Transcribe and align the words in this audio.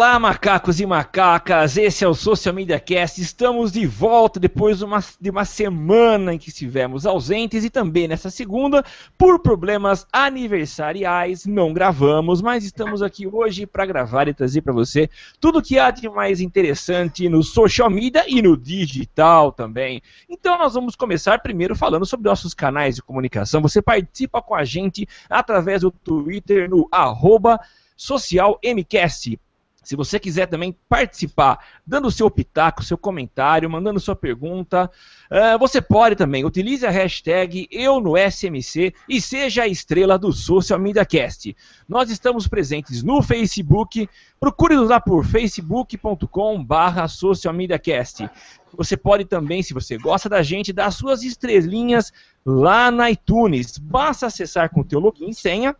Olá, 0.00 0.18
macacos 0.18 0.80
e 0.80 0.86
macacas, 0.86 1.76
esse 1.76 2.06
é 2.06 2.08
o 2.08 2.14
Social 2.14 2.54
Media 2.54 2.80
Cast. 2.80 3.20
Estamos 3.20 3.70
de 3.70 3.84
volta 3.84 4.40
depois 4.40 4.78
de 4.78 4.84
uma, 4.86 5.04
de 5.20 5.28
uma 5.28 5.44
semana 5.44 6.32
em 6.32 6.38
que 6.38 6.48
estivemos 6.48 7.04
ausentes 7.04 7.64
e 7.64 7.68
também 7.68 8.08
nessa 8.08 8.30
segunda, 8.30 8.82
por 9.18 9.40
problemas 9.40 10.06
aniversariais, 10.10 11.44
não 11.44 11.74
gravamos, 11.74 12.40
mas 12.40 12.64
estamos 12.64 13.02
aqui 13.02 13.26
hoje 13.26 13.66
para 13.66 13.84
gravar 13.84 14.26
e 14.26 14.32
trazer 14.32 14.62
para 14.62 14.72
você 14.72 15.10
tudo 15.38 15.60
que 15.60 15.78
há 15.78 15.90
de 15.90 16.08
mais 16.08 16.40
interessante 16.40 17.28
no 17.28 17.42
social 17.42 17.90
media 17.90 18.24
e 18.26 18.40
no 18.40 18.56
digital 18.56 19.52
também. 19.52 20.00
Então, 20.30 20.56
nós 20.56 20.72
vamos 20.72 20.96
começar 20.96 21.40
primeiro 21.40 21.76
falando 21.76 22.06
sobre 22.06 22.26
nossos 22.26 22.54
canais 22.54 22.94
de 22.94 23.02
comunicação. 23.02 23.60
Você 23.60 23.82
participa 23.82 24.40
com 24.40 24.54
a 24.54 24.64
gente 24.64 25.06
através 25.28 25.82
do 25.82 25.90
Twitter 25.90 26.70
no 26.70 26.88
arroba 26.90 27.60
socialmcast. 27.94 29.38
Se 29.82 29.96
você 29.96 30.20
quiser 30.20 30.46
também 30.46 30.76
participar, 30.88 31.58
dando 31.86 32.08
o 32.08 32.10
seu 32.10 32.30
pitaco, 32.30 32.84
seu 32.84 32.98
comentário, 32.98 33.68
mandando 33.68 33.98
sua 33.98 34.14
pergunta, 34.14 34.90
eh, 35.30 35.56
você 35.56 35.80
pode 35.80 36.16
também. 36.16 36.44
Utilize 36.44 36.86
a 36.86 36.90
hashtag 36.90 37.66
Eu 37.70 37.98
no 37.98 38.14
SMC 38.16 38.92
e 39.08 39.20
seja 39.20 39.62
a 39.62 39.68
estrela 39.68 40.18
do 40.18 40.32
Social 40.32 40.78
Media 40.78 41.04
Cast. 41.04 41.56
Nós 41.88 42.10
estamos 42.10 42.46
presentes 42.46 43.02
no 43.02 43.22
Facebook. 43.22 44.08
Procure-nos 44.38 44.90
lá 44.90 45.00
por 45.00 45.24
facebook.com/barra 45.24 47.08
Social 47.08 47.54
Media 47.54 47.78
Cast. 47.78 48.28
Você 48.76 48.96
pode 48.96 49.24
também, 49.24 49.62
se 49.62 49.72
você 49.72 49.96
gosta 49.96 50.28
da 50.28 50.42
gente, 50.42 50.72
dar 50.72 50.90
suas 50.90 51.22
estrelinhas 51.22 52.12
lá 52.44 52.90
na 52.90 53.10
iTunes. 53.10 53.78
Basta 53.78 54.26
acessar 54.26 54.70
com 54.70 54.82
o 54.82 54.84
teu 54.84 55.00
login 55.00 55.30
e 55.30 55.34
senha 55.34 55.74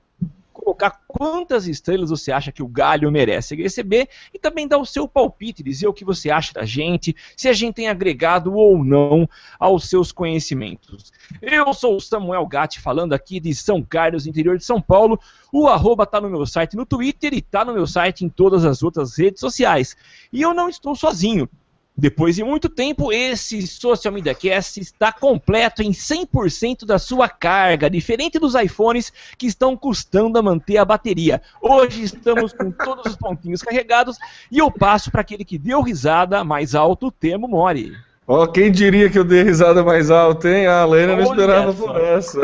colocar 0.61 1.01
quantas 1.09 1.67
estrelas 1.67 2.11
você 2.11 2.31
acha 2.31 2.53
que 2.53 2.63
o 2.63 2.69
Galho 2.69 3.11
merece 3.11 3.57
receber 3.57 4.09
e 4.33 4.39
também 4.39 4.69
dar 4.69 4.79
o 4.79 4.85
seu 4.85 5.09
palpite, 5.09 5.63
dizer 5.63 5.89
o 5.89 5.93
que 5.93 6.05
você 6.05 6.31
acha 6.31 6.53
da 6.53 6.65
gente, 6.65 7.17
se 7.37 7.49
a 7.49 7.53
gente 7.53 7.77
tem 7.77 7.89
agregado 7.89 8.55
ou 8.55 8.85
não 8.85 9.29
aos 9.59 9.89
seus 9.89 10.13
conhecimentos. 10.13 11.13
Eu 11.41 11.73
sou 11.73 11.97
o 11.97 12.01
Samuel 12.01 12.47
Gatti, 12.47 12.81
falando 12.81 13.13
aqui 13.13 13.41
de 13.41 13.55
São 13.55 13.83
Carlos, 13.83 14.27
interior 14.27 14.59
de 14.59 14.65
São 14.65 14.81
Paulo. 14.81 15.19
O 15.53 15.67
arroba 15.67 16.07
tá 16.07 16.21
no 16.21 16.29
meu 16.29 16.45
site 16.47 16.77
no 16.77 16.85
Twitter 16.85 17.33
e 17.33 17.41
tá 17.41 17.65
no 17.65 17.73
meu 17.73 17.87
site 17.87 18.25
em 18.25 18.29
todas 18.29 18.65
as 18.65 18.83
outras 18.83 19.17
redes 19.17 19.41
sociais. 19.41 19.97
E 20.33 20.43
eu 20.43 20.53
não 20.53 20.69
estou 20.69 20.95
sozinho. 20.95 21.49
Depois 21.97 22.37
de 22.37 22.45
muito 22.45 22.69
tempo, 22.69 23.13
esse 23.13 23.67
Social 23.67 24.15
Media 24.15 24.35
Cast 24.35 24.81
está 24.81 25.13
completo 25.13 25.83
em 25.83 25.91
100% 25.91 26.87
da 26.87 26.99
sua 26.99 27.29
carga, 27.29 27.91
diferente 27.91 28.39
dos 28.39 28.55
iPhones 28.55 29.13
que 29.37 29.47
estão 29.47 29.77
custando 29.77 30.39
a 30.39 30.43
manter 30.43 30.79
a 30.79 30.85
bateria. 30.85 31.43
Hoje 31.61 32.03
estamos 32.03 32.53
com 32.53 32.71
todos 32.71 33.07
os 33.07 33.17
pontinhos 33.17 33.61
carregados 33.61 34.17
e 34.51 34.59
eu 34.59 34.71
passo 34.71 35.11
para 35.11 35.21
aquele 35.21 35.45
que 35.45 35.59
deu 35.59 35.83
risada 35.83 36.43
mais 36.43 36.75
alto, 36.75 37.11
Temo 37.11 37.47
Mori. 37.47 37.93
Ó, 38.33 38.47
quem 38.47 38.71
diria 38.71 39.11
que 39.11 39.19
eu 39.19 39.25
dei 39.25 39.43
risada 39.43 39.83
mais 39.83 40.09
alta, 40.09 40.49
hein? 40.49 40.65
A 40.65 40.85
Lena 40.85 41.17
não 41.17 41.23
esperava 41.25 41.73
por 41.73 42.01
essa. 42.01 42.39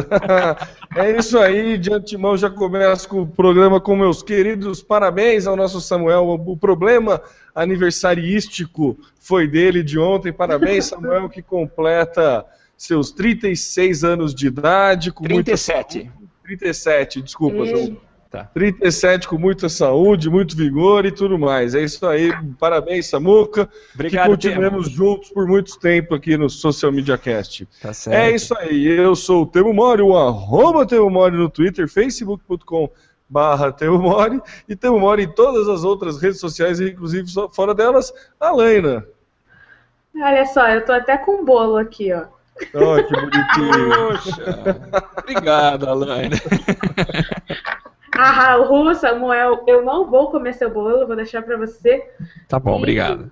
é 0.97 1.17
isso 1.17 1.39
aí, 1.39 1.79
de 1.79 1.93
antemão 1.93 2.37
já 2.37 2.51
começo 2.51 3.09
com 3.09 3.23
o 3.23 3.27
programa 3.27 3.81
com 3.81 3.95
meus 3.95 4.21
queridos 4.21 4.83
parabéns 4.83 5.47
ao 5.47 5.55
nosso 5.55 5.81
Samuel. 5.81 6.29
O 6.45 6.57
problema 6.57 7.23
aniversariístico 7.55 8.99
foi 9.21 9.47
dele 9.47 9.85
de 9.85 9.97
ontem. 9.97 10.33
Parabéns, 10.33 10.87
Samuel, 10.91 11.29
que 11.29 11.41
completa 11.41 12.45
seus 12.77 13.13
36 13.13 14.03
anos 14.03 14.35
de 14.35 14.49
idade. 14.49 15.13
Com 15.13 15.23
muita 15.23 15.53
37. 15.53 15.93
saúde. 16.01 16.13
37, 16.43 17.23
desculpa, 17.23 17.65
João. 17.65 17.97
Tá. 18.37 18.45
37 18.53 19.29
com 19.29 19.39
muita 19.39 19.69
saúde, 19.69 20.29
muito 20.29 20.55
vigor 20.55 21.07
e 21.07 21.11
tudo 21.11 21.39
mais. 21.39 21.75
É 21.75 21.83
isso 21.83 22.07
aí. 22.07 22.31
Parabéns, 22.59 23.07
Samuca. 23.07 23.69
Obrigado, 23.95 24.25
que 24.25 24.31
continuemos 24.31 24.91
juntos 24.91 25.31
por 25.31 25.47
muito 25.47 25.79
tempo 25.79 26.15
aqui 26.15 26.37
no 26.37 26.51
Social 26.51 26.93
Media 26.93 27.17
Cast. 27.17 27.67
Tá 27.81 27.95
certo. 27.95 28.17
É 28.17 28.35
isso 28.35 28.57
aí. 28.59 28.87
Eu 28.87 29.17
sou 29.17 29.43
o 29.43 29.47
Temo 29.47 29.73
Mori, 29.73 30.03
o 30.03 30.17
arroba 30.17 30.85
Temo 30.85 31.09
Mori 31.09 31.37
no 31.37 31.49
Twitter, 31.49 31.89
facebook.com 31.89 32.91
barra 33.29 33.73
Teumori 33.73 34.41
e 34.69 34.77
Teumori 34.77 35.25
em 35.25 35.29
todas 35.29 35.69
as 35.69 35.83
outras 35.83 36.21
redes 36.21 36.39
sociais, 36.39 36.81
inclusive 36.81 37.29
fora 37.53 37.75
delas, 37.75 38.13
a 38.39 38.51
Laina. 38.51 39.05
Olha 40.15 40.47
só, 40.47 40.69
eu 40.69 40.85
tô 40.85 40.93
até 40.93 41.19
com 41.19 41.41
um 41.41 41.45
bolo 41.45 41.77
aqui, 41.77 42.13
ó. 42.13 42.25
Ó, 42.75 43.03
que 43.03 43.13
bonitinho. 43.13 43.91
Poxa, 44.13 45.11
obrigado, 45.19 45.89
Alaina. 45.89 46.37
Ah, 48.19 48.55
Ru, 48.57 48.95
Samuel, 48.95 49.63
eu 49.67 49.85
não 49.85 50.07
vou 50.07 50.31
comer 50.31 50.55
seu 50.55 50.71
bolo, 50.71 51.07
vou 51.07 51.17
deixar 51.17 51.43
pra 51.43 51.57
você. 51.57 52.03
Tá 52.49 52.59
bom, 52.59 52.77
obrigado. 52.77 53.31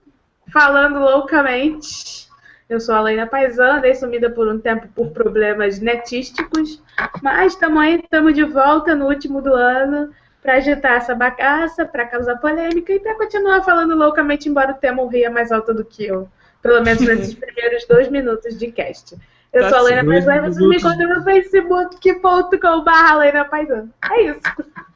Falando 0.52 0.98
loucamente, 0.98 2.28
eu 2.68 2.78
sou 2.78 2.94
a 2.94 3.00
Leina 3.00 3.26
Paisan, 3.26 3.80
dei 3.80 3.94
sumida 3.94 4.28
por 4.28 4.46
um 4.46 4.58
tempo 4.58 4.86
por 4.88 5.10
problemas 5.10 5.80
netísticos, 5.80 6.82
mas 7.22 7.56
aí, 7.62 8.00
estamos 8.00 8.34
de 8.34 8.44
volta 8.44 8.94
no 8.94 9.06
último 9.06 9.40
do 9.40 9.54
ano 9.54 10.12
para 10.42 10.56
agitar 10.56 10.98
essa 10.98 11.14
bagaça, 11.14 11.86
para 11.86 12.04
causar 12.04 12.36
polêmica 12.36 12.92
e 12.92 13.00
para 13.00 13.14
continuar 13.14 13.62
falando 13.62 13.96
loucamente, 13.96 14.48
embora 14.48 14.72
o 14.72 14.76
tema 14.76 15.10
ria 15.10 15.30
mais 15.30 15.50
alto 15.50 15.72
do 15.72 15.84
que 15.84 16.04
eu, 16.04 16.28
pelo 16.60 16.82
menos 16.82 17.00
nesses 17.08 17.34
primeiros 17.34 17.86
dois 17.86 18.08
minutos 18.10 18.58
de 18.58 18.70
cast. 18.70 19.16
Eu 19.54 19.62
Tá 19.62 19.68
sou 19.70 19.78
a 19.78 19.82
Leina 19.82 20.02
certo. 20.02 20.08
Paisan 20.26 20.34
e 20.34 20.40
vocês 20.40 20.56
me 20.56 20.64
Dois 20.64 20.82
encontram 20.84 21.08
no 21.18 21.24
facebook.com.br 21.24 23.16
Leina 23.18 23.44
Paisan. 23.44 23.88
É 24.12 24.22
isso. 24.22 24.40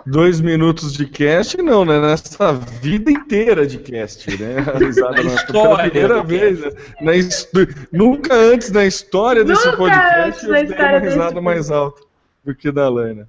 Dois 0.06 0.40
minutos 0.40 0.92
de 0.94 1.06
cast, 1.06 1.58
não, 1.62 1.84
né? 1.84 2.00
Nessa 2.00 2.52
vida 2.54 3.10
inteira 3.10 3.66
de 3.66 3.78
cast, 3.78 4.30
né? 4.42 4.56
A 4.74 4.78
risada 4.78 5.22
Na 5.22 5.42
pela 5.44 5.78
primeira 5.78 6.22
vez. 6.22 6.60
né? 6.60 6.70
Na 7.02 7.14
his- 7.14 7.48
Nunca 7.92 8.34
antes 8.34 8.70
na 8.72 8.84
história 8.86 9.44
desse 9.44 9.64
Nunca 9.66 9.76
podcast 9.76 10.20
antes 10.20 10.42
eu 10.42 10.76
dei 10.76 10.86
uma 10.86 10.98
risada 10.98 11.40
mais 11.40 11.70
alta 11.70 12.02
do 12.44 12.54
que 12.54 12.72
da 12.72 12.88
Laina. 12.88 13.28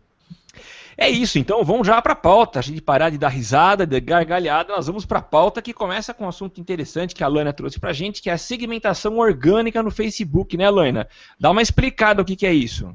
É 1.02 1.10
isso, 1.10 1.40
então 1.40 1.64
vamos 1.64 1.88
já 1.88 2.02
para 2.02 2.12
a 2.12 2.16
pauta. 2.16 2.60
A 2.60 2.62
gente 2.62 2.82
parar 2.82 3.10
de 3.10 3.18
dar 3.18 3.30
risada, 3.30 3.88
de 3.88 4.02
gargalhada, 4.02 4.76
nós 4.76 4.86
vamos 4.86 5.06
para 5.06 5.20
a 5.20 5.22
pauta 5.22 5.62
que 5.62 5.72
começa 5.72 6.14
com 6.14 6.26
um 6.26 6.28
assunto 6.28 6.60
interessante 6.60 7.16
que 7.16 7.24
a 7.24 7.28
Lana 7.30 7.54
trouxe 7.54 7.80
para 7.80 7.94
gente, 7.94 8.22
que 8.22 8.30
é 8.30 8.34
a 8.34 8.38
segmentação 8.38 9.18
orgânica 9.18 9.82
no 9.82 9.92
Facebook, 9.92 10.58
né, 10.58 10.70
Lana? 10.70 11.08
Dá 11.40 11.52
uma 11.52 11.62
explicada 11.62 12.22
o 12.22 12.26
que, 12.26 12.36
que 12.36 12.46
é 12.46 12.52
isso. 12.52 12.94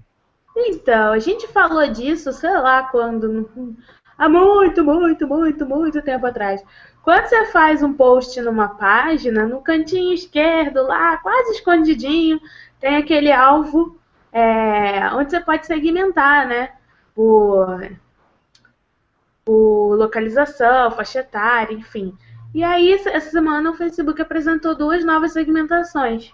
Então, 0.55 1.15
a 1.15 1.19
gente 1.19 1.49
falou 1.49 1.89
disso, 1.89 2.31
sei 2.35 2.53
lá, 2.53 2.83
quando. 2.83 3.49
Há 4.19 4.29
muito, 4.29 4.85
muito, 4.85 5.27
muito, 5.27 5.67
muito 5.67 6.03
tempo 6.03 6.27
atrás. 6.27 6.63
Quando 7.03 7.25
você 7.25 7.47
faz 7.47 7.83
um 7.83 7.95
post 7.95 8.39
numa 8.43 8.69
página, 8.69 9.47
no 9.47 9.63
cantinho 9.63 10.13
esquerdo, 10.13 10.87
lá, 10.87 11.17
quase 11.17 11.53
escondidinho, 11.53 12.39
tem 12.79 12.97
aquele 12.97 13.33
alvo 13.33 13.99
é, 14.31 15.09
onde 15.15 15.31
você 15.31 15.41
pode 15.41 15.65
segmentar, 15.65 16.47
né? 16.47 16.69
Por, 17.15 17.97
por 19.45 19.97
localização, 19.97 20.91
faixa 20.91 21.21
etária, 21.21 21.75
enfim. 21.75 22.17
E 22.53 22.63
aí, 22.63 22.93
essa 22.93 23.31
semana, 23.31 23.71
o 23.71 23.75
Facebook 23.75 24.21
apresentou 24.21 24.75
duas 24.75 25.05
novas 25.05 25.33
segmentações 25.33 26.33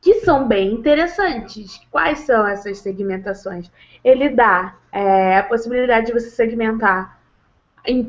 que 0.00 0.14
são 0.20 0.46
bem 0.46 0.72
interessantes. 0.72 1.80
Quais 1.90 2.20
são 2.20 2.46
essas 2.46 2.78
segmentações? 2.78 3.70
Ele 4.02 4.28
dá 4.28 4.76
é, 4.92 5.38
a 5.38 5.42
possibilidade 5.42 6.06
de 6.06 6.12
você 6.12 6.30
segmentar 6.30 7.18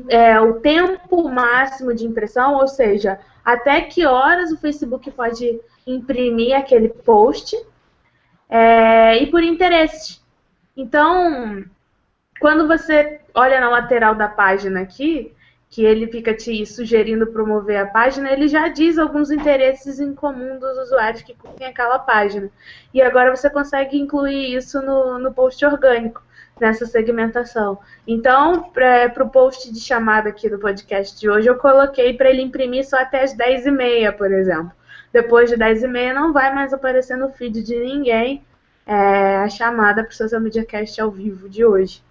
é, 0.08 0.40
o 0.40 0.60
tempo 0.60 1.28
máximo 1.28 1.94
de 1.94 2.06
impressão, 2.06 2.54
ou 2.54 2.68
seja, 2.68 3.18
até 3.44 3.80
que 3.82 4.06
horas 4.06 4.52
o 4.52 4.58
Facebook 4.58 5.10
pode 5.10 5.60
imprimir 5.86 6.56
aquele 6.56 6.88
post, 6.88 7.56
é, 8.48 9.22
e 9.22 9.26
por 9.30 9.42
interesse. 9.42 10.19
Então, 10.76 11.64
quando 12.40 12.66
você 12.66 13.20
olha 13.34 13.60
na 13.60 13.68
lateral 13.68 14.14
da 14.14 14.28
página 14.28 14.80
aqui, 14.80 15.34
que 15.70 15.84
ele 15.84 16.08
fica 16.08 16.34
te 16.34 16.66
sugerindo 16.66 17.28
promover 17.28 17.78
a 17.78 17.86
página, 17.86 18.32
ele 18.32 18.48
já 18.48 18.66
diz 18.66 18.98
alguns 18.98 19.30
interesses 19.30 20.00
em 20.00 20.12
comum 20.12 20.58
dos 20.58 20.76
usuários 20.78 21.22
que 21.22 21.32
curtem 21.32 21.68
aquela 21.68 21.98
página. 21.98 22.50
E 22.92 23.00
agora 23.00 23.34
você 23.34 23.48
consegue 23.48 23.96
incluir 23.96 24.52
isso 24.52 24.82
no, 24.82 25.18
no 25.20 25.32
post 25.32 25.64
orgânico, 25.64 26.22
nessa 26.58 26.86
segmentação. 26.86 27.78
Então, 28.04 28.70
para 28.72 29.22
o 29.22 29.28
post 29.28 29.72
de 29.72 29.78
chamada 29.78 30.30
aqui 30.30 30.48
do 30.50 30.58
podcast 30.58 31.18
de 31.18 31.30
hoje, 31.30 31.48
eu 31.48 31.56
coloquei 31.56 32.14
para 32.14 32.30
ele 32.30 32.42
imprimir 32.42 32.84
só 32.84 32.96
até 32.96 33.22
as 33.22 33.32
10h30, 33.36 34.12
por 34.16 34.32
exemplo. 34.32 34.72
Depois 35.12 35.48
de 35.48 35.56
10h30 35.56 36.12
não 36.12 36.32
vai 36.32 36.52
mais 36.52 36.72
aparecer 36.72 37.16
no 37.16 37.30
feed 37.30 37.62
de 37.62 37.76
ninguém 37.76 38.44
é, 38.86 39.36
a 39.36 39.48
chamada 39.48 40.02
para 40.02 40.10
o 40.10 40.14
Social 40.14 40.40
Media 40.40 40.64
Cast 40.64 41.00
ao 41.00 41.10
vivo 41.10 41.48
de 41.48 41.64
hoje. 41.64 42.02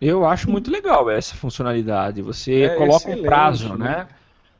Eu 0.00 0.26
acho 0.26 0.50
muito 0.50 0.70
legal 0.70 1.08
essa 1.10 1.34
funcionalidade. 1.34 2.20
Você 2.22 2.62
É 2.62 2.74
coloca 2.76 3.10
um 3.10 3.22
prazo, 3.22 3.76
né? 3.76 3.88
né? 3.88 4.08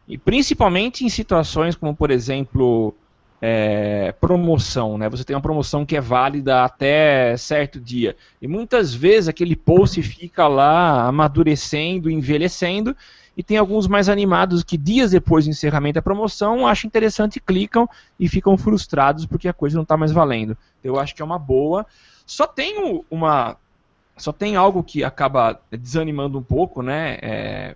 E 0.08 0.16
principalmente 0.16 1.04
em 1.04 1.08
situações 1.08 1.74
como, 1.74 1.94
por 1.94 2.10
exemplo, 2.10 2.94
é, 3.40 4.12
promoção, 4.20 4.96
né? 4.96 5.08
Você 5.08 5.24
tem 5.24 5.36
uma 5.36 5.42
promoção 5.42 5.84
que 5.84 5.96
é 5.96 6.00
válida 6.00 6.64
até 6.64 7.36
certo 7.36 7.80
dia. 7.80 8.16
E 8.40 8.48
muitas 8.48 8.94
vezes 8.94 9.28
aquele 9.28 9.56
post 9.56 10.00
fica 10.02 10.48
lá 10.48 11.06
amadurecendo, 11.06 12.10
envelhecendo, 12.10 12.96
e 13.36 13.42
tem 13.42 13.58
alguns 13.58 13.86
mais 13.86 14.08
animados 14.08 14.64
que 14.64 14.78
dias 14.78 15.10
depois 15.10 15.44
do 15.44 15.50
encerramento 15.50 15.94
da 15.96 16.02
promoção 16.02 16.66
acham 16.66 16.88
interessante, 16.88 17.38
clicam 17.38 17.88
e 18.18 18.28
ficam 18.28 18.56
frustrados 18.56 19.26
porque 19.26 19.46
a 19.48 19.52
coisa 19.52 19.76
não 19.76 19.82
está 19.82 19.96
mais 19.96 20.10
valendo. 20.12 20.56
Eu 20.82 20.98
acho 20.98 21.14
que 21.14 21.20
é 21.20 21.24
uma 21.24 21.38
boa. 21.38 21.84
Só 22.24 22.46
tem 22.46 23.02
uma. 23.10 23.56
Só 24.16 24.32
tem 24.32 24.56
algo 24.56 24.82
que 24.82 25.04
acaba 25.04 25.60
desanimando 25.70 26.38
um 26.38 26.42
pouco, 26.42 26.80
né? 26.82 27.18
É, 27.20 27.74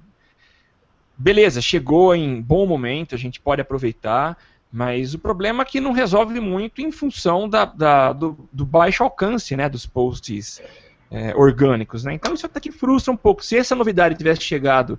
Beleza, 1.16 1.60
chegou 1.60 2.14
em 2.14 2.40
bom 2.40 2.64
momento, 2.66 3.14
a 3.14 3.18
gente 3.18 3.38
pode 3.38 3.60
aproveitar, 3.60 4.38
mas 4.72 5.12
o 5.12 5.18
problema 5.18 5.62
é 5.62 5.66
que 5.66 5.78
não 5.78 5.92
resolve 5.92 6.40
muito 6.40 6.80
em 6.80 6.90
função 6.90 7.46
da, 7.46 7.66
da- 7.66 8.14
do, 8.14 8.48
do 8.50 8.64
baixo 8.64 9.02
alcance 9.02 9.54
né, 9.54 9.68
dos 9.68 9.84
posts 9.84 10.62
é, 11.10 11.34
orgânicos. 11.36 12.04
Né? 12.04 12.14
Então 12.14 12.32
isso 12.32 12.46
até 12.46 12.58
que 12.58 12.72
frustra 12.72 13.12
um 13.12 13.18
pouco. 13.18 13.44
Se 13.44 13.54
essa 13.58 13.74
novidade 13.74 14.14
tivesse 14.14 14.40
chegado 14.40 14.98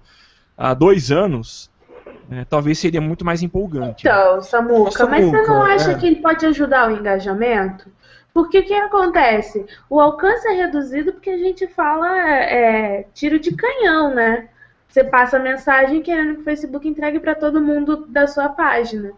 há 0.61 0.73
dois 0.73 1.11
anos, 1.11 1.71
é, 2.31 2.45
talvez 2.45 2.77
seria 2.79 3.01
muito 3.01 3.25
mais 3.25 3.41
empolgante. 3.41 4.05
né? 4.05 4.11
Então, 4.11 4.41
Samuca, 4.41 5.05
Ô, 5.05 5.09
mas 5.09 5.25
você 5.25 5.37
não 5.37 5.45
Samuca, 5.45 5.73
acha 5.73 5.91
é. 5.91 5.95
que 5.95 6.07
ele 6.07 6.15
pode 6.17 6.45
ajudar 6.45 6.89
o 6.89 6.95
engajamento? 6.95 7.89
Porque 8.33 8.59
o 8.59 8.63
que 8.63 8.73
acontece? 8.73 9.65
O 9.89 9.99
alcance 9.99 10.47
é 10.47 10.51
reduzido 10.51 11.11
porque 11.11 11.29
a 11.29 11.37
gente 11.37 11.67
fala 11.67 12.07
é, 12.17 13.05
tiro 13.13 13.39
de 13.39 13.53
canhão, 13.53 14.13
né? 14.13 14.47
Você 14.87 15.03
passa 15.03 15.37
a 15.37 15.39
mensagem 15.39 16.01
querendo 16.01 16.35
que 16.35 16.41
o 16.41 16.43
Facebook 16.45 16.87
entregue 16.87 17.19
para 17.19 17.35
todo 17.35 17.59
mundo 17.59 18.05
da 18.07 18.27
sua 18.27 18.47
página. 18.49 19.11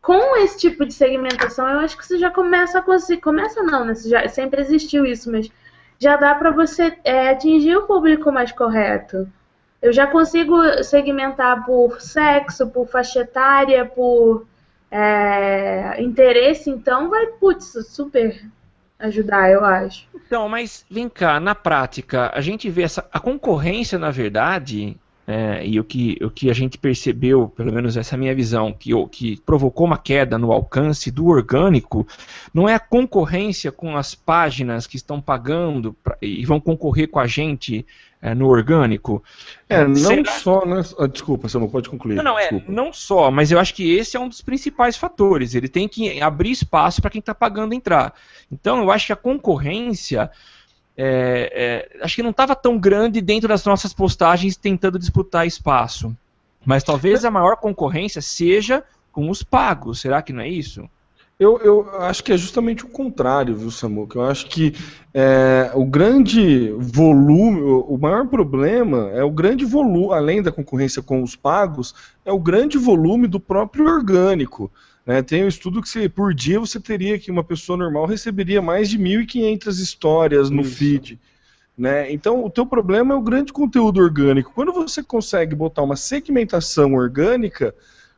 Com 0.00 0.36
esse 0.38 0.58
tipo 0.58 0.86
de 0.86 0.94
segmentação, 0.94 1.68
eu 1.68 1.80
acho 1.80 1.96
que 1.96 2.06
você 2.06 2.18
já 2.18 2.30
começa 2.30 2.78
a 2.78 2.82
conseguir. 2.82 3.20
Começa 3.20 3.62
não, 3.62 3.84
né? 3.84 3.94
Já, 3.94 4.26
sempre 4.28 4.60
existiu 4.62 5.04
isso, 5.04 5.30
mas 5.30 5.50
já 5.98 6.16
dá 6.16 6.34
para 6.34 6.50
você 6.50 6.96
é, 7.04 7.28
atingir 7.30 7.76
o 7.76 7.86
público 7.86 8.32
mais 8.32 8.50
correto. 8.50 9.28
Eu 9.82 9.92
já 9.92 10.06
consigo 10.06 10.54
segmentar 10.84 11.66
por 11.66 12.00
sexo, 12.00 12.68
por 12.68 12.86
faixa 12.86 13.20
etária, 13.20 13.84
por 13.84 14.46
é, 14.90 16.00
interesse, 16.00 16.70
então 16.70 17.10
vai, 17.10 17.26
putz, 17.26 17.76
super 17.88 18.40
ajudar, 18.98 19.50
eu 19.50 19.64
acho. 19.64 20.06
Então, 20.14 20.48
mas 20.48 20.84
vem 20.88 21.08
cá, 21.08 21.40
na 21.40 21.54
prática, 21.54 22.30
a 22.32 22.40
gente 22.40 22.70
vê 22.70 22.82
essa. 22.82 23.04
A 23.12 23.18
concorrência, 23.18 23.98
na 23.98 24.10
verdade, 24.12 24.96
é, 25.26 25.66
e 25.66 25.80
o 25.80 25.84
que, 25.84 26.16
o 26.22 26.30
que 26.30 26.48
a 26.48 26.52
gente 26.52 26.78
percebeu, 26.78 27.48
pelo 27.48 27.72
menos 27.72 27.96
essa 27.96 28.14
é 28.14 28.16
a 28.16 28.18
minha 28.18 28.34
visão, 28.34 28.72
que, 28.72 28.90
que 29.08 29.40
provocou 29.40 29.86
uma 29.86 29.98
queda 29.98 30.38
no 30.38 30.52
alcance 30.52 31.10
do 31.10 31.26
orgânico, 31.26 32.06
não 32.54 32.68
é 32.68 32.74
a 32.74 32.78
concorrência 32.80 33.72
com 33.72 33.96
as 33.96 34.14
páginas 34.14 34.86
que 34.86 34.96
estão 34.96 35.20
pagando 35.20 35.92
pra- 36.04 36.16
e 36.22 36.44
vão 36.44 36.60
concorrer 36.60 37.08
com 37.08 37.18
a 37.18 37.26
gente 37.26 37.84
é, 38.22 38.34
no 38.36 38.46
orgânico. 38.46 39.22
É, 39.68 39.84
não 39.84 39.96
Será- 39.96 40.30
só, 40.32 40.64
né? 40.64 40.80
Ah, 40.98 41.08
Desculpa, 41.08 41.48
você 41.48 41.58
não 41.58 41.68
pode 41.68 41.88
concluir. 41.90 42.14
Não, 42.14 42.22
não, 42.22 42.38
é, 42.38 42.42
desculpa. 42.42 42.70
não 42.72 42.92
só, 42.92 43.30
mas 43.32 43.50
eu 43.50 43.58
acho 43.58 43.74
que 43.74 43.92
esse 43.96 44.16
é 44.16 44.20
um 44.20 44.28
dos 44.28 44.40
principais 44.40 44.96
fatores. 44.96 45.54
Ele 45.56 45.68
tem 45.68 45.88
que 45.88 46.22
abrir 46.22 46.52
espaço 46.52 47.02
para 47.02 47.10
quem 47.10 47.18
está 47.18 47.34
pagando 47.34 47.74
entrar. 47.74 48.14
Então, 48.50 48.80
eu 48.80 48.90
acho 48.92 49.06
que 49.06 49.12
a 49.12 49.16
concorrência. 49.16 50.30
é, 50.96 51.88
é, 51.98 52.04
acho 52.04 52.14
que 52.14 52.22
não 52.22 52.30
estava 52.30 52.54
tão 52.54 52.78
grande 52.78 53.20
dentro 53.20 53.48
das 53.48 53.64
nossas 53.64 53.92
postagens 53.92 54.56
tentando 54.56 54.98
disputar 54.98 55.46
espaço. 55.46 56.16
Mas 56.64 56.84
talvez 56.84 57.24
a 57.24 57.30
maior 57.30 57.56
concorrência 57.56 58.22
seja 58.22 58.84
com 59.10 59.28
os 59.30 59.42
pagos. 59.42 60.00
Será 60.00 60.22
que 60.22 60.32
não 60.32 60.42
é 60.42 60.48
isso? 60.48 60.88
Eu, 61.42 61.58
eu 61.58 62.00
acho 62.02 62.22
que 62.22 62.32
é 62.32 62.36
justamente 62.36 62.84
o 62.84 62.88
contrário, 62.88 63.56
viu, 63.56 63.68
Samuca? 63.68 64.16
Eu 64.16 64.22
acho 64.22 64.46
que 64.46 64.72
é, 65.12 65.72
o 65.74 65.84
grande 65.84 66.72
volume, 66.78 67.60
o, 67.60 67.98
maior 67.98 68.28
problema 68.28 69.10
é 69.10 69.24
o 69.24 69.30
grande 69.30 69.64
volume, 69.64 70.14
além 70.14 70.40
da 70.40 70.52
concorrência 70.52 71.02
com 71.02 71.20
os 71.20 71.34
pagos, 71.34 71.96
é 72.24 72.30
o 72.30 72.38
grande 72.38 72.78
volume 72.78 73.26
do 73.26 73.40
próprio 73.40 73.86
orgânico. 73.86 74.70
Né? 75.04 75.20
Tem 75.20 75.44
um 75.44 75.48
estudo 75.48 75.82
que 75.82 75.88
você, 75.88 76.08
por 76.08 76.32
dia 76.32 76.60
você 76.60 76.78
teria 76.78 77.18
que 77.18 77.28
uma 77.28 77.42
pessoa 77.42 77.76
normal 77.76 78.06
receberia 78.06 78.62
mais 78.62 78.88
de 78.88 78.96
1.500 78.96 79.66
histórias 79.82 80.48
no 80.48 80.62
Isso. 80.62 80.76
feed. 80.76 81.18
Né? 81.76 82.12
Então, 82.12 82.44
o 82.44 82.50
teu 82.50 82.64
problema 82.64 83.14
é 83.14 83.16
o 83.16 83.22
grande 83.22 83.52
conteúdo 83.52 84.00
orgânico. 84.00 84.52
Quando 84.54 84.72
você 84.72 85.02
consegue 85.02 85.56
botar 85.56 85.82
uma 85.82 85.96
segmentação 85.96 86.94
orgânica, 86.94 87.74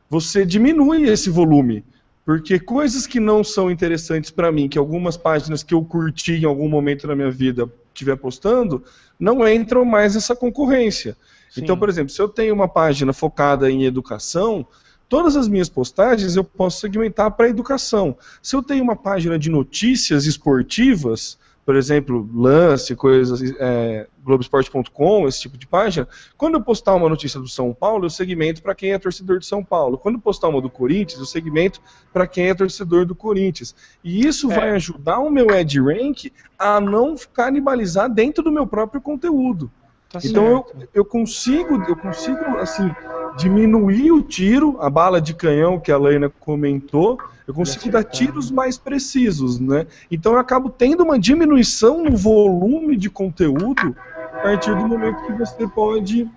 você 0.07 0.45
diminui 0.45 1.09
esse 1.09 1.31
volume. 1.31 1.83
Porque 2.25 2.59
coisas 2.59 3.05
que 3.05 3.19
não 3.19 3.43
são 3.43 3.69
interessantes 3.69 4.31
para 4.31 4.51
mim, 4.51 4.67
que 4.67 4.79
algumas 4.79 5.15
páginas 5.15 5.61
que 5.61 5.75
eu 5.75 5.83
curti 5.85 6.33
em 6.33 6.45
algum 6.45 6.67
momento 6.67 7.05
na 7.07 7.15
minha 7.15 7.29
vida 7.29 7.71
estiver 7.93 8.17
postando, 8.17 8.83
não 9.19 9.47
entram 9.47 9.85
mais 9.85 10.15
nessa 10.15 10.35
concorrência. 10.35 11.15
Sim. 11.51 11.61
Então, 11.61 11.77
por 11.77 11.87
exemplo, 11.87 12.09
se 12.09 12.19
eu 12.19 12.27
tenho 12.27 12.53
uma 12.53 12.67
página 12.67 13.13
focada 13.13 13.69
em 13.69 13.85
educação, 13.85 14.65
todas 15.07 15.37
as 15.37 15.47
minhas 15.47 15.69
postagens 15.69 16.35
eu 16.35 16.43
posso 16.43 16.81
segmentar 16.81 17.29
para 17.31 17.47
educação. 17.47 18.17
Se 18.41 18.55
eu 18.55 18.63
tenho 18.63 18.83
uma 18.83 18.95
página 18.95 19.37
de 19.37 19.49
notícias 19.49 20.25
esportivas, 20.25 21.37
por 21.65 21.75
exemplo, 21.75 22.29
lance, 22.33 22.95
coisas, 22.95 23.41
é, 23.59 24.07
Globoesporte.com, 24.23 25.27
esse 25.27 25.41
tipo 25.41 25.57
de 25.57 25.65
página, 25.65 26.07
quando 26.37 26.55
eu 26.55 26.61
postar 26.61 26.93
uma 26.93 27.09
notícia 27.09 27.39
do 27.39 27.47
São 27.47 27.73
Paulo, 27.73 28.05
eu 28.05 28.09
segmento 28.09 28.61
para 28.61 28.75
quem 28.75 28.91
é 28.91 28.99
torcedor 28.99 29.39
de 29.39 29.47
São 29.47 29.63
Paulo. 29.63 29.97
Quando 29.97 30.15
eu 30.15 30.21
postar 30.21 30.47
uma 30.49 30.61
do 30.61 30.69
Corinthians, 30.69 31.19
eu 31.19 31.25
segmento 31.25 31.81
para 32.13 32.27
quem 32.27 32.49
é 32.49 32.53
torcedor 32.53 33.05
do 33.05 33.15
Corinthians. 33.15 33.75
E 34.03 34.25
isso 34.25 34.51
É. 34.51 34.55
vai 34.55 34.69
ajudar 34.71 35.19
o 35.19 35.31
meu 35.31 35.49
ad 35.49 35.79
rank 35.81 36.31
a 36.57 36.79
não 36.79 37.15
canibalizar 37.33 38.09
dentro 38.09 38.43
do 38.43 38.51
meu 38.51 38.67
próprio 38.67 39.01
conteúdo. 39.01 39.71
Tá 40.19 40.27
Então 40.27 40.45
eu, 40.45 40.65
eu 40.93 41.05
consigo, 41.05 41.83
eu 41.87 41.95
consigo 41.95 42.39
assim 42.57 42.89
diminuir 43.37 44.11
o 44.11 44.21
tiro, 44.21 44.77
a 44.79 44.89
bala 44.89 45.19
de 45.19 45.33
canhão 45.33 45.79
que 45.79 45.91
a 45.91 45.97
Laina 45.97 46.31
comentou, 46.39 47.17
eu 47.45 47.53
consigo 47.53 47.91
dar 47.91 48.03
tiros 48.03 48.49
mais 48.49 48.77
precisos, 48.77 49.59
né? 49.59 49.85
Então 50.09 50.33
eu 50.33 50.39
acabo 50.39 50.69
tendo 50.69 51.03
uma 51.03 51.19
diminuição 51.19 52.03
no 52.03 52.15
volume 52.15 52.95
de 52.95 53.09
conteúdo 53.09 53.95
a 54.33 54.39
partir 54.41 54.75
do 54.75 54.87
momento 54.87 55.25
que 55.25 55.33
você 55.33 55.67
pode 55.67 56.29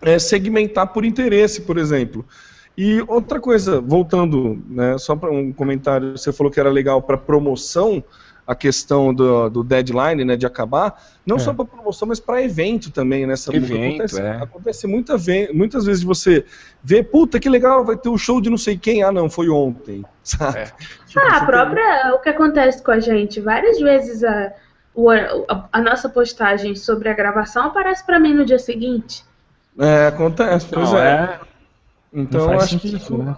é, 0.00 0.18
segmentar 0.18 0.92
por 0.92 1.04
interesse, 1.04 1.60
por 1.60 1.76
exemplo. 1.76 2.24
E 2.76 3.04
outra 3.06 3.38
coisa, 3.38 3.80
voltando, 3.80 4.60
né, 4.68 4.98
só 4.98 5.14
para 5.14 5.30
um 5.30 5.52
comentário, 5.52 6.18
você 6.18 6.32
falou 6.32 6.50
que 6.50 6.58
era 6.58 6.70
legal 6.70 7.00
para 7.00 7.16
promoção 7.16 8.02
a 8.46 8.54
questão 8.54 9.14
do, 9.14 9.48
do 9.48 9.64
deadline, 9.64 10.24
né, 10.24 10.36
de 10.36 10.44
acabar, 10.44 11.02
não 11.24 11.36
É. 11.36 11.38
só 11.38 11.54
para 11.54 11.64
promoção, 11.64 12.06
mas 12.08 12.20
para 12.20 12.42
evento 12.42 12.90
também, 12.90 13.26
né, 13.26 13.36
Samuca? 13.36 13.64
Evento, 13.64 13.94
acontece, 14.02 14.20
é. 14.20 14.30
acontece 14.36 14.86
muita 14.86 15.16
ve- 15.16 15.50
muitas 15.54 15.86
vezes 15.86 16.02
você 16.02 16.44
vê, 16.82 17.02
puta, 17.02 17.40
que 17.40 17.48
legal, 17.48 17.84
vai 17.84 17.96
ter 17.96 18.10
o 18.10 18.18
show 18.18 18.40
de 18.42 18.50
não 18.50 18.58
sei 18.58 18.76
quem, 18.76 19.02
ah 19.02 19.10
não, 19.10 19.30
foi 19.30 19.48
ontem, 19.48 20.04
sabe? 20.22 20.58
É. 20.58 20.64
Tipo, 21.06 21.20
Ah, 21.20 21.36
a 21.36 21.38
tem- 21.38 21.46
própria. 21.46 22.14
O 22.14 22.18
que 22.20 22.28
acontece 22.28 22.82
com 22.82 22.90
a 22.90 23.00
gente? 23.00 23.40
Várias 23.40 23.80
vezes 23.80 24.22
a, 24.22 24.52
a, 25.48 25.64
a 25.72 25.80
nossa 25.80 26.08
postagem 26.08 26.74
sobre 26.76 27.08
a 27.08 27.14
gravação 27.14 27.64
aparece 27.66 28.04
pra 28.04 28.20
mim 28.20 28.34
no 28.34 28.44
dia 28.44 28.58
seguinte. 28.58 29.24
É, 29.78 30.08
acontece, 30.08 30.66
pois 30.70 30.90
Não, 30.92 30.98
é. 30.98 31.40
é. 31.40 31.40
Então, 32.16 32.50
acho 32.52 32.78
que 32.78 32.88
sentido, 32.90 32.96
isso 33.02 33.18
né? 33.18 33.36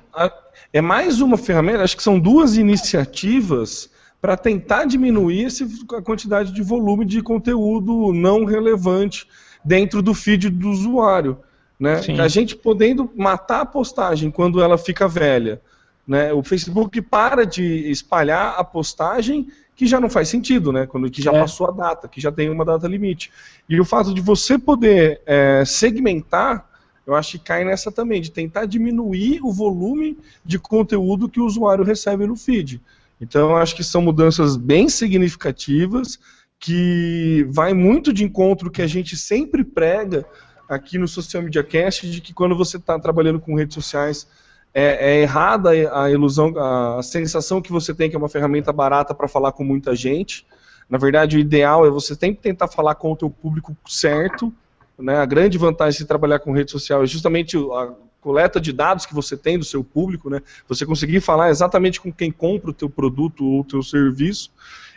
é 0.72 0.80
mais 0.82 1.20
uma 1.22 1.38
ferramenta, 1.38 1.82
acho 1.82 1.96
que 1.96 2.02
são 2.02 2.18
duas 2.18 2.56
iniciativas 2.58 3.88
para 4.26 4.37
tentar 4.37 4.87
diminuir 4.87 5.45
esse, 5.45 5.64
a 5.97 6.02
quantidade 6.02 6.50
de 6.52 6.61
volume 6.61 7.04
de 7.04 7.23
conteúdo 7.23 8.12
não 8.12 8.45
relevante 8.45 9.25
dentro 9.64 10.02
do 10.02 10.12
feed 10.12 10.50
do 10.50 10.68
usuário. 10.68 11.38
Né? 11.78 12.02
Sim. 12.02 12.18
A 12.18 12.26
gente 12.26 12.56
podendo 12.56 13.09
matar 13.14 13.61
a 13.61 13.64
postagem 13.64 14.28
quando 14.33 14.61
ela 14.61 14.76
fica 14.76 15.06
velha. 15.06 15.61
Né? 16.04 16.33
O 16.33 16.42
Facebook 16.42 17.00
para 17.02 17.47
de 17.47 17.88
espalhar 17.88 18.56
a 18.59 18.64
postagem 18.64 19.47
que 19.76 19.87
já 19.87 20.00
não 20.00 20.11
faz 20.11 20.28
sentido, 20.28 20.73
né? 20.73 20.87
Quando 20.87 21.09
que 21.09 21.23
já 21.23 21.33
É. 21.33 21.38
passou 21.38 21.68
a 21.68 21.71
data, 21.71 22.09
que 22.09 22.21
já 22.21 22.33
tem 22.33 22.50
uma 22.50 22.64
data 22.64 22.88
limite. 22.88 23.30
E 23.68 23.78
o 23.78 23.85
fato 23.85 24.12
de 24.12 24.21
você 24.21 24.59
poder 24.59 25.21
é, 25.25 25.62
segmentar, 25.64 26.68
eu 27.06 27.14
acho 27.14 27.38
que 27.38 27.45
cai 27.45 27.64
nessa 27.64 27.92
também, 27.92 28.21
de 28.21 28.33
tentar 28.33 28.66
diminuir 28.66 29.38
o 29.45 29.52
volume 29.52 30.18
de 30.45 30.59
conteúdo 30.59 31.28
que 31.28 31.38
o 31.38 31.47
usuário 31.47 31.85
recebe 31.85 32.26
no 32.26 32.35
feed. 32.35 32.80
Então, 33.20 33.56
acho 33.56 33.75
que 33.75 33.85
são 33.85 34.02
mudanças 34.02 34.56
bem 34.56 34.88
significativas, 34.88 36.18
que 36.58 37.46
vai 37.50 37.73
muito 37.73 38.12
de 38.12 38.25
encontro 38.25 38.70
que 38.70 38.82
a 38.82 38.87
gente 38.87 39.16
sempre 39.16 39.64
prega 39.64 40.25
aqui 40.68 40.99
no 40.99 41.08
Social 41.08 41.42
Media 41.42 41.62
Cast, 41.62 42.11
de 42.11 42.20
que 42.20 42.35
quando 42.35 42.56
você 42.56 42.76
está 42.76 42.99
trabalhando 42.99 43.40
com 43.40 43.54
redes 43.54 43.75
sociais, 43.75 44.26
é, 44.75 45.12
é 45.12 45.23
errada 45.23 45.70
a 45.70 46.11
ilusão, 46.11 46.52
a 46.58 47.02
sensação 47.02 47.62
que 47.62 47.73
você 47.73 47.94
tem 47.94 48.11
que 48.11 48.16
é 48.16 48.18
uma 48.18 48.28
ferramenta 48.28 48.73
barata 48.73 49.14
para 49.14 49.28
falar 49.28 49.52
com 49.52 49.64
muita 49.64 49.94
gente. 49.94 50.46
Na 50.88 50.99
verdade, 50.99 51.37
o 51.37 51.40
ideal 51.40 51.87
é 51.87 51.90
você 51.90 52.14
sempre 52.14 52.42
tentar 52.42 52.68
falar 52.68 52.94
com 52.94 53.12
o 53.12 53.16
teu 53.16 53.30
público 53.30 53.76
certo. 53.87 54.52
Né? 54.99 55.16
A 55.16 55.25
grande 55.25 55.56
vantagem 55.58 55.99
de 55.99 56.06
trabalhar 56.06 56.40
com 56.40 56.52
rede 56.52 56.70
social 56.70 57.02
é 57.02 57.06
justamente 57.06 57.56
a 57.56 57.92
coleta 58.26 58.61
de 58.61 58.73
dados 58.73 59.06
que 59.06 59.14
você 59.14 59.37
tem 59.37 59.56
do 59.56 59.64
seu 59.64 59.85
público, 59.85 60.28
né? 60.28 60.42
Você 60.66 60.85
conseguir 60.85 61.21
falar 61.21 61.49
exatamente 61.49 62.00
com 62.00 62.12
quem 62.12 62.33
compra 62.33 62.71
o 62.71 62.75
teu 62.75 62.90
produto 62.90 63.45
ou 63.45 63.61
o 63.61 63.64
teu 63.64 63.85
serviço. 63.85 64.50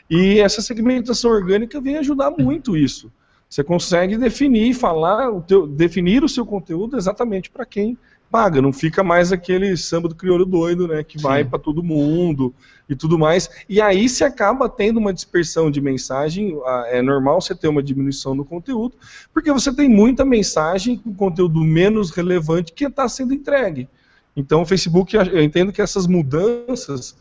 E 0.10 0.40
essa 0.40 0.64
segmentação 0.64 1.30
orgânica 1.30 1.80
vem 1.80 1.98
ajudar 1.98 2.32
muito 2.32 2.76
isso. 2.76 3.12
Você 3.48 3.64
consegue 3.64 4.18
definir, 4.18 4.74
falar, 4.74 5.30
o 5.32 5.42
teu, 5.42 5.68
definir 5.68 6.24
o 6.24 6.30
seu 6.30 6.44
conteúdo 6.44 6.98
exatamente 6.98 7.52
para 7.52 7.68
quem 7.68 7.96
paga. 8.30 8.62
Não 8.62 8.72
fica 8.72 9.04
mais 9.04 9.32
aquele 9.32 9.76
samba 9.76 10.08
do 10.08 10.16
crioulo 10.16 10.46
doido, 10.46 10.88
né? 10.88 11.04
Que 11.04 11.20
vai 11.20 11.44
para 11.44 11.60
todo 11.60 11.84
mundo 11.84 12.54
e 12.88 12.96
tudo 12.96 13.18
mais. 13.20 13.50
E 13.68 13.82
aí 13.82 14.08
se 14.08 14.24
acaba 14.24 14.70
tendo 14.70 14.98
uma 14.98 15.14
dispersão 15.14 15.70
de 15.70 15.82
mensagem. 15.82 16.58
É 16.88 17.02
normal 17.02 17.42
você 17.42 17.56
ter 17.56 17.68
uma 17.68 17.84
diminuição 17.84 18.34
no 18.34 18.46
conteúdo, 18.46 18.96
porque 19.34 19.52
você 19.52 19.74
tem 19.74 19.90
muita 19.90 20.24
mensagem 20.24 20.98
com 20.98 21.14
conteúdo 21.14 21.60
menos 21.62 22.12
relevante 22.12 22.74
que 22.74 22.86
está 22.86 23.08
sendo 23.08 23.34
entregue. 23.34 23.88
Então 24.36 24.62
o 24.62 24.66
Facebook, 24.66 25.16
eu 25.16 25.44
entendo 25.44 25.72
que 25.72 25.82
essas 25.82 26.08
mudanças 26.08 27.16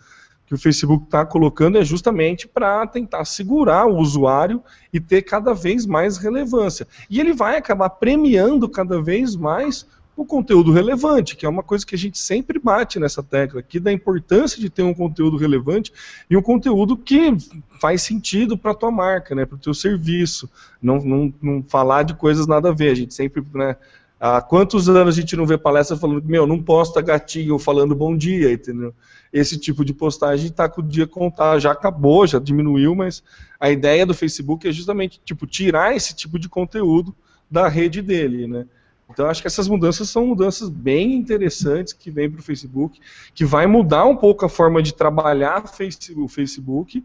que 0.46 0.54
o 0.54 0.58
Facebook 0.58 1.04
está 1.04 1.26
colocando 1.26 1.76
é 1.76 1.84
justamente 1.84 2.48
para 2.48 2.86
tentar 2.86 3.26
segurar 3.26 3.86
o 3.86 3.98
usuário 3.98 4.62
e 4.90 4.98
ter 4.98 5.20
cada 5.20 5.52
vez 5.52 5.84
mais 5.84 6.16
relevância. 6.16 6.88
E 7.10 7.20
ele 7.20 7.34
vai 7.34 7.58
acabar 7.58 7.90
premiando 7.90 8.66
cada 8.66 9.02
vez 9.02 9.36
mais 9.36 9.86
o 10.22 10.26
conteúdo 10.26 10.72
relevante, 10.72 11.36
que 11.36 11.46
é 11.46 11.48
uma 11.48 11.62
coisa 11.62 11.86
que 11.86 11.94
a 11.94 11.98
gente 11.98 12.18
sempre 12.18 12.58
bate 12.58 12.98
nessa 12.98 13.22
tecla 13.22 13.60
aqui, 13.60 13.78
da 13.78 13.92
importância 13.92 14.60
de 14.60 14.68
ter 14.68 14.82
um 14.82 14.92
conteúdo 14.92 15.36
relevante 15.36 15.92
e 16.28 16.36
um 16.36 16.42
conteúdo 16.42 16.96
que 16.96 17.36
faz 17.80 18.02
sentido 18.02 18.58
para 18.58 18.72
a 18.72 18.74
tua 18.74 18.90
marca, 18.90 19.32
né, 19.32 19.46
para 19.46 19.54
o 19.54 19.60
teu 19.60 19.72
serviço. 19.72 20.50
Não, 20.82 20.98
não, 20.98 21.32
não 21.40 21.62
falar 21.62 22.02
de 22.02 22.14
coisas 22.14 22.48
nada 22.48 22.70
a 22.70 22.72
ver. 22.72 22.90
A 22.90 22.94
gente 22.96 23.14
sempre, 23.14 23.44
né, 23.54 23.76
há 24.18 24.40
quantos 24.40 24.88
anos 24.88 25.16
a 25.16 25.20
gente 25.20 25.36
não 25.36 25.46
vê 25.46 25.56
palestra 25.56 25.96
falando, 25.96 26.24
meu, 26.24 26.48
não 26.48 26.60
posta 26.60 27.00
gatinho 27.00 27.56
falando 27.56 27.94
bom 27.94 28.16
dia, 28.16 28.52
entendeu? 28.52 28.92
Esse 29.32 29.56
tipo 29.56 29.84
de 29.84 29.94
postagem 29.94 30.48
está 30.48 30.68
com 30.68 30.80
o 30.80 30.84
dia 30.84 31.06
contar, 31.06 31.60
já 31.60 31.70
acabou, 31.70 32.26
já 32.26 32.40
diminuiu, 32.40 32.92
mas 32.96 33.22
a 33.60 33.70
ideia 33.70 34.04
do 34.04 34.14
Facebook 34.14 34.66
é 34.66 34.72
justamente 34.72 35.20
tipo 35.24 35.46
tirar 35.46 35.94
esse 35.94 36.12
tipo 36.12 36.40
de 36.40 36.48
conteúdo 36.48 37.14
da 37.48 37.68
rede 37.68 38.02
dele, 38.02 38.48
né? 38.48 38.66
Então 39.10 39.26
acho 39.26 39.40
que 39.40 39.46
essas 39.46 39.68
mudanças 39.68 40.08
são 40.10 40.26
mudanças 40.26 40.68
bem 40.68 41.14
interessantes 41.14 41.92
que 41.92 42.10
vêm 42.10 42.30
para 42.30 42.40
o 42.40 42.42
Facebook, 42.42 43.00
que 43.34 43.44
vai 43.44 43.66
mudar 43.66 44.04
um 44.04 44.16
pouco 44.16 44.44
a 44.44 44.48
forma 44.48 44.82
de 44.82 44.92
trabalhar 44.94 45.64
o 45.64 46.28
Facebook 46.28 47.04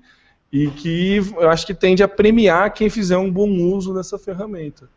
e 0.51 0.67
que 0.69 1.17
eu 1.37 1.49
acho 1.49 1.65
que 1.65 1.73
tende 1.73 2.03
a 2.03 2.07
premiar 2.07 2.71
quem 2.73 2.89
fizer 2.89 3.17
um 3.17 3.31
bom 3.31 3.49
uso 3.49 3.93
dessa 3.93 4.19
ferramenta. 4.19 4.87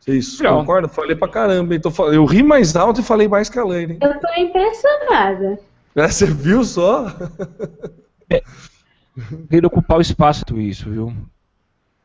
Vocês 0.00 0.36
Pronto. 0.36 0.60
concordam? 0.60 0.88
Falei 0.90 1.14
pra 1.14 1.28
caramba. 1.28 1.74
fal- 1.90 2.12
eu 2.12 2.24
ri 2.24 2.42
mais 2.42 2.74
alto 2.74 3.00
e 3.00 3.04
falei 3.04 3.28
mais 3.28 3.50
que 3.50 3.58
a 3.58 3.64
Lane. 3.64 3.98
Eu 4.00 4.18
tô 4.18 4.28
impressionada. 4.40 5.60
É, 5.94 6.08
Você 6.08 6.26
viu 6.26 6.64
só? 6.64 7.06
Queria 9.50 9.66
ocupar 9.66 9.98
o 9.98 10.00
espaço 10.00 10.44
isso, 10.58 10.88
viu? 10.88 11.12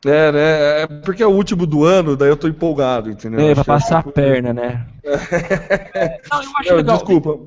É, 0.06 0.32
né? 0.32 0.82
É 0.82 0.86
porque 0.86 1.22
é 1.22 1.26
o 1.26 1.30
último 1.30 1.66
do 1.66 1.84
ano, 1.84 2.16
daí 2.16 2.28
eu 2.28 2.36
tô 2.36 2.46
empolgado, 2.48 3.10
entendeu? 3.10 3.40
É, 3.40 3.54
pra 3.54 3.62
que- 3.64 3.68
passar 3.68 3.98
a 3.98 4.02
perna, 4.02 4.52
né? 4.52 4.86
Não, 6.30 6.42
eu 6.42 6.50
acho 6.58 6.70
Não, 6.70 6.76
legal. 6.76 6.96
desculpa. 6.96 7.38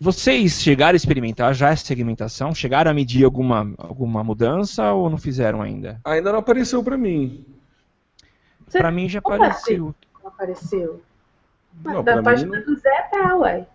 Vocês 0.00 0.60
chegaram 0.60 0.94
a 0.94 0.96
experimentar 0.96 1.54
já 1.54 1.70
essa 1.70 1.84
segmentação? 1.86 2.54
Chegaram 2.54 2.90
a 2.90 2.94
medir 2.94 3.24
alguma, 3.24 3.72
alguma 3.78 4.22
mudança 4.24 4.92
ou 4.92 5.08
não 5.08 5.16
fizeram 5.16 5.62
ainda? 5.62 6.00
Ainda 6.04 6.32
não 6.32 6.40
apareceu 6.40 6.82
pra 6.82 6.96
mim. 6.98 7.44
Você 8.66 8.78
Pra 8.78 8.90
mim 8.90 9.08
já 9.08 9.20
apareceu. 9.20 9.94
não 10.22 10.28
apareceu? 10.30 11.00
Não, 11.82 12.02
da 12.02 12.16
mim 12.16 12.22
página 12.22 12.60
do 12.60 12.74
Zé 12.76 13.02
tá, 13.10 13.36
ué. 13.36 13.66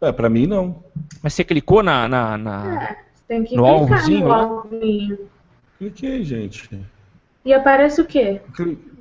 É, 0.00 0.12
pra 0.12 0.30
mim 0.30 0.46
não. 0.46 0.82
Mas 1.22 1.34
você 1.34 1.44
clicou 1.44 1.82
na. 1.82 2.08
na, 2.08 2.38
na- 2.38 2.82
É, 2.84 2.96
você 3.12 3.22
tem 3.28 3.44
que 3.44 3.56
No 3.56 3.64
clicar 3.64 3.80
alvozinho 3.80 4.20
no 4.20 4.28
lá? 4.28 4.36
alvinho. 4.42 5.18
Cliquei, 5.78 6.22
gente. 6.24 6.70
E 7.44 7.52
aparece 7.54 8.00
o 8.00 8.04
quê? 8.04 8.40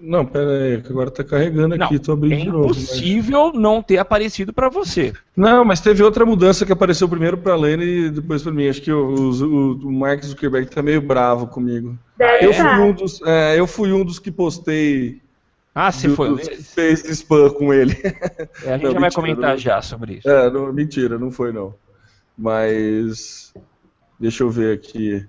Não, 0.01 0.25
pera 0.25 0.49
aí, 0.63 0.81
que 0.81 0.89
agora 0.89 1.11
tá 1.11 1.25
carregando 1.25 1.75
aqui, 1.75 1.95
Não, 1.95 1.99
tô 2.01 2.13
abrindo 2.13 2.33
é 2.35 2.37
de 2.43 2.49
novo. 2.49 2.67
mas- 2.69 2.77
impossível 2.77 3.51
não 3.53 3.83
ter 3.83 3.97
aparecido 3.97 4.53
pra 4.53 4.69
você. 4.69 5.11
Não, 5.35 5.65
mas 5.65 5.81
teve 5.81 6.01
outra 6.01 6.25
mudança 6.25 6.65
que 6.65 6.71
apareceu 6.71 7.09
primeiro 7.09 7.37
pra 7.37 7.55
Lene 7.57 7.83
e 7.83 8.09
depois 8.09 8.41
pra 8.41 8.51
mim. 8.53 8.69
Acho 8.69 8.81
que 8.81 8.93
o, 8.93 9.13
o, 9.13 9.71
o 9.87 9.91
Mark 9.91 10.23
Zuckerberg 10.23 10.69
tá 10.69 10.81
meio 10.81 11.01
bravo 11.01 11.47
comigo. 11.47 11.99
Deve 12.17 12.45
Eu 12.45 12.53
fui, 12.53 12.63
tá. 12.63 12.79
um 12.79 12.93
dos, 12.93 13.21
é, 13.23 13.59
eu 13.59 13.67
fui 13.67 13.91
um 13.91 14.05
dos 14.05 14.19
que 14.19 14.31
postei. 14.31 15.21
Ah, 15.75 15.91
você 15.91 16.07
do- 16.07 16.15
foi. 16.15 16.29
dos 16.29 16.47
que 16.47 16.63
fez 16.63 17.03
spam 17.09 17.49
com 17.49 17.73
ele. 17.73 17.91
É, 18.63 18.73
a 18.73 18.77
gente 18.79 18.83
Não, 18.85 18.91
já 18.93 18.99
vai 18.99 19.01
mentira, 19.01 19.11
comentar 19.11 19.49
não. 19.51 19.57
já 19.57 19.81
sobre 19.81 20.13
isso. 20.13 20.29
É, 20.29 20.49
não, 20.49 20.71
mentira, 20.71 21.19
não 21.19 21.29
foi 21.29 21.51
não. 21.51 21.73
Mas. 22.37 23.53
Deixa 24.17 24.43
eu 24.43 24.49
ver 24.49 24.73
aqui. 24.75 25.25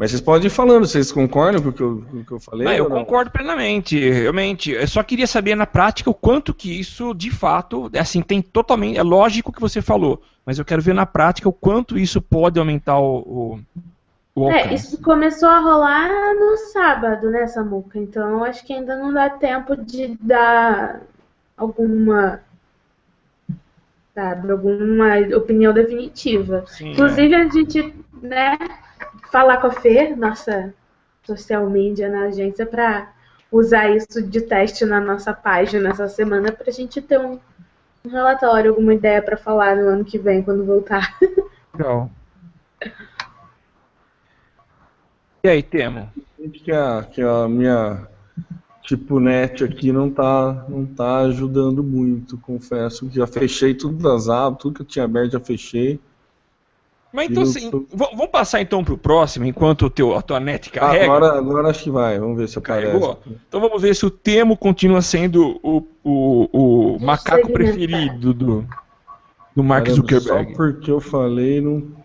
Mas 0.00 0.12
vocês 0.12 0.22
podem 0.22 0.46
ir 0.46 0.50
falando, 0.50 0.86
vocês 0.86 1.12
concordam 1.12 1.60
com 1.60 1.68
o 1.68 1.72
que 1.74 1.82
eu, 1.82 2.02
com 2.10 2.16
o 2.20 2.24
que 2.24 2.32
eu 2.32 2.40
falei? 2.40 2.64
Não, 2.64 2.72
eu 2.72 2.88
não? 2.88 2.96
concordo 2.96 3.30
plenamente, 3.30 4.00
realmente. 4.08 4.70
Eu 4.70 4.88
só 4.88 5.02
queria 5.02 5.26
saber 5.26 5.54
na 5.54 5.66
prática 5.66 6.08
o 6.08 6.14
quanto 6.14 6.54
que 6.54 6.80
isso, 6.80 7.12
de 7.12 7.30
fato, 7.30 7.90
assim, 7.94 8.22
tem 8.22 8.40
totalmente. 8.40 8.96
É 8.96 9.02
lógico 9.02 9.50
o 9.50 9.52
que 9.52 9.60
você 9.60 9.82
falou, 9.82 10.22
mas 10.46 10.58
eu 10.58 10.64
quero 10.64 10.80
ver 10.80 10.94
na 10.94 11.04
prática 11.04 11.50
o 11.50 11.52
quanto 11.52 11.98
isso 11.98 12.22
pode 12.22 12.58
aumentar 12.58 12.98
o, 12.98 13.60
o, 14.34 14.42
o 14.42 14.50
É, 14.50 14.72
isso 14.72 15.02
começou 15.02 15.50
a 15.50 15.58
rolar 15.58 16.08
no 16.34 16.56
sábado, 16.72 17.30
né, 17.30 17.46
Samuca? 17.46 17.98
Então 17.98 18.42
acho 18.42 18.64
que 18.64 18.72
ainda 18.72 18.96
não 18.96 19.12
dá 19.12 19.28
tempo 19.28 19.76
de 19.76 20.16
dar 20.18 21.02
alguma, 21.54 22.40
sabe, 24.14 24.50
alguma 24.50 25.18
opinião 25.36 25.74
definitiva. 25.74 26.64
Sim, 26.68 26.92
Inclusive 26.92 27.34
a 27.34 27.46
gente, 27.48 27.94
né, 28.22 28.56
falar 29.30 29.58
com 29.58 29.68
a 29.68 29.72
Fê, 29.72 30.14
nossa 30.14 30.74
social 31.24 31.68
media 31.68 32.08
na 32.08 32.24
agência, 32.24 32.66
para 32.66 33.12
usar 33.50 33.88
isso 33.90 34.22
de 34.22 34.40
teste 34.40 34.84
na 34.84 35.00
nossa 35.00 35.32
página 35.32 35.90
essa 35.90 36.08
semana 36.08 36.52
para 36.52 36.70
a 36.70 36.72
gente 36.72 37.00
ter 37.00 37.18
um, 37.18 37.38
um 38.04 38.08
relatório, 38.08 38.70
alguma 38.70 38.94
ideia 38.94 39.20
para 39.20 39.36
falar 39.36 39.76
no 39.76 39.88
ano 39.88 40.04
que 40.04 40.18
vem 40.18 40.42
quando 40.42 40.64
voltar. 40.64 41.18
Legal. 41.74 42.10
E 45.42 45.48
aí, 45.48 45.62
Temo? 45.62 46.10
que 46.48 46.72
a, 46.72 47.02
que 47.02 47.22
a 47.22 47.48
minha 47.48 48.06
tipo 48.82 49.20
net 49.20 49.62
aqui 49.62 49.92
não 49.92 50.10
tá, 50.10 50.64
não 50.68 50.84
tá 50.84 51.18
ajudando 51.20 51.82
muito, 51.82 52.38
confesso. 52.38 53.08
que 53.08 53.16
Já 53.16 53.26
fechei 53.26 53.74
tudo 53.74 54.02
das 54.02 54.28
abas, 54.28 54.60
tudo 54.60 54.76
que 54.76 54.82
eu 54.82 54.86
tinha 54.86 55.04
aberto 55.04 55.32
já 55.32 55.40
fechei. 55.40 56.00
Mas 57.12 57.28
então, 57.28 57.42
assim, 57.42 57.70
vamos 57.92 58.28
passar 58.28 58.60
então 58.60 58.84
pro 58.84 58.96
próximo, 58.96 59.44
enquanto 59.44 59.86
o 59.86 59.90
teu, 59.90 60.16
a 60.16 60.22
tua 60.22 60.38
net 60.38 60.70
carrega. 60.70 61.06
Agora, 61.06 61.38
agora 61.38 61.68
acho 61.68 61.82
que 61.82 61.90
vai, 61.90 62.18
vamos 62.20 62.38
ver 62.38 62.48
se 62.48 62.56
aparece. 62.58 62.86
Carregou? 62.86 63.18
Então 63.48 63.60
vamos 63.60 63.82
ver 63.82 63.96
se 63.96 64.06
o 64.06 64.10
Temo 64.10 64.56
continua 64.56 65.02
sendo 65.02 65.58
o, 65.60 65.84
o, 66.04 66.48
o 66.52 67.00
macaco 67.00 67.52
preferido 67.52 68.32
do, 68.32 68.64
do 69.56 69.64
Mark 69.64 69.86
Caramba, 69.86 70.02
Zuckerberg. 70.02 70.50
Só 70.50 70.56
porque 70.56 70.90
eu 70.90 71.00
falei, 71.00 71.60
não. 71.60 72.00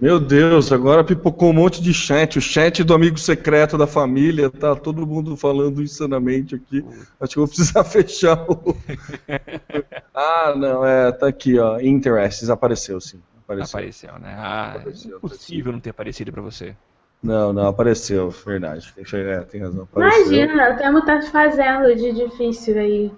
Meu 0.00 0.20
Deus, 0.20 0.70
agora 0.70 1.02
pipocou 1.02 1.50
um 1.50 1.54
monte 1.54 1.82
de 1.82 1.92
chat. 1.92 2.38
O 2.38 2.42
chat 2.42 2.84
do 2.84 2.94
amigo 2.94 3.18
secreto 3.18 3.76
da 3.76 3.86
família, 3.86 4.50
tá 4.50 4.76
todo 4.76 5.06
mundo 5.06 5.36
falando 5.36 5.82
insanamente 5.82 6.54
aqui. 6.54 6.84
Acho 7.18 7.32
que 7.32 7.38
eu 7.38 7.46
vou 7.46 7.48
precisar 7.48 7.82
fechar 7.84 8.44
o. 8.48 8.76
ah, 10.14 10.54
não, 10.54 10.84
é, 10.84 11.10
tá 11.10 11.26
aqui, 11.26 11.58
ó. 11.58 11.80
Interests, 11.80 12.50
apareceu 12.50 13.00
sim. 13.00 13.18
Apareceu. 13.48 13.78
Apareceu, 13.78 14.18
né? 14.18 14.34
Ah, 14.38 14.72
Apareceu, 14.76 15.14
é 15.14 15.16
impossível 15.16 15.72
não 15.72 15.80
ter 15.80 15.90
aparecido 15.90 16.30
pra 16.30 16.42
você. 16.42 16.76
Não, 17.22 17.52
não, 17.52 17.66
apareceu, 17.66 18.28
verdade. 18.30 18.92
Deixa 18.94 19.16
eu- 19.16 19.28
É, 19.30 19.40
tem 19.40 19.60
razão. 19.62 19.84
Apareceu. 19.84 20.32
Imagina, 20.32 20.70
o 20.72 20.76
Temo 20.76 21.04
tá 21.04 21.20
fazendo 21.22 21.94
de 21.96 22.12
difícil 22.12 22.78
aí. 22.78 23.10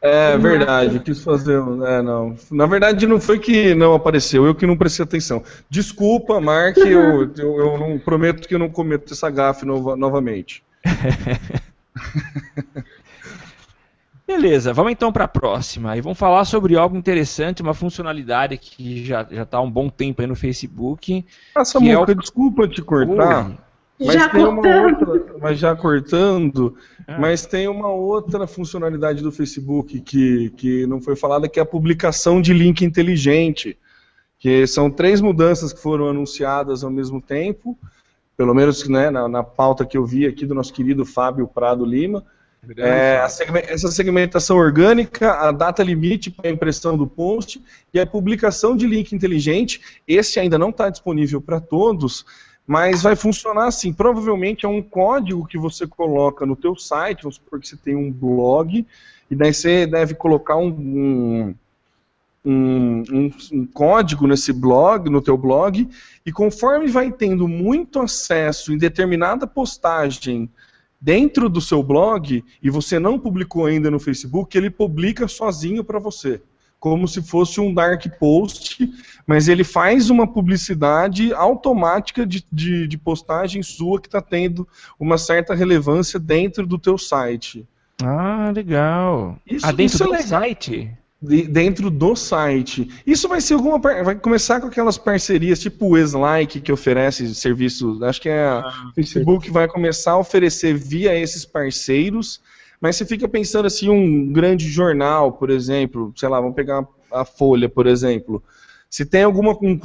É 0.00 0.36
verdade, 0.36 0.98
quis 1.00 1.22
fazer. 1.22 1.58
É, 1.86 2.02
não. 2.02 2.34
Na 2.50 2.66
verdade, 2.66 3.06
não 3.06 3.18
foi 3.20 3.38
que 3.38 3.74
não 3.74 3.94
apareceu, 3.94 4.44
eu 4.44 4.54
que 4.54 4.66
não 4.66 4.76
prestei 4.76 5.02
atenção. 5.04 5.42
Desculpa, 5.70 6.40
Mark, 6.40 6.76
eu, 6.78 7.30
eu, 7.36 7.58
eu 7.58 7.78
não 7.78 7.98
prometo 7.98 8.46
que 8.48 8.54
eu 8.54 8.58
não 8.58 8.68
cometo 8.68 9.12
essa 9.14 9.30
gafe 9.30 9.64
nova- 9.64 9.96
novamente. 9.96 10.62
Beleza, 14.26 14.72
vamos 14.72 14.92
então 14.92 15.12
para 15.12 15.24
a 15.24 15.28
próxima. 15.28 15.96
E 15.96 16.00
vamos 16.00 16.18
falar 16.18 16.44
sobre 16.46 16.76
algo 16.76 16.96
interessante, 16.96 17.60
uma 17.62 17.74
funcionalidade 17.74 18.56
que 18.56 19.04
já 19.04 19.26
já 19.30 19.42
está 19.42 19.58
há 19.58 19.60
um 19.60 19.70
bom 19.70 19.90
tempo 19.90 20.22
aí 20.22 20.26
no 20.26 20.34
Facebook. 20.34 21.24
Ah, 21.50 21.52
Que 21.52 21.60
é 21.60 21.64
Samuca, 21.64 22.12
o- 22.12 22.14
desculpa 22.14 22.66
te 22.66 22.80
cortar. 22.82 23.52
Mas 24.00 24.14
Já 24.14 24.28
tem 24.28 24.44
uma 24.44 24.60
cortando. 24.62 25.08
outra, 25.08 25.36
mas 25.40 25.58
já 25.58 25.76
cortando, 25.76 26.74
Ah. 27.06 27.16
mas 27.18 27.46
tem 27.46 27.68
uma 27.68 27.88
outra 27.88 28.44
funcionalidade 28.46 29.22
do 29.22 29.30
Facebook 29.30 30.00
que, 30.00 30.50
que 30.56 30.84
não 30.86 31.00
foi 31.00 31.14
falada, 31.14 31.48
que 31.48 31.60
é 31.60 31.62
a 31.62 31.66
publicação 31.66 32.40
de 32.40 32.52
link 32.52 32.82
inteligente. 32.84 33.76
Que 34.38 34.66
são 34.66 34.90
três 34.90 35.20
mudanças 35.20 35.72
que 35.72 35.80
foram 35.80 36.08
anunciadas 36.08 36.82
ao 36.82 36.90
mesmo 36.90 37.20
tempo, 37.20 37.78
pelo 38.36 38.52
menos 38.52 38.86
né, 38.88 39.10
na, 39.10 39.28
na 39.28 39.42
pauta 39.44 39.86
que 39.86 39.96
eu 39.96 40.04
vi 40.04 40.26
aqui 40.26 40.44
do 40.44 40.54
nosso 40.54 40.72
querido 40.72 41.04
Fábio 41.06 41.46
Prado 41.46 41.84
Lima. 41.84 42.24
É, 42.78 43.16
essa 43.68 43.90
segmentação 43.90 44.56
orgânica, 44.56 45.32
a 45.32 45.52
data 45.52 45.82
limite 45.82 46.30
para 46.30 46.48
a 46.48 46.52
impressão 46.52 46.96
do 46.96 47.06
post 47.06 47.62
e 47.92 48.00
a 48.00 48.06
publicação 48.06 48.76
de 48.76 48.86
link 48.86 49.12
inteligente. 49.12 49.80
Esse 50.06 50.40
ainda 50.40 50.58
não 50.58 50.70
está 50.70 50.88
disponível 50.88 51.40
para 51.40 51.60
todos, 51.60 52.24
mas 52.66 53.02
vai 53.02 53.16
funcionar 53.16 53.66
assim. 53.66 53.92
Provavelmente 53.92 54.64
é 54.64 54.68
um 54.68 54.82
código 54.82 55.46
que 55.46 55.58
você 55.58 55.86
coloca 55.86 56.46
no 56.46 56.56
teu 56.56 56.76
site, 56.76 57.22
vamos 57.22 57.36
supor 57.36 57.60
que 57.60 57.68
você 57.68 57.76
tem 57.76 57.94
um 57.96 58.10
blog, 58.10 58.86
e 59.30 59.34
daí 59.34 59.52
você 59.52 59.86
deve 59.86 60.14
colocar 60.14 60.56
um, 60.56 60.68
um, 60.68 61.54
um- 62.44 63.02
um- 63.10 63.30
um 63.52 63.66
código 63.66 64.26
nesse 64.26 64.52
blog, 64.52 65.08
no 65.08 65.22
teu 65.22 65.36
blog, 65.36 65.88
e 66.26 66.32
conforme 66.32 66.86
vai 66.88 67.10
tendo 67.10 67.48
muito 67.48 68.00
acesso 68.00 68.72
em 68.72 68.78
determinada 68.78 69.46
postagem 69.46 70.48
dentro 71.04 71.50
do 71.50 71.60
seu 71.60 71.82
blog 71.82 72.42
e 72.62 72.70
você 72.70 72.98
não 72.98 73.18
publicou 73.18 73.66
ainda 73.66 73.90
no 73.90 74.00
Facebook, 74.00 74.56
ele 74.56 74.70
publica 74.70 75.28
sozinho 75.28 75.84
para 75.84 75.98
você, 75.98 76.40
como 76.80 77.06
se 77.06 77.20
fosse 77.20 77.60
um 77.60 77.74
dark 77.74 78.06
post, 78.18 78.90
mas 79.26 79.46
ele 79.46 79.64
faz 79.64 80.08
uma 80.08 80.26
publicidade 80.26 81.30
automática 81.34 82.24
de, 82.24 82.42
de, 82.50 82.86
de 82.88 82.96
postagem 82.96 83.62
sua 83.62 84.00
que 84.00 84.08
está 84.08 84.22
tendo 84.22 84.66
uma 84.98 85.18
certa 85.18 85.54
relevância 85.54 86.18
dentro 86.18 86.66
do 86.66 86.78
teu 86.78 86.96
site. 86.96 87.66
Ah, 88.02 88.50
legal. 88.54 89.36
Isso- 89.46 89.66
ah, 89.66 89.72
dentro 89.72 89.84
isso 89.96 90.02
é 90.02 90.06
do 90.06 90.12
legal. 90.12 90.26
site? 90.26 90.90
De- 91.26 91.48
dentro 91.48 91.90
do 91.90 92.14
site. 92.14 92.88
Isso 93.06 93.28
vai 93.28 93.40
ser 93.40 93.54
alguma 93.54 93.78
vai 93.78 94.14
começar 94.14 94.60
com 94.60 94.66
aquelas 94.66 94.98
parcerias 94.98 95.58
tipo 95.58 95.86
o 95.88 95.96
Eslike 95.98 96.60
que 96.60 96.70
oferece 96.72 97.34
serviços, 97.34 98.02
acho 98.02 98.20
que 98.20 98.28
é 98.28 98.44
Ah, 98.46 98.72
o 98.90 98.94
Facebook 98.94 99.50
vai 99.50 99.66
começar 99.68 100.12
a 100.12 100.18
oferecer 100.18 100.74
via 100.74 101.14
esses 101.18 101.44
parceiros, 101.44 102.40
mas 102.80 102.96
você 102.96 103.06
fica 103.06 103.26
pensando 103.28 103.66
assim 103.66 103.88
um 103.88 104.32
grande 104.32 104.68
jornal, 104.68 105.32
por 105.32 105.50
exemplo, 105.50 106.12
sei 106.16 106.28
lá, 106.28 106.40
vamos 106.40 106.54
pegar 106.56 106.86
a 107.12 107.24
Folha, 107.24 107.68
por 107.68 107.86
exemplo. 107.86 108.42
Se 108.90 109.04
tem 109.04 109.24
alguma 109.24 109.58
um, 109.60 109.76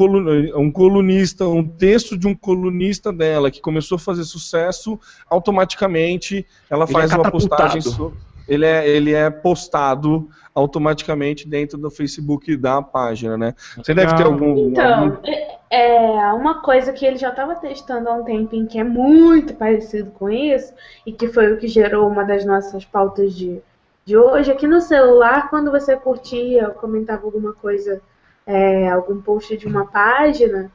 um 0.56 0.71
colunista, 0.71 1.47
um 1.47 1.67
texto 1.67 2.15
de 2.15 2.28
um 2.28 2.36
colunista 2.36 3.12
dela 3.12 3.49
que 3.49 3.60
começou 3.60 3.95
a 3.95 3.99
fazer 3.99 4.23
sucesso, 4.23 4.99
automaticamente 5.28 6.45
ela 6.69 6.86
Ele 6.86 6.93
faz 6.93 7.12
é 7.12 7.15
uma 7.15 7.32
postagem 7.32 7.82
so- 7.82 8.13
ele 8.50 8.66
é, 8.66 8.88
ele 8.88 9.14
é 9.14 9.30
postado 9.30 10.28
automaticamente 10.54 11.48
dentro 11.48 11.78
do 11.78 11.90
Facebook 11.90 12.56
da 12.58 12.82
página, 12.82 13.38
né? 13.38 13.54
Você 13.78 13.94
deve 13.94 14.14
ter 14.16 14.24
algum. 14.24 14.46
algum- 14.52 14.70
Então, 14.72 15.20
é 15.24 15.60
é 15.72 16.34
uma 16.34 16.62
coisa 16.62 16.92
que 16.92 17.06
ele 17.06 17.18
já 17.18 17.30
estava 17.30 17.54
testando 17.56 18.10
há 18.10 18.14
um 18.14 18.24
tempinho 18.24 18.68
que 18.68 18.80
é 18.80 18.84
muito 18.84 19.54
parecido 19.54 20.10
com 20.12 20.28
isso, 20.30 20.74
e 21.06 21.12
que 21.12 21.28
foi 21.28 21.54
o 21.54 21.58
que 21.58 21.68
gerou 21.68 22.08
uma 22.08 22.24
das 22.24 22.44
nossas 22.44 22.84
pautas 22.86 23.36
de, 23.36 23.62
de 24.04 24.18
hoje, 24.18 24.52
é 24.52 24.56
que 24.56 24.66
no 24.68 24.82
celular, 24.82 25.50
quando 25.50 25.70
você 25.70 25.96
curtia 25.96 26.70
ou 26.70 26.74
comentava 26.74 27.24
alguma 27.26 27.54
coisa, 27.54 28.02
é, 28.48 28.90
algum 28.90 29.22
post 29.22 29.56
de 29.58 29.68
uma 29.68 29.86
página, 29.86 30.72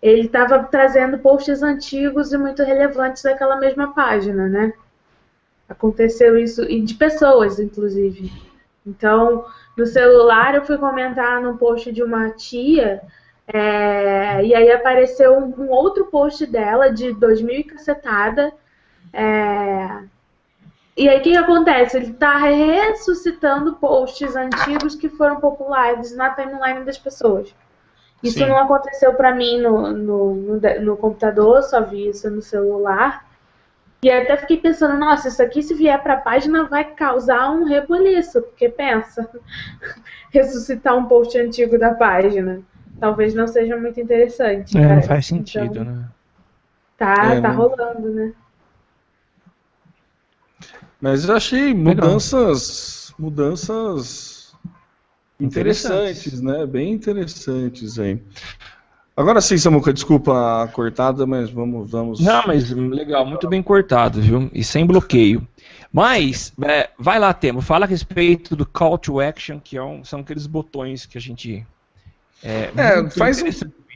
ele 0.00 0.22
estava 0.26 0.58
trazendo 0.64 1.18
posts 1.18 1.62
antigos 1.62 2.32
e 2.32 2.38
muito 2.38 2.62
relevantes 2.62 3.22
daquela 3.22 3.56
mesma 3.56 3.94
página, 3.94 4.48
né? 4.48 4.72
Aconteceu 5.68 6.38
isso, 6.38 6.62
e 6.64 6.80
de 6.82 6.94
pessoas, 6.94 7.58
inclusive. 7.58 8.30
Então, 8.86 9.46
no 9.76 9.86
celular, 9.86 10.54
eu 10.54 10.64
fui 10.64 10.76
comentar 10.76 11.40
num 11.40 11.56
post 11.56 11.90
de 11.90 12.02
uma 12.02 12.30
tia, 12.30 13.02
é, 13.46 14.44
e 14.44 14.54
aí 14.54 14.70
apareceu 14.70 15.36
um, 15.38 15.64
um 15.64 15.70
outro 15.70 16.06
post 16.06 16.46
dela 16.46 16.90
de 16.90 17.12
2000 17.12 17.60
e 17.60 17.64
cacetada. 17.64 18.52
é, 19.12 20.04
e 20.96 21.08
aí 21.08 21.18
o 21.18 21.22
que, 21.22 21.36
acontece? 21.36 21.96
Ele 21.96 22.12
está 22.12 22.36
ressuscitando 22.36 23.74
posts 23.76 24.36
antigos 24.36 24.94
que 24.94 25.08
foram 25.08 25.40
populares 25.40 26.14
na 26.14 26.30
timeline 26.30 26.84
das 26.84 26.96
pessoas. 26.96 27.52
Isso 28.22 28.38
Sim. 28.38 28.46
não 28.46 28.58
aconteceu 28.58 29.12
para 29.14 29.34
mim 29.34 29.60
no, 29.60 29.90
no, 29.90 30.34
no, 30.34 30.80
no 30.80 30.96
computador, 30.96 31.62
só 31.64 31.80
vi 31.80 32.08
isso 32.08 32.30
no 32.30 32.40
celular. 32.40 33.26
E 34.04 34.10
até 34.10 34.36
fiquei 34.36 34.58
pensando, 34.58 34.98
nossa, 34.98 35.28
isso 35.28 35.42
aqui 35.42 35.62
se 35.62 35.72
vier 35.72 35.98
pra 36.02 36.18
página 36.18 36.64
vai 36.68 36.84
causar 36.94 37.50
um 37.50 37.64
rebuliço, 37.64 38.42
porque 38.42 38.68
pensa, 38.68 39.26
ressuscitar 40.30 40.94
um 40.94 41.06
post 41.06 41.38
antigo 41.38 41.78
da 41.78 41.94
página. 41.94 42.62
Talvez 43.00 43.32
não 43.34 43.46
seja 43.46 43.78
muito 43.78 43.98
interessante. 43.98 44.76
É, 44.76 44.80
não 44.80 44.88
parece. 44.88 45.08
faz 45.08 45.26
sentido, 45.26 45.80
Então, 45.80 45.84
né? 45.84 46.08
Tá, 46.98 47.14
É, 47.14 47.40
tá 47.40 47.48
não- 47.48 47.56
rolando, 47.56 48.10
né? 48.12 48.34
Mas 51.00 51.28
eu 51.28 51.34
achei 51.36 51.74
mudanças, 51.74 53.12
mudanças 53.18 54.52
interessantes, 55.40 56.40
né? 56.40 56.66
Bem 56.66 56.92
interessantes 56.92 57.98
aí. 57.98 58.22
Agora 59.16 59.40
sim, 59.40 59.56
Samuca, 59.56 59.92
desculpa 59.92 60.64
a 60.64 60.68
cortada, 60.68 61.24
mas 61.26 61.48
vamos, 61.50 61.88
vamos. 61.90 62.20
Não, 62.20 62.46
mas 62.46 62.70
legal, 62.70 63.24
muito 63.24 63.48
bem 63.48 63.62
cortado, 63.62 64.20
viu? 64.20 64.50
E 64.52 64.64
sem 64.64 64.84
bloqueio. 64.84 65.46
Mas, 65.92 66.52
é, 66.62 66.90
vai 66.98 67.20
lá, 67.20 67.32
Temo, 67.32 67.60
fala 67.62 67.84
a 67.84 67.88
respeito 67.88 68.56
do 68.56 68.66
call 68.66 68.98
to 68.98 69.20
action, 69.20 69.60
que 69.62 69.76
é 69.76 69.82
um- 69.82 70.02
são 70.04 70.20
aqueles 70.20 70.46
botões 70.48 71.06
que 71.06 71.16
a 71.16 71.20
gente. 71.20 71.64
É, 72.42 72.72
É, 72.76 73.10
faz 73.10 73.40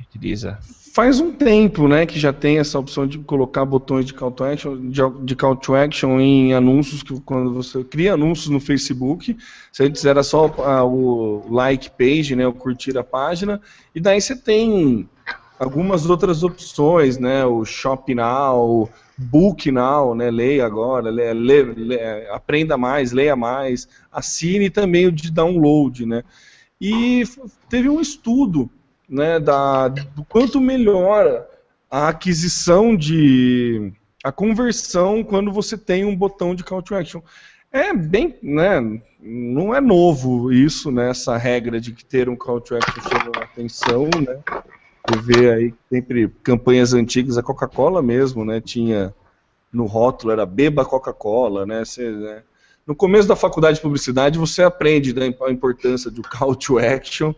utiliza. 0.09 0.59
Faz 0.99 1.21
um 1.21 1.31
tempo, 1.31 1.87
né, 1.87 2.05
que 2.05 2.19
já 2.19 2.33
tem 2.33 2.59
essa 2.59 2.77
opção 2.77 3.07
de 3.07 3.21
colocar 3.21 3.65
botões 3.65 4.05
de 4.05 4.13
call 4.13 4.33
to 4.33 4.43
action, 4.43 4.91
de, 4.91 5.01
de 5.23 5.37
call 5.37 5.55
to 5.55 5.77
action 5.77 6.19
em 6.19 6.53
anúncios 6.53 7.05
que 7.05 7.21
quando 7.21 7.55
você 7.55 7.85
cria 7.85 8.15
anúncios 8.15 8.49
no 8.49 8.59
Facebook, 8.59 9.37
se 9.71 9.85
antes 9.85 10.05
era 10.05 10.25
só 10.25 10.53
ah, 10.59 10.85
o 10.85 11.47
like 11.49 11.89
page, 11.93 12.35
né, 12.35 12.45
o 12.49 12.53
curtir 12.53 12.99
a 12.99 13.05
página, 13.05 13.61
e 13.95 14.01
daí 14.01 14.21
você 14.21 14.35
tem 14.35 15.09
algumas 15.57 16.11
outras 16.11 16.43
opções, 16.43 17.17
né, 17.17 17.47
o 17.47 17.65
shop 17.65 18.13
now, 18.13 18.91
book 19.17 19.71
now, 19.71 20.17
né, 20.17 20.33
leia 20.33 20.67
agora, 20.67 21.11
lê, 21.11 21.33
lê, 21.33 21.63
lê, 21.63 22.29
aprenda 22.31 22.77
mais, 22.77 23.13
leia 23.13 23.37
mais, 23.37 23.87
assine 24.11 24.69
também 24.69 25.07
o 25.07 25.13
de 25.13 25.31
download, 25.31 26.05
né. 26.05 26.25
E 26.81 27.23
teve 27.69 27.89
um 27.89 28.01
estudo 28.01 28.69
né, 29.09 29.41
da, 29.41 29.89
do 29.89 30.25
quanto 30.25 30.61
melhora 30.61 31.49
a 31.91 32.09
aquisição 32.09 32.97
de. 32.97 33.93
a 34.23 34.31
conversão 34.31 35.25
quando 35.25 35.51
você 35.51 35.79
tem 35.79 36.05
um 36.05 36.15
botão 36.15 36.55
de 36.55 36.63
call 36.63 36.83
to 36.83 36.95
action. 36.95 37.23
É 37.71 37.93
bem, 37.93 38.37
né, 38.43 38.81
não 39.21 39.75
é 39.75 39.81
novo 39.81 40.51
isso, 40.51 40.91
né, 40.91 41.11
essa 41.11 41.37
regra 41.37 41.81
de 41.81 41.93
que 41.93 42.05
ter 42.05 42.29
um 42.29 42.37
call 42.37 42.61
to 42.61 42.75
action 42.77 43.03
chama 43.03 43.45
atenção, 43.45 44.05
né, 44.05 44.41
você 45.07 45.21
vê 45.21 45.53
aí 45.53 45.75
sempre 45.91 46.29
campanhas 46.43 46.95
antigas, 46.95 47.37
a 47.37 47.43
Coca-Cola 47.43 48.01
mesmo, 48.01 48.43
né, 48.43 48.59
tinha 48.59 49.15
no 49.71 49.85
rótulo, 49.85 50.33
era 50.33 50.47
beba 50.47 50.83
Coca-Cola, 50.83 51.67
né, 51.67 51.85
você, 51.85 52.11
né, 52.11 52.43
no 52.87 52.95
começo 52.95 53.29
da 53.29 53.37
faculdade 53.37 53.77
de 53.77 53.83
publicidade 53.83 54.39
você 54.39 54.63
aprende 54.63 55.15
né, 55.15 55.27
a 55.27 55.51
importância 55.51 56.11
do 56.11 56.23
call 56.23 56.55
to 56.57 56.79
action, 56.79 57.35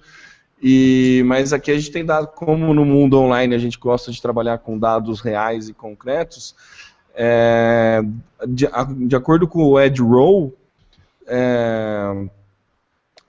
e, 0.62 1.22
mas 1.26 1.52
aqui 1.52 1.70
a 1.70 1.78
gente 1.78 1.90
tem 1.90 2.04
dado, 2.04 2.28
como 2.28 2.74
no 2.74 2.84
mundo 2.84 3.18
online 3.18 3.54
a 3.54 3.58
gente 3.58 3.78
gosta 3.78 4.12
de 4.12 4.20
trabalhar 4.20 4.58
com 4.58 4.78
dados 4.78 5.20
reais 5.20 5.68
e 5.68 5.72
concretos, 5.72 6.54
é, 7.14 8.02
de, 8.46 8.68
de 9.06 9.16
acordo 9.16 9.48
com 9.48 9.64
o 9.64 9.80
Ed 9.80 10.00
Rowe, 10.02 10.52
é, 11.26 12.26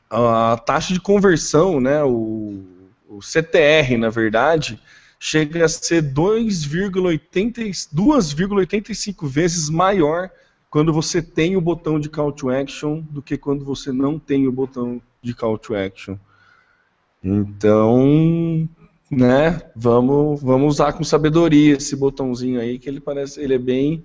a 0.09 0.57
taxa 0.65 0.93
de 0.93 0.99
conversão, 0.99 1.79
né, 1.79 2.03
o, 2.03 2.61
o 3.07 3.21
CTR, 3.21 3.97
na 3.97 4.09
verdade, 4.09 4.81
chega 5.19 5.63
a 5.63 5.69
ser 5.69 6.03
2,80 6.03 7.89
2,85 7.93 9.27
vezes 9.27 9.69
maior 9.69 10.29
quando 10.69 10.91
você 10.91 11.21
tem 11.21 11.55
o 11.55 11.61
botão 11.61 11.99
de 11.99 12.09
call 12.09 12.31
to 12.31 12.49
action 12.49 13.01
do 13.09 13.21
que 13.21 13.37
quando 13.37 13.63
você 13.63 13.91
não 13.91 14.17
tem 14.17 14.47
o 14.47 14.51
botão 14.51 15.01
de 15.21 15.33
call 15.33 15.57
to 15.57 15.75
action. 15.75 16.17
Então, 17.23 18.67
né, 19.09 19.61
vamos, 19.75 20.41
vamos 20.41 20.75
usar 20.75 20.93
com 20.93 21.03
sabedoria 21.03 21.75
esse 21.75 21.95
botãozinho 21.95 22.59
aí, 22.59 22.79
que 22.79 22.89
ele 22.89 22.99
parece, 22.99 23.41
ele 23.41 23.55
é 23.55 23.59
bem, 23.59 24.03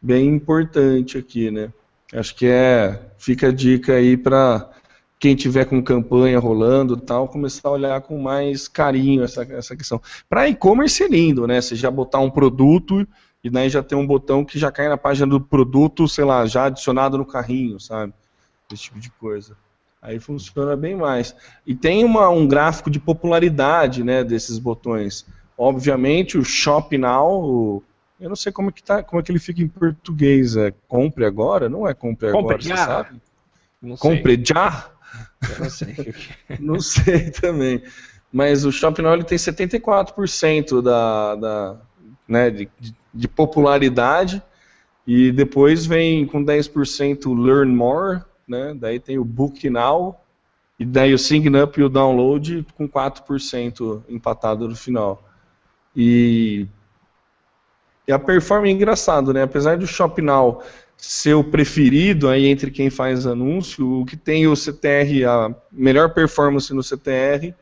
bem 0.00 0.28
importante 0.28 1.18
aqui, 1.18 1.50
né? 1.50 1.72
Acho 2.12 2.34
que 2.34 2.46
é, 2.46 3.10
fica 3.18 3.48
a 3.48 3.52
dica 3.52 3.94
aí 3.94 4.16
para 4.16 4.70
quem 5.18 5.34
tiver 5.34 5.64
com 5.64 5.82
campanha 5.82 6.38
rolando 6.38 6.96
tal, 6.96 7.28
começar 7.28 7.68
a 7.68 7.72
olhar 7.72 8.00
com 8.02 8.18
mais 8.18 8.68
carinho 8.68 9.24
essa, 9.24 9.42
essa 9.42 9.76
questão. 9.76 10.00
Para 10.28 10.48
e-commerce 10.48 11.02
é 11.02 11.08
lindo, 11.08 11.46
né? 11.46 11.60
Você 11.60 11.74
já 11.74 11.90
botar 11.90 12.20
um 12.20 12.30
produto 12.30 13.06
e 13.42 13.50
daí 13.50 13.68
já 13.68 13.82
tem 13.82 13.96
um 13.96 14.06
botão 14.06 14.44
que 14.44 14.58
já 14.58 14.70
cai 14.70 14.88
na 14.88 14.96
página 14.96 15.26
do 15.26 15.40
produto, 15.40 16.06
sei 16.08 16.24
lá, 16.24 16.46
já 16.46 16.66
adicionado 16.66 17.18
no 17.18 17.26
carrinho, 17.26 17.80
sabe? 17.80 18.12
Esse 18.72 18.84
tipo 18.84 19.00
de 19.00 19.10
coisa. 19.10 19.56
Aí 20.06 20.20
funciona 20.20 20.76
bem 20.76 20.94
mais. 20.94 21.34
E 21.66 21.74
tem 21.74 22.04
uma, 22.04 22.28
um 22.28 22.46
gráfico 22.46 22.88
de 22.88 23.00
popularidade 23.00 24.04
né, 24.04 24.22
desses 24.22 24.56
botões. 24.56 25.26
Obviamente, 25.58 26.38
o 26.38 26.44
Shop 26.44 26.96
Now, 26.96 27.42
o- 27.42 27.82
eu 28.20 28.28
não 28.28 28.36
sei 28.36 28.52
como 28.52 28.68
é, 28.68 28.72
que 28.72 28.84
tá, 28.84 29.02
como 29.02 29.20
é 29.20 29.24
que 29.24 29.32
ele 29.32 29.40
fica 29.40 29.60
em 29.60 29.66
português. 29.68 30.56
É 30.56 30.72
compre 30.86 31.24
agora? 31.24 31.68
Não 31.68 31.88
é 31.88 31.92
compre, 31.92 32.30
Compre 32.30 32.54
agora, 32.54 32.62
você 32.62 32.68
já. 32.68 32.76
sabe? 32.76 33.20
Não 33.82 33.96
sei, 33.96 34.10
Compre 34.16 34.42
já? 34.46 34.90
eu 35.50 35.58
não 35.58 35.70
sei. 35.70 36.14
Não 36.60 36.80
sei 36.80 37.30
também. 37.32 37.82
Mas 38.32 38.64
o 38.64 38.70
Shop 38.70 39.02
Now 39.02 39.12
ele 39.14 39.24
tem 39.24 39.36
74% 39.38 40.80
da, 40.82 41.34
da, 41.34 41.76
né, 42.28 42.48
de- 42.50 42.68
de 43.12 43.26
popularidade. 43.28 44.40
E 45.06 45.32
depois 45.32 45.84
vem 45.86 46.26
com 46.26 46.42
10% 46.44 47.32
Learn 47.34 47.72
More, 47.74 48.22
né? 48.46 48.74
Daí 48.74 49.00
tem 49.00 49.18
o 49.18 49.24
Book 49.24 49.68
Now. 49.68 50.20
E 50.78 50.84
daí 50.84 51.14
o 51.14 51.18
Sign 51.18 51.48
Up 51.60 51.80
e 51.80 51.84
o 51.84 51.88
Download 51.88 52.66
com 52.76 52.88
4% 52.88 54.02
empatado 54.08 54.68
no 54.68 54.76
final. 54.76 55.22
E, 55.94 56.66
e 58.06 58.12
a 58.12 58.18
performance 58.18 58.70
é 58.70 58.74
engraçado, 58.74 59.32
né? 59.32 59.42
Apesar 59.42 59.78
do 59.78 59.86
Shop 59.86 60.20
Now 60.20 60.62
ser 60.96 61.34
o 61.34 61.44
preferido 61.44 62.28
aí 62.28 62.46
entre 62.46 62.70
quem 62.70 62.90
faz 62.90 63.26
anúncio, 63.26 64.00
o 64.00 64.06
que 64.06 64.16
tem 64.16 64.46
o 64.46 64.56
CTR, 64.56 65.24
a 65.26 65.54
melhor 65.70 66.12
performance 66.12 66.72
no 66.72 66.82
CTR 66.82 67.54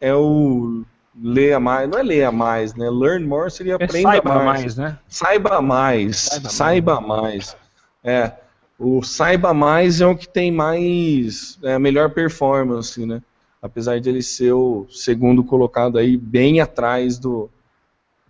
é 0.00 0.14
o 0.14 0.84
leia 1.20 1.58
mais, 1.58 1.88
não 1.88 1.98
é 1.98 2.02
leia 2.02 2.30
mais, 2.30 2.74
né? 2.74 2.88
Learn 2.90 3.24
more 3.26 3.50
seria 3.50 3.72
É 3.72 3.84
aprenda 3.84 4.10
saiba 4.10 4.34
mais. 4.34 4.44
mais, 4.44 4.76
né? 4.76 4.98
Saiba 5.08 5.62
mais, 5.62 6.16
Saiba 6.16 6.48
saiba, 6.48 7.00
mais. 7.00 7.56
É, 8.04 8.32
o 8.78 9.02
saiba 9.02 9.54
mais 9.54 10.00
é 10.00 10.06
o 10.06 10.16
que 10.16 10.28
tem 10.28 10.52
mais 10.52 11.58
é, 11.62 11.78
melhor 11.78 12.10
performance, 12.10 13.04
né? 13.06 13.22
Apesar 13.60 13.98
de 13.98 14.08
ele 14.08 14.22
ser 14.22 14.52
o 14.52 14.86
segundo 14.90 15.42
colocado 15.42 15.98
aí 15.98 16.16
bem 16.16 16.60
atrás 16.60 17.18
do 17.18 17.50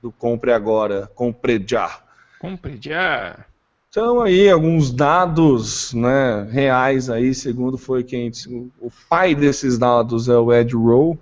do 0.00 0.12
compre 0.12 0.52
agora, 0.52 1.11
compre 1.14 1.62
já. 1.66 2.00
Compre 2.38 2.78
já. 2.80 3.44
Então 3.88 4.20
aí 4.20 4.48
alguns 4.48 4.92
dados 4.92 5.92
né, 5.94 6.46
reais 6.50 7.09
aí, 7.09 7.35
segundo 7.35 7.78
foi 7.78 8.04
quem 8.04 8.30
o 8.78 8.90
pai 9.09 9.35
desses 9.35 9.78
dados 9.78 10.28
é 10.28 10.37
o 10.37 10.52
Ed 10.52 10.76
Rowe 10.76 11.18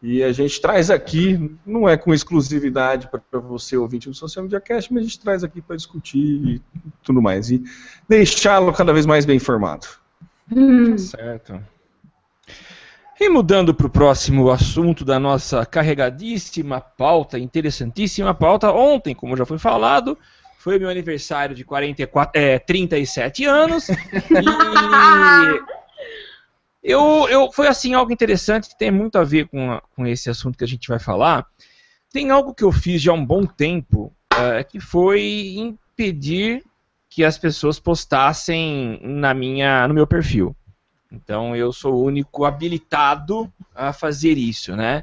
e 0.00 0.22
a 0.22 0.30
gente 0.32 0.60
traz 0.60 0.90
aqui, 0.90 1.58
não 1.66 1.88
é 1.88 1.96
com 1.96 2.14
exclusividade 2.14 3.08
para 3.08 3.40
você 3.40 3.76
ouvinte 3.76 4.08
do 4.08 4.14
Social 4.14 4.44
Media 4.44 4.60
Cast, 4.60 4.92
mas 4.92 5.02
a 5.02 5.06
gente 5.06 5.20
traz 5.20 5.42
aqui 5.42 5.60
para 5.60 5.74
discutir 5.74 6.20
e 6.20 6.62
tudo 7.02 7.20
mais 7.20 7.50
e 7.50 7.62
deixá-lo 8.08 8.72
cada 8.72 8.92
vez 8.92 9.06
mais 9.06 9.24
bem 9.24 9.36
informado. 9.36 9.86
Hum, 10.50 10.96
Certo. 10.96 11.60
E 13.20 13.28
mudando 13.28 13.74
para 13.74 13.88
o 13.88 13.90
próximo 13.90 14.48
assunto 14.48 15.04
da 15.04 15.18
nossa 15.18 15.66
carregadíssima 15.66 16.80
pauta, 16.80 17.36
interessantíssima 17.36 18.32
pauta, 18.32 18.70
ontem, 18.70 19.12
como 19.12 19.36
já 19.36 19.44
foi 19.44 19.58
falado, 19.58 20.16
foi 20.56 20.78
meu 20.78 20.88
aniversário 20.88 21.52
de 21.52 21.64
44, 21.64 22.40
é, 22.40 22.60
37 22.60 23.44
anos. 23.44 23.88
e 23.90 23.94
eu, 26.82 27.28
eu, 27.28 27.50
foi 27.52 27.66
assim 27.66 27.94
algo 27.94 28.12
interessante 28.12 28.68
que 28.68 28.78
tem 28.78 28.90
muito 28.90 29.18
a 29.18 29.24
ver 29.24 29.48
com, 29.48 29.80
com 29.94 30.06
esse 30.06 30.30
assunto 30.30 30.56
que 30.56 30.64
a 30.64 30.68
gente 30.68 30.88
vai 30.88 30.98
falar. 30.98 31.46
Tem 32.12 32.30
algo 32.30 32.54
que 32.54 32.64
eu 32.64 32.72
fiz 32.72 33.02
já 33.02 33.12
há 33.12 33.14
um 33.14 33.24
bom 33.24 33.44
tempo, 33.44 34.12
eh, 34.34 34.64
que 34.64 34.80
foi 34.80 35.54
impedir 35.56 36.64
que 37.10 37.24
as 37.24 37.36
pessoas 37.36 37.80
postassem 37.80 39.00
na 39.02 39.34
minha, 39.34 39.86
no 39.88 39.94
meu 39.94 40.06
perfil. 40.06 40.54
Então 41.10 41.56
eu 41.56 41.72
sou 41.72 41.94
o 41.94 42.04
único 42.04 42.44
habilitado 42.44 43.52
a 43.74 43.92
fazer 43.92 44.36
isso, 44.38 44.76
né? 44.76 45.02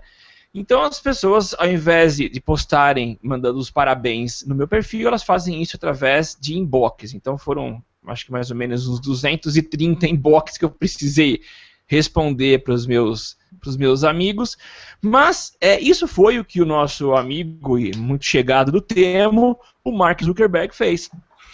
Então 0.53 0.81
as 0.83 0.99
pessoas, 1.01 1.53
ao 1.55 1.67
invés 1.67 2.15
de 2.15 2.39
postarem 2.39 3.19
mandando 3.21 3.59
os 3.59 3.69
parabéns 3.69 4.45
no 4.45 4.55
meu 4.55 4.67
perfil, 4.67 5.07
elas 5.07 5.23
fazem 5.23 5.61
isso 5.61 5.75
através 5.75 6.37
de 6.39 6.57
inbox. 6.57 7.13
Então 7.13 7.37
foram, 7.37 7.83
acho 8.07 8.25
que 8.25 8.31
mais 8.31 8.49
ou 8.49 8.57
menos 8.57 8.87
uns 8.87 8.99
230 8.99 10.07
inbox 10.07 10.57
que 10.57 10.65
eu 10.65 10.69
precisei 10.69 11.41
responder 11.87 12.63
para 12.63 12.73
os 12.73 12.85
meus, 12.85 13.37
pros 13.59 13.77
meus 13.77 14.03
amigos. 14.03 14.57
Mas 15.01 15.55
é, 15.61 15.79
isso 15.79 16.07
foi 16.07 16.39
o 16.39 16.45
que 16.45 16.61
o 16.61 16.65
nosso 16.65 17.13
amigo 17.13 17.77
e 17.77 17.95
muito 17.95 18.25
chegado 18.25 18.71
do 18.71 18.81
Temo, 18.81 19.57
o 19.83 19.91
Mark 19.91 20.23
Zuckerberg, 20.23 20.75
fez. 20.75 21.09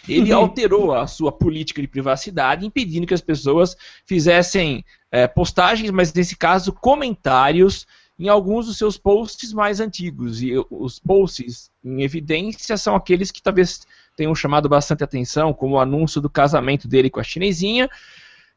Ele 0.07 0.31
alterou 0.31 0.93
a 0.93 1.05
sua 1.05 1.31
política 1.31 1.81
de 1.81 1.87
privacidade, 1.87 2.65
impedindo 2.65 3.05
que 3.05 3.13
as 3.13 3.21
pessoas 3.21 3.75
fizessem 4.05 4.83
é, 5.11 5.27
postagens, 5.27 5.91
mas 5.91 6.13
nesse 6.13 6.35
caso 6.35 6.73
comentários 6.73 7.85
em 8.17 8.27
alguns 8.27 8.67
dos 8.67 8.77
seus 8.77 8.97
posts 8.97 9.53
mais 9.53 9.79
antigos. 9.79 10.41
E 10.41 10.53
os 10.69 10.99
posts 10.99 11.71
em 11.83 12.03
evidência 12.03 12.77
são 12.77 12.95
aqueles 12.95 13.31
que 13.31 13.41
talvez 13.41 13.81
tenham 14.21 14.35
chamado 14.35 14.69
bastante 14.69 15.03
atenção, 15.03 15.51
como 15.51 15.75
o 15.75 15.79
anúncio 15.79 16.21
do 16.21 16.29
casamento 16.29 16.87
dele 16.87 17.09
com 17.09 17.19
a 17.19 17.23
chinesinha, 17.23 17.89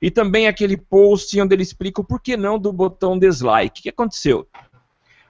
e 0.01 0.11
também 0.11 0.47
aquele 0.47 0.77
post 0.77 1.41
onde 1.41 1.55
ele 1.55 1.63
explica 1.63 2.03
o 2.03 2.05
porquê 2.05 2.37
não 2.37 2.59
do 2.59 2.71
botão 2.71 3.19
dislike. 3.19 3.81
O 3.81 3.83
que 3.85 3.89
aconteceu? 3.89 4.47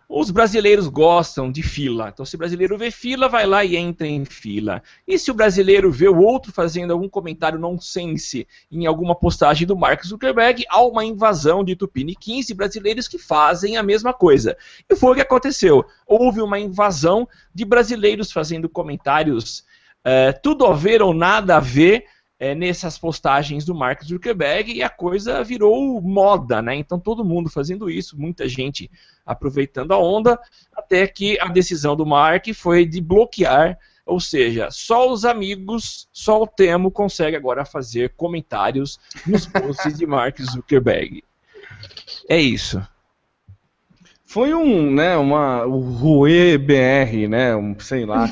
Os 0.08 0.32
brasileiros 0.32 0.88
gostam 0.88 1.52
de 1.52 1.62
fila. 1.62 2.10
Então, 2.12 2.26
se 2.26 2.34
o 2.34 2.38
brasileiro 2.38 2.76
vê 2.76 2.90
fila, 2.90 3.28
vai 3.28 3.46
lá 3.46 3.64
e 3.64 3.76
entra 3.76 4.08
em 4.08 4.24
fila. 4.24 4.82
E 5.06 5.16
se 5.18 5.30
o 5.30 5.34
brasileiro 5.34 5.90
vê 5.90 6.08
o 6.08 6.18
outro 6.18 6.52
fazendo 6.52 6.92
algum 6.92 7.08
comentário 7.08 7.58
nonsense 7.58 8.46
em 8.72 8.84
alguma 8.86 9.14
postagem 9.14 9.68
do 9.68 9.76
Mark 9.76 10.04
Zuckerberg, 10.04 10.64
há 10.68 10.82
uma 10.82 11.04
invasão 11.04 11.62
de 11.62 11.76
tupiniquins 11.76 12.50
e 12.50 12.54
brasileiros 12.54 13.06
que 13.06 13.18
fazem 13.18 13.76
a 13.76 13.84
mesma 13.84 14.12
coisa. 14.12 14.56
E 14.90 14.96
foi 14.96 15.12
o 15.12 15.14
que 15.14 15.20
aconteceu. 15.20 15.84
Houve 16.06 16.42
uma 16.42 16.58
invasão 16.58 17.28
de 17.54 17.64
brasileiros 17.64 18.32
fazendo 18.32 18.68
comentários 18.68 19.64
é, 20.04 20.32
tudo 20.32 20.66
a 20.66 20.74
ver 20.74 21.02
ou 21.02 21.14
nada 21.14 21.56
a 21.56 21.60
ver 21.60 22.04
é, 22.38 22.54
nessas 22.54 22.98
postagens 22.98 23.64
do 23.64 23.74
Mark 23.74 24.02
Zuckerberg 24.04 24.72
e 24.72 24.82
a 24.82 24.90
coisa 24.90 25.42
virou 25.42 26.00
moda, 26.02 26.60
né? 26.60 26.74
Então 26.74 27.00
todo 27.00 27.24
mundo 27.24 27.48
fazendo 27.48 27.88
isso, 27.88 28.20
muita 28.20 28.46
gente 28.48 28.90
aproveitando 29.24 29.92
a 29.92 29.98
onda, 29.98 30.38
até 30.76 31.06
que 31.06 31.40
a 31.40 31.48
decisão 31.48 31.96
do 31.96 32.04
Mark 32.04 32.46
foi 32.54 32.84
de 32.84 33.00
bloquear, 33.00 33.78
ou 34.04 34.20
seja, 34.20 34.70
só 34.70 35.10
os 35.10 35.24
amigos, 35.24 36.06
só 36.12 36.42
o 36.42 36.46
Temo 36.46 36.90
consegue 36.90 37.36
agora 37.36 37.64
fazer 37.64 38.12
comentários 38.14 39.00
nos 39.26 39.46
posts 39.46 39.96
de 39.98 40.06
Mark 40.06 40.38
Zuckerberg. 40.42 41.24
É 42.28 42.38
isso. 42.38 42.86
Foi 44.26 44.54
um, 44.54 44.90
né, 44.92 45.16
uma, 45.16 45.64
o 45.66 45.78
Rue 45.80 46.56
BR, 46.58 47.28
né, 47.28 47.54
um, 47.54 47.78
sei 47.78 48.06
lá, 48.06 48.28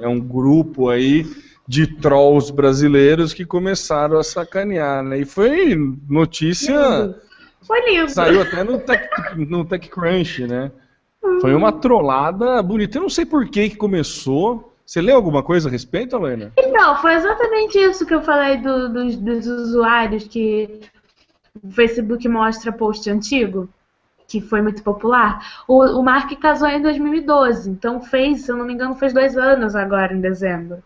é 0.00 0.08
um 0.08 0.18
grupo 0.20 0.88
aí 0.88 1.24
de 1.66 1.86
trolls 1.86 2.50
brasileiros 2.52 3.32
que 3.32 3.44
começaram 3.44 4.18
a 4.18 4.24
sacanear, 4.24 5.02
né, 5.02 5.20
e 5.20 5.24
foi 5.24 5.76
notícia, 6.08 7.14
Foi 7.62 7.80
lindo. 7.90 8.10
saiu 8.10 8.40
até 8.42 8.64
no, 8.64 8.78
Tech, 8.80 9.08
no 9.36 9.64
TechCrunch, 9.64 10.46
né, 10.46 10.72
foi 11.40 11.54
uma 11.54 11.72
trollada 11.72 12.60
bonita, 12.62 12.98
eu 12.98 13.02
não 13.02 13.08
sei 13.10 13.24
por 13.24 13.48
que 13.48 13.70
que 13.70 13.76
começou, 13.76 14.74
você 14.84 15.00
leu 15.00 15.14
alguma 15.16 15.42
coisa 15.42 15.68
a 15.68 15.72
respeito, 15.72 16.16
Helena? 16.16 16.52
Então, 16.58 16.96
foi 17.00 17.14
exatamente 17.14 17.78
isso 17.78 18.04
que 18.04 18.14
eu 18.14 18.22
falei 18.22 18.56
do- 18.58 18.88
dos, 18.88 19.16
dos 19.16 19.46
usuários 19.46 20.24
que 20.26 20.80
o 21.62 21.70
Facebook 21.70 22.26
mostra 22.28 22.72
post 22.72 23.08
antigo, 23.10 23.68
que 24.28 24.42
foi 24.42 24.60
muito 24.60 24.82
popular. 24.82 25.64
O, 25.66 25.82
o 25.82 26.02
Mark 26.02 26.30
casou 26.38 26.68
em 26.68 26.82
2012, 26.82 27.70
então 27.70 28.00
fez, 28.00 28.42
se 28.42 28.52
eu 28.52 28.56
não 28.56 28.66
me 28.66 28.74
engano, 28.74 28.94
fez 28.94 29.12
dois 29.14 29.36
anos 29.36 29.74
agora 29.74 30.12
em 30.12 30.20
dezembro. 30.20 30.82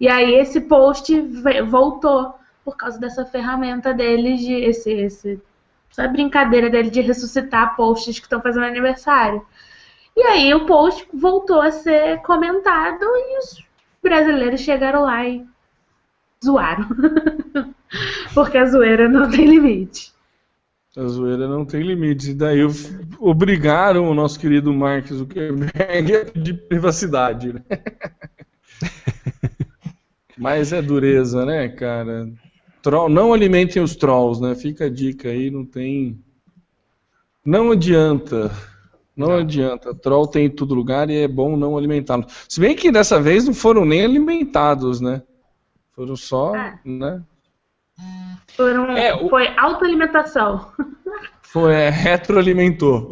E 0.00 0.08
aí 0.08 0.34
esse 0.34 0.60
post 0.62 1.20
voltou 1.68 2.34
por 2.64 2.76
causa 2.76 2.98
dessa 2.98 3.26
ferramenta 3.26 3.92
dele 3.92 4.36
de 4.36 4.52
esse, 4.52 4.90
esse 4.90 5.42
essa 5.90 6.08
brincadeira 6.08 6.70
dele 6.70 6.90
de 6.90 7.00
ressuscitar 7.00 7.76
posts 7.76 8.18
que 8.18 8.26
estão 8.26 8.40
fazendo 8.40 8.66
aniversário. 8.66 9.44
E 10.16 10.22
aí 10.22 10.54
o 10.54 10.64
post 10.64 11.06
voltou 11.12 11.60
a 11.60 11.72
ser 11.72 12.20
comentado 12.22 13.02
e 13.02 13.38
os 13.38 13.64
brasileiros 14.02 14.60
chegaram 14.60 15.02
lá 15.02 15.26
e 15.26 15.44
zoaram. 16.44 16.86
Porque 18.34 18.58
a 18.58 18.66
zoeira 18.66 19.08
não 19.08 19.28
tem 19.30 19.46
limite. 19.46 20.13
A 20.96 21.06
zoeira 21.08 21.48
não 21.48 21.64
tem 21.64 21.82
limites. 21.82 22.28
E 22.28 22.34
daí 22.34 22.60
obrigaram 23.18 24.08
o 24.08 24.14
nosso 24.14 24.38
querido 24.38 24.72
Mark 24.72 25.08
Zuckerberg 25.08 26.16
a 26.16 26.24
pedir 26.24 26.68
privacidade. 26.68 27.52
Né? 27.52 27.62
Mas 30.38 30.72
é 30.72 30.80
dureza, 30.82 31.44
né, 31.44 31.68
cara? 31.68 32.28
Troll, 32.82 33.08
não 33.08 33.32
alimentem 33.32 33.82
os 33.82 33.96
trolls, 33.96 34.40
né? 34.42 34.54
Fica 34.54 34.86
a 34.86 34.90
dica 34.90 35.28
aí, 35.28 35.50
não 35.50 35.64
tem. 35.64 36.18
Não 37.44 37.72
adianta. 37.72 38.50
Não, 39.16 39.36
adianta. 39.36 39.94
Troll 39.94 40.26
tem 40.26 40.46
em 40.46 40.50
todo 40.50 40.74
lugar 40.74 41.08
e 41.08 41.18
é 41.22 41.28
bom 41.28 41.56
não 41.56 41.78
alimentá-los. 41.78 42.26
Se 42.48 42.60
bem 42.60 42.74
que 42.74 42.90
dessa 42.90 43.20
vez 43.20 43.46
não 43.46 43.54
foram 43.54 43.84
nem 43.84 44.04
alimentados, 44.04 45.00
né? 45.00 45.22
Foram 45.92 46.16
só, 46.16 46.54
É. 46.56 46.78
né? 46.84 47.22
Foram, 48.56 48.90
É, 48.96 49.14
o- 49.14 49.28
Foi 49.28 49.48
autoalimentação. 49.56 50.68
Foi, 51.42 51.72
é, 51.72 51.88
retroalimentou. 51.88 53.10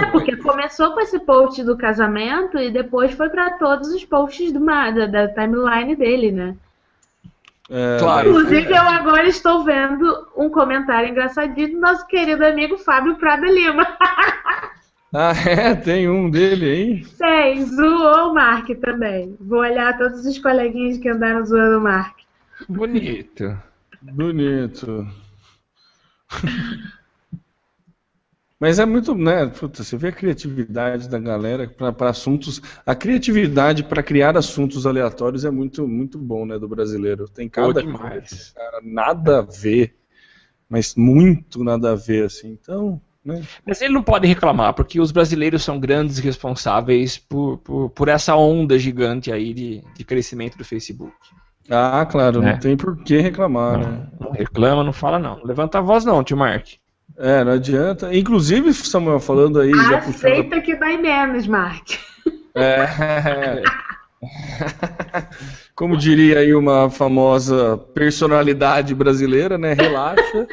É, 0.00 0.06
porque 0.06 0.36
começou 0.36 0.92
com 0.92 1.00
esse 1.00 1.18
post 1.20 1.62
do 1.62 1.76
casamento 1.78 2.58
e 2.58 2.70
depois 2.70 3.12
foi 3.12 3.28
pra 3.28 3.50
todos 3.52 3.88
os 3.88 4.04
posts 4.04 4.50
do, 4.52 4.64
da, 4.64 5.06
da 5.06 5.28
timeline 5.28 5.94
dele, 5.94 6.32
né? 6.32 6.56
É, 7.70 7.96
Claro. 7.98 8.30
Inclusive, 8.30 8.70
eu 8.72 8.82
agora 8.82 9.26
estou 9.28 9.64
vendo 9.64 10.26
um 10.36 10.50
comentário 10.50 11.08
engraçadinho 11.08 11.72
do 11.72 11.80
nosso 11.80 12.06
querido 12.06 12.44
amigo 12.44 12.76
Fábio 12.78 13.16
Prada 13.16 13.46
Lima. 13.46 13.86
Ah, 15.16 15.30
é? 15.48 15.76
Tem 15.76 16.08
um 16.08 16.28
dele 16.28 16.68
aí? 16.68 17.04
Tem, 17.16 17.64
zoou 17.64 18.30
o 18.30 18.34
Mark 18.34 18.68
também. 18.80 19.36
Vou 19.40 19.60
olhar 19.60 19.96
todos 19.96 20.26
os 20.26 20.36
coleguinhas 20.40 20.98
que 20.98 21.08
andaram 21.08 21.44
zoando 21.44 21.78
o 21.78 21.80
Mark. 21.80 22.16
Bonito. 22.68 23.56
Bonito. 24.12 25.06
Mas 28.60 28.78
é 28.78 28.86
muito, 28.86 29.14
né? 29.14 29.46
Puta, 29.46 29.82
você 29.82 29.96
vê 29.96 30.08
a 30.08 30.12
criatividade 30.12 31.08
da 31.08 31.18
galera 31.18 31.68
para 31.68 32.10
assuntos. 32.10 32.62
A 32.86 32.94
criatividade 32.94 33.82
para 33.82 34.02
criar 34.02 34.36
assuntos 34.36 34.86
aleatórios 34.86 35.44
é 35.44 35.50
muito, 35.50 35.86
muito 35.86 36.18
bom, 36.18 36.46
né? 36.46 36.58
Do 36.58 36.68
brasileiro. 36.68 37.28
Tem 37.28 37.48
cada 37.48 37.82
coisa, 37.82 38.52
cara, 38.54 38.80
nada 38.82 39.38
a 39.40 39.42
ver, 39.42 39.94
mas 40.68 40.94
muito 40.94 41.62
nada 41.62 41.92
a 41.92 41.94
ver, 41.94 42.26
assim. 42.26 42.52
Então, 42.52 43.00
né? 43.24 43.42
Mas 43.66 43.80
ele 43.82 43.92
não 43.92 44.02
pode 44.02 44.26
reclamar, 44.26 44.74
porque 44.74 45.00
os 45.00 45.10
brasileiros 45.10 45.62
são 45.62 45.80
grandes 45.80 46.18
responsáveis 46.18 47.18
por, 47.18 47.58
por, 47.58 47.90
por 47.90 48.08
essa 48.08 48.36
onda 48.36 48.78
gigante 48.78 49.32
aí 49.32 49.52
de, 49.52 49.82
de 49.96 50.04
crescimento 50.04 50.56
do 50.56 50.64
Facebook. 50.64 51.14
Ah, 51.70 52.06
claro, 52.10 52.42
É. 52.42 52.52
não 52.52 52.58
tem 52.58 52.76
por 52.76 52.96
que 53.02 53.18
reclamar, 53.18 53.78
né? 53.78 54.06
Não, 54.20 54.26
não 54.28 54.32
reclama, 54.32 54.84
não 54.84 54.92
fala 54.92 55.18
não. 55.18 55.36
Não 55.38 55.44
Levanta 55.44 55.78
a 55.78 55.80
voz 55.80 56.04
não, 56.04 56.22
tio 56.22 56.36
Mark. 56.36 56.66
É, 57.16 57.42
não 57.44 57.52
adianta. 57.52 58.14
Inclusive, 58.14 58.72
Samuel, 58.74 59.20
falando 59.20 59.60
aí, 59.60 59.70
já 59.70 59.98
puxando 60.00 60.14
Aceita 60.32 60.60
que 60.60 60.74
dói 60.76 60.96
menos, 60.98 61.46
Mark. 61.46 61.92
É. 62.54 62.86
Como 65.74 65.96
diria 65.96 66.38
aí 66.40 66.54
uma 66.54 66.88
famosa 66.90 67.76
personalidade 67.94 68.94
brasileira, 68.94 69.56
né? 69.58 69.72
Relaxa, 69.74 70.46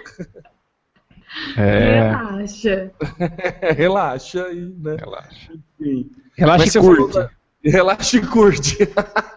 É. 1.58 2.10
Relaxa. 2.10 2.92
relaxa 3.78 4.48
e, 4.52 4.74
né? 4.78 4.96
Relaxa. 5.00 5.52
Enfim. 5.80 6.12
Relaxa 6.38 6.60
Mas 6.64 6.70
e 6.70 6.72
você 6.74 6.80
curte. 6.80 7.14
falou 7.14 7.30
Relaxa 7.66 8.18
e 8.18 8.26
curte. 8.26 8.78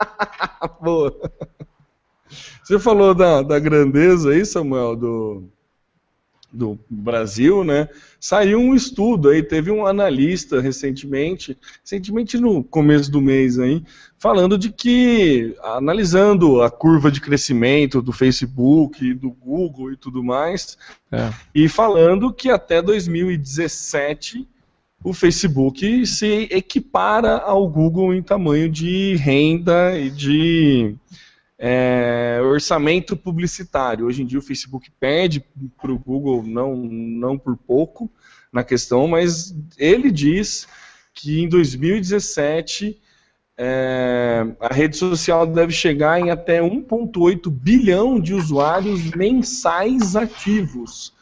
Boa. 0.81 1.15
Você 2.63 2.79
falou 2.79 3.15
da, 3.15 3.43
da 3.43 3.59
grandeza 3.59 4.31
aí, 4.31 4.45
Samuel, 4.47 4.97
do, 4.97 5.45
do 6.51 6.79
Brasil, 6.89 7.63
né? 7.63 7.89
Saiu 8.19 8.59
um 8.59 8.75
estudo 8.75 9.29
aí, 9.29 9.43
teve 9.43 9.71
um 9.71 9.87
analista 9.87 10.61
recentemente, 10.63 11.59
recentemente 11.83 12.39
no 12.39 12.65
começo 12.65 13.11
do 13.11 13.21
mês 13.21 13.59
aí, 13.59 13.85
falando 14.19 14.57
de 14.57 14.73
que, 14.73 15.55
analisando 15.63 16.63
a 16.63 16.71
curva 16.71 17.11
de 17.11 17.21
crescimento 17.21 18.01
do 18.01 18.13
Facebook, 18.13 19.13
do 19.13 19.31
Google 19.31 19.93
e 19.93 19.97
tudo 19.97 20.25
mais, 20.25 20.79
É. 21.13 21.31
e 21.55 21.69
falando 21.69 22.33
que 22.33 22.49
até 22.49 22.81
2017 22.81 24.49
o 25.05 25.13
Facebook 25.13 26.07
se 26.07 26.49
equipara 26.51 27.37
ao 27.37 27.69
Google 27.69 28.15
em 28.15 28.23
tamanho 28.23 28.71
de 28.71 29.15
renda 29.17 29.99
e 29.99 30.11
de 30.11 30.97
é, 31.59 32.41
orçamento 32.43 33.15
publicitário. 33.15 34.07
Hoje 34.07 34.23
em 34.23 34.27
dia 34.27 34.39
o 34.39 34.43
Facebook 34.43 34.91
perde 34.99 35.45
para 35.77 35.93
o 35.93 35.99
Google 35.99 36.43
não, 36.43 36.75
não 36.75 37.39
por 37.39 37.55
pouco 37.55 38.11
na 38.51 38.65
questão, 38.65 39.07
mas 39.07 39.55
ele 39.77 40.11
diz 40.11 40.67
que 41.13 41.43
em 41.43 41.49
2017 41.51 42.99
é, 43.59 44.47
a 44.59 44.73
rede 44.73 44.97
social 44.97 45.47
deve 45.47 45.73
chegar 45.73 46.19
em 46.19 46.31
até 46.31 46.63
1,8 46.63 47.51
bilhão 47.51 48.19
de 48.19 48.33
usuários 48.33 49.11
mensais 49.11 50.17
ativos. 50.17 51.13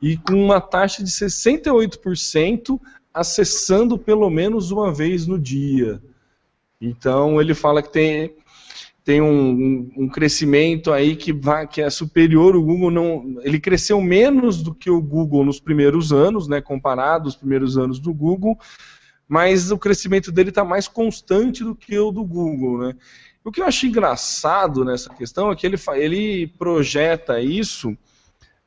e 0.00 0.16
com 0.18 0.34
uma 0.34 0.60
taxa 0.60 1.02
de 1.02 1.10
68% 1.10 2.78
acessando 3.12 3.98
pelo 3.98 4.28
menos 4.30 4.70
uma 4.70 4.92
vez 4.92 5.26
no 5.26 5.38
dia. 5.38 6.00
Então 6.80 7.40
ele 7.40 7.54
fala 7.54 7.82
que 7.82 7.92
tem, 7.92 8.34
tem 9.04 9.20
um, 9.20 9.90
um, 9.96 10.08
crescimento 10.08 10.92
aí 10.92 11.16
que, 11.16 11.32
vai, 11.32 11.66
que 11.66 11.82
é 11.82 11.90
superior. 11.90 12.56
O 12.56 12.62
Google 12.62 12.90
não, 12.90 13.36
ele 13.42 13.60
cresceu 13.60 14.00
menos 14.00 14.62
do 14.62 14.74
que 14.74 14.90
o 14.90 15.00
Google 15.00 15.44
nos 15.44 15.60
primeiros 15.60 16.12
anos, 16.12 16.48
né, 16.48 16.60
comparado 16.60 17.26
aos 17.26 17.36
primeiros 17.36 17.76
anos 17.76 17.98
do 17.98 18.14
Google, 18.14 18.58
mas 19.28 19.70
o 19.70 19.78
crescimento 19.78 20.32
dele 20.32 20.48
está 20.48 20.64
mais 20.64 20.88
constante 20.88 21.62
do 21.62 21.74
que 21.74 21.98
o 21.98 22.10
do 22.10 22.24
Google, 22.24 22.78
né? 22.78 22.96
O 23.42 23.50
que 23.50 23.60
eu 23.60 23.64
acho 23.64 23.86
engraçado 23.86 24.84
nessa 24.84 25.08
questão 25.14 25.50
é 25.50 25.56
que 25.56 25.66
ele, 25.66 25.76
ele 25.96 26.46
projeta 26.58 27.40
isso 27.40 27.96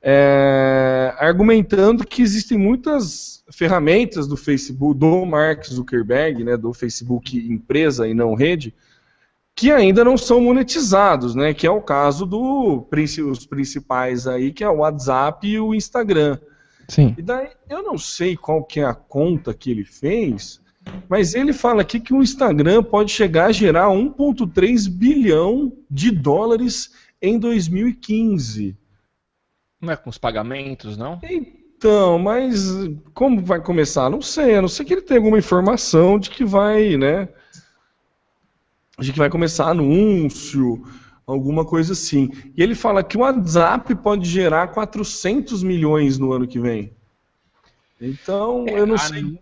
é, 0.05 1.15
argumentando 1.17 2.05
que 2.05 2.21
existem 2.21 2.57
muitas 2.57 3.41
ferramentas 3.53 4.27
do 4.27 4.35
Facebook, 4.35 4.99
do 4.99 5.25
Mark 5.25 5.65
Zuckerberg, 5.65 6.43
né, 6.43 6.57
do 6.57 6.73
Facebook 6.73 7.37
empresa 7.37 8.05
e 8.05 8.13
não 8.13 8.35
rede, 8.35 8.73
que 9.55 9.71
ainda 9.71 10.03
não 10.03 10.17
são 10.17 10.41
monetizados, 10.41 11.35
né, 11.35 11.53
que 11.53 11.65
é 11.65 11.71
o 11.71 11.81
caso 11.81 12.25
dos 12.25 13.45
principais 13.45 14.27
aí, 14.27 14.51
que 14.51 14.63
é 14.63 14.69
o 14.69 14.79
WhatsApp 14.79 15.47
e 15.47 15.57
o 15.57 15.73
Instagram. 15.73 16.37
Sim. 16.89 17.15
E 17.17 17.21
daí, 17.21 17.49
eu 17.69 17.81
não 17.81 17.97
sei 17.97 18.35
qual 18.35 18.61
que 18.61 18.81
é 18.81 18.85
a 18.85 18.93
conta 18.93 19.53
que 19.53 19.71
ele 19.71 19.85
fez, 19.85 20.59
mas 21.07 21.33
ele 21.33 21.53
fala 21.53 21.81
aqui 21.81 21.97
que 21.97 22.13
o 22.13 22.21
Instagram 22.21 22.83
pode 22.83 23.09
chegar 23.09 23.45
a 23.45 23.51
gerar 23.53 23.87
1,3 23.87 24.89
bilhão 24.89 25.71
de 25.89 26.11
dólares 26.11 26.91
em 27.21 27.39
2015. 27.39 28.75
Não 29.83 29.93
é 29.93 29.95
com 29.95 30.09
os 30.09 30.17
pagamentos, 30.17 30.97
não? 30.97 31.19
Então, 31.23 32.17
mas 32.17 32.73
como 33.13 33.41
vai 33.41 33.61
começar? 33.61 34.09
Não 34.09 34.21
sei, 34.21 34.55
a 34.55 34.61
não 34.61 34.69
ser 34.69 34.85
que 34.85 34.93
ele 34.93 35.01
tenha 35.01 35.19
alguma 35.19 35.37
informação 35.37 36.17
de 36.17 36.29
que 36.29 36.45
vai, 36.45 36.97
né? 36.97 37.27
De 38.97 39.11
que 39.11 39.19
vai 39.19 39.29
começar 39.29 39.69
anúncio, 39.69 40.83
alguma 41.27 41.65
coisa 41.65 41.93
assim. 41.93 42.31
E 42.55 42.63
ele 42.63 42.75
fala 42.75 43.03
que 43.03 43.17
o 43.17 43.21
WhatsApp 43.21 43.93
pode 43.95 44.29
gerar 44.29 44.69
400 44.69 45.61
milhões 45.61 46.17
no 46.17 46.31
ano 46.31 46.47
que 46.47 46.59
vem. 46.59 46.93
Então, 47.99 48.65
é, 48.67 48.79
eu 48.79 48.85
não 48.85 48.97
sei 48.97 49.37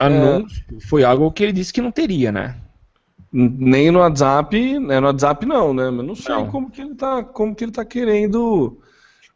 anúncio 0.00 0.64
é. 0.76 0.80
foi 0.80 1.04
algo 1.04 1.30
que 1.30 1.42
ele 1.42 1.52
disse 1.52 1.72
que 1.72 1.82
não 1.82 1.92
teria, 1.92 2.32
né? 2.32 2.56
Nem 3.32 3.92
no 3.92 4.00
WhatsApp, 4.00 4.78
né, 4.80 4.98
no 4.98 5.06
WhatsApp 5.06 5.46
não, 5.46 5.72
né? 5.72 5.88
Mas 5.90 6.06
não 6.06 6.16
sei 6.16 6.34
não. 6.34 6.50
como 6.50 6.70
que 6.70 6.80
ele 6.80 6.94
tá, 6.94 7.22
como 7.22 7.54
que 7.54 7.62
ele 7.62 7.70
tá 7.70 7.84
querendo, 7.84 8.78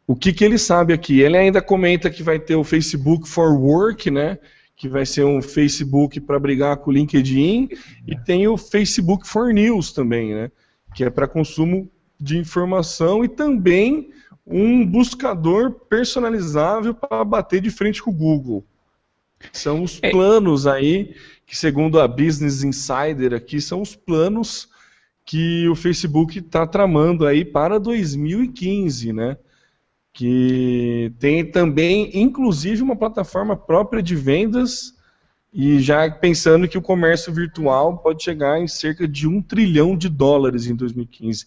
o 0.07 0.15
que 0.15 0.31
que 0.31 0.43
ele 0.43 0.57
sabe 0.57 0.93
aqui. 0.93 1.21
Ele 1.21 1.37
ainda 1.37 1.61
comenta 1.61 2.09
que 2.09 2.23
vai 2.23 2.39
ter 2.39 2.55
o 2.55 2.63
Facebook 2.63 3.27
for 3.27 3.53
Work, 3.53 4.11
né? 4.11 4.37
Que 4.75 4.87
vai 4.87 5.05
ser 5.05 5.23
um 5.23 5.41
Facebook 5.41 6.19
para 6.19 6.39
brigar 6.39 6.77
com 6.77 6.91
o 6.91 6.93
LinkedIn 6.93 7.69
e 8.07 8.15
tem 8.23 8.47
o 8.47 8.57
Facebook 8.57 9.27
for 9.27 9.53
News 9.53 9.91
também, 9.91 10.33
né? 10.33 10.51
Que 10.93 11.03
é 11.03 11.09
para 11.09 11.27
consumo 11.27 11.89
de 12.19 12.37
informação 12.37 13.23
e 13.23 13.27
também 13.27 14.09
um 14.45 14.85
buscador 14.85 15.71
personalizável 15.71 16.93
para 16.93 17.23
bater 17.23 17.59
de 17.61 17.71
frente 17.71 18.01
com 18.01 18.11
o 18.11 18.13
Google. 18.13 18.63
São 19.51 19.83
os 19.83 19.99
é. 20.01 20.11
planos 20.11 20.67
aí, 20.67 21.15
que 21.45 21.57
segundo 21.57 21.99
a 21.99 22.07
Business 22.07 22.63
Insider 22.63 23.33
aqui, 23.33 23.59
são 23.59 23.81
os 23.81 23.95
planos 23.95 24.69
que 25.25 25.67
o 25.67 25.75
Facebook 25.75 26.37
está 26.37 26.67
tramando 26.67 27.25
aí 27.25 27.43
para 27.43 27.79
2015, 27.79 29.11
né? 29.11 29.37
Que 30.15 31.11
tem 31.19 31.45
também, 31.45 32.09
inclusive, 32.13 32.81
uma 32.81 32.95
plataforma 32.95 33.55
própria 33.55 34.01
de 34.01 34.15
vendas 34.15 34.95
e 35.53 35.79
já 35.79 36.09
pensando 36.09 36.67
que 36.67 36.77
o 36.77 36.81
comércio 36.81 37.33
virtual 37.33 37.97
pode 37.97 38.23
chegar 38.23 38.59
em 38.59 38.67
cerca 38.67 39.07
de 39.07 39.27
um 39.27 39.41
trilhão 39.41 39.95
de 39.95 40.07
dólares 40.07 40.67
em 40.67 40.75
2015. 40.75 41.45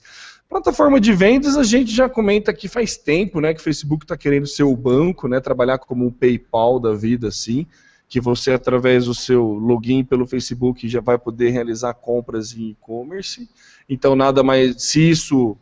Plataforma 0.48 1.00
de 1.00 1.12
vendas, 1.14 1.56
a 1.56 1.62
gente 1.62 1.90
já 1.90 2.08
comenta 2.08 2.50
aqui 2.50 2.68
faz 2.68 2.96
tempo, 2.96 3.40
né, 3.40 3.54
que 3.54 3.60
o 3.60 3.64
Facebook 3.64 4.04
está 4.04 4.16
querendo 4.16 4.46
ser 4.46 4.64
o 4.64 4.76
banco, 4.76 5.28
né, 5.28 5.40
trabalhar 5.40 5.78
como 5.78 6.06
um 6.06 6.10
PayPal 6.10 6.78
da 6.78 6.94
vida, 6.94 7.28
assim 7.28 7.66
que 8.08 8.20
você, 8.20 8.52
através 8.52 9.04
do 9.04 9.14
seu 9.14 9.44
login 9.44 10.02
pelo 10.02 10.26
Facebook, 10.26 10.88
já 10.88 11.00
vai 11.00 11.18
poder 11.18 11.50
realizar 11.50 11.92
compras 11.92 12.56
em 12.56 12.70
e-commerce. 12.70 13.48
Então, 13.86 14.16
nada 14.16 14.42
mais, 14.42 14.82
se 14.82 15.10
isso 15.10 15.56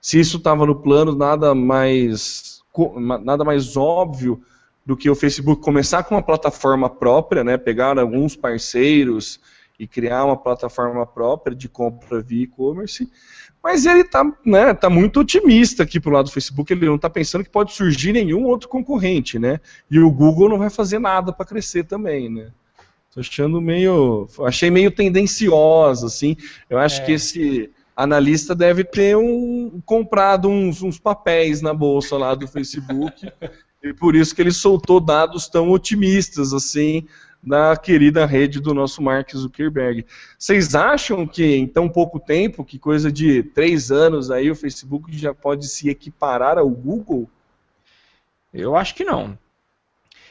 se 0.00 0.18
isso 0.18 0.38
estava 0.38 0.64
no 0.64 0.74
plano, 0.74 1.14
nada 1.14 1.54
mais 1.54 2.60
nada 3.24 3.44
mais 3.44 3.76
óbvio 3.76 4.40
do 4.86 4.96
que 4.96 5.10
o 5.10 5.14
Facebook 5.14 5.60
começar 5.60 6.04
com 6.04 6.14
uma 6.14 6.22
plataforma 6.22 6.88
própria, 6.88 7.44
né, 7.44 7.58
pegar 7.58 7.98
alguns 7.98 8.36
parceiros 8.36 9.40
e 9.78 9.86
criar 9.86 10.24
uma 10.24 10.36
plataforma 10.36 11.04
própria 11.06 11.54
de 11.54 11.68
compra 11.68 12.20
via 12.20 12.44
e-commerce. 12.44 13.10
Mas 13.62 13.84
ele 13.84 14.00
está 14.00 14.24
né, 14.44 14.72
tá 14.72 14.88
muito 14.88 15.20
otimista 15.20 15.82
aqui 15.82 16.00
pro 16.00 16.12
lado 16.12 16.26
do 16.26 16.32
Facebook, 16.32 16.72
ele 16.72 16.86
não 16.86 16.96
está 16.96 17.10
pensando 17.10 17.44
que 17.44 17.50
pode 17.50 17.72
surgir 17.72 18.12
nenhum 18.12 18.44
outro 18.44 18.68
concorrente, 18.68 19.38
né? 19.38 19.60
E 19.90 19.98
o 19.98 20.10
Google 20.10 20.48
não 20.48 20.58
vai 20.58 20.70
fazer 20.70 20.98
nada 20.98 21.32
para 21.32 21.44
crescer 21.44 21.84
também, 21.84 22.30
né? 22.30 22.50
Tô 23.12 23.20
achando 23.20 23.60
meio. 23.60 24.28
Achei 24.46 24.70
meio 24.70 24.90
tendencioso, 24.90 26.06
assim. 26.06 26.36
Eu 26.70 26.78
acho 26.78 27.02
é. 27.02 27.04
que 27.04 27.12
esse 27.12 27.70
analista 28.02 28.54
deve 28.54 28.82
ter 28.82 29.16
um, 29.16 29.80
comprado 29.84 30.48
uns, 30.48 30.82
uns 30.82 30.98
papéis 30.98 31.60
na 31.60 31.74
bolsa 31.74 32.16
lá 32.16 32.34
do 32.34 32.48
Facebook. 32.48 33.30
e 33.82 33.92
por 33.92 34.14
isso 34.14 34.34
que 34.34 34.40
ele 34.40 34.52
soltou 34.52 35.00
dados 35.00 35.48
tão 35.48 35.70
otimistas, 35.70 36.54
assim, 36.54 37.06
na 37.42 37.76
querida 37.76 38.24
rede 38.24 38.58
do 38.58 38.72
nosso 38.72 39.02
Mark 39.02 39.30
Zuckerberg. 39.34 40.06
Vocês 40.38 40.74
acham 40.74 41.26
que 41.26 41.44
em 41.44 41.66
tão 41.66 41.88
pouco 41.88 42.18
tempo, 42.18 42.64
que 42.64 42.78
coisa 42.78 43.12
de 43.12 43.42
três 43.42 43.90
anos 43.90 44.30
aí, 44.30 44.50
o 44.50 44.56
Facebook 44.56 45.16
já 45.16 45.34
pode 45.34 45.68
se 45.68 45.90
equiparar 45.90 46.56
ao 46.56 46.70
Google? 46.70 47.28
Eu 48.52 48.76
acho 48.76 48.94
que 48.94 49.04
não. 49.04 49.38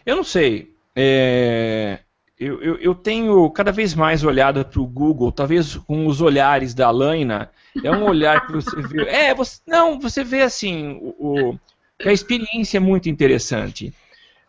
Eu 0.06 0.16
não 0.16 0.24
sei. 0.24 0.74
É... 0.96 2.00
Eu, 2.40 2.62
eu, 2.62 2.76
eu, 2.78 2.96
tenho 2.96 3.50
cada 3.52 3.70
vez 3.70 3.94
mais 3.94 4.24
olhado 4.24 4.64
para 4.64 4.80
o 4.80 4.88
Google, 4.88 5.30
talvez 5.30 5.76
com 5.76 6.08
os 6.08 6.22
olhares 6.22 6.74
da 6.74 6.90
Laina. 6.90 7.52
É 7.84 7.92
um 7.92 8.06
olhar 8.06 8.48
que 8.48 8.54
você 8.54 8.82
vê. 8.82 9.04
É, 9.12 9.36
você, 9.36 9.60
não, 9.68 10.00
você 10.00 10.24
vê 10.24 10.42
assim, 10.42 10.98
o, 11.02 11.16
o, 11.20 11.60
a 12.06 12.14
experiência 12.14 12.78
é 12.78 12.80
muito 12.80 13.10
interessante. 13.10 13.94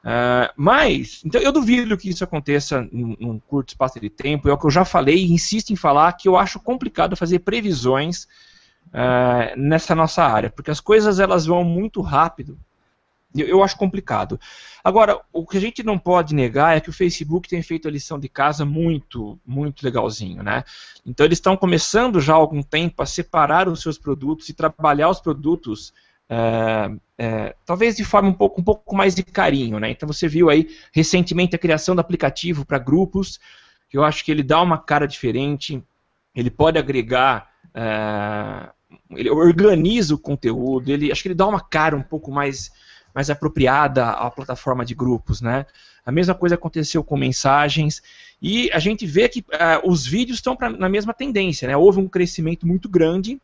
Uh, 0.03 0.49
mas, 0.57 1.21
então 1.25 1.41
eu 1.41 1.53
duvido 1.53 1.99
que 1.99 2.09
isso 2.09 2.25
aconteça 2.25 2.89
num, 2.93 3.17
num, 3.19 3.39
curto 3.41 3.71
espaço 3.71 3.99
de 3.99 4.09
tempo. 4.09 4.49
É 4.49 4.53
o 4.53 4.59
que 4.59 4.67
eu 4.67 4.71
já 4.71 4.85
falei 4.85 5.17
e 5.17 5.33
insisto 5.33 5.73
em 5.73 5.77
falar 5.77 6.13
que 6.13 6.29
eu 6.29 6.37
acho 6.37 6.61
complicado 6.61 7.17
fazer 7.17 7.41
previsões 7.41 8.25
uh, 8.95 9.59
nessa 9.59 9.97
nossa 9.97 10.23
área, 10.23 10.49
porque 10.49 10.71
as 10.71 10.81
coisas 10.81 11.19
elas 11.19 11.45
vão 11.45 11.65
muito 11.65 12.01
rápido. 12.01 12.57
Eu, 13.37 13.47
eu, 13.47 13.63
acho 13.63 13.77
complicado. 13.77 14.41
Agora, 14.83 15.21
o 15.33 15.47
que 15.47 15.57
a 15.57 15.61
gente 15.61 15.83
não 15.83 15.99
pode 15.99 16.35
negar 16.35 16.77
é 16.77 16.81
que 16.81 16.91
o 16.91 16.93
Facebook 16.93 17.49
tem 17.49 17.63
feito 17.63 17.87
a 17.87 17.91
lição 17.91 18.19
de 18.19 18.29
casa 18.29 18.65
muito, 18.65 19.39
muito 19.47 19.85
legalzinho, 19.85 20.43
né? 20.43 20.65
Então 21.07 21.25
eles 21.25 21.39
estão 21.39 21.57
começando 21.57 22.21
já 22.21 22.33
há 22.33 22.37
algum 22.37 22.63
tempo 22.63 23.03
a 23.03 23.07
separar 23.07 23.69
os 23.69 23.83
seus 23.83 23.97
produtos 23.99 24.49
e 24.49 24.55
trabalhar 24.55 25.09
os 25.09 25.21
produtos 25.21 25.93
é, 26.33 26.91
é, 27.19 27.57
talvez 27.67 27.97
de 27.97 28.05
forma 28.05 28.29
um 28.29 28.33
pouco, 28.33 28.61
um 28.61 28.65
pouco 28.65 28.95
mais 28.95 29.17
de 29.17 29.25
carinho. 29.25 29.81
Né? 29.81 29.91
Então 29.91 30.07
você 30.07 30.29
viu 30.29 30.49
aí 30.49 30.69
recentemente 30.93 31.57
a 31.57 31.59
criação 31.59 31.95
do 31.97 32.01
aplicativo 32.01 32.65
para 32.65 32.79
grupos, 32.79 33.41
que 33.89 33.99
eu 33.99 34.05
acho 34.05 34.25
que 34.25 34.31
ele 34.31 34.45
dá 34.45 34.63
uma 34.63 34.79
cara 34.79 35.07
diferente, 35.09 35.83
ele 36.35 36.51
pode 36.51 36.79
agregar, 36.79 37.51
é, 37.75 38.71
ele 39.11 39.29
organiza 39.29 40.15
o 40.15 40.19
conteúdo, 40.19 40.91
ele, 40.91 41.11
acho 41.11 41.23
que 41.23 41.29
ele 41.29 41.35
dá 41.35 41.49
uma 41.49 41.61
cara 41.61 41.97
um 41.97 42.03
pouco 42.03 42.31
mais, 42.31 42.71
mais 43.15 43.31
apropriada 43.31 44.11
à 44.11 44.31
plataforma 44.31 44.85
de 44.85 44.95
grupos. 44.95 45.41
Né? 45.41 45.67
A 46.05 46.13
mesma 46.13 46.35
coisa 46.35 46.55
aconteceu 46.55 47.03
com 47.05 47.17
mensagens. 47.17 48.03
E 48.41 48.71
a 48.73 48.79
gente 48.79 49.07
vê 49.07 49.29
que 49.29 49.41
uh, 49.41 49.91
os 49.91 50.07
vídeos 50.07 50.39
estão 50.39 50.57
na 50.79 50.89
mesma 50.89 51.13
tendência. 51.13 51.69
Né? 51.69 51.77
Houve 51.77 52.01
um 52.01 52.09
crescimento 52.09 52.67
muito 52.67 52.89
grande 52.89 53.41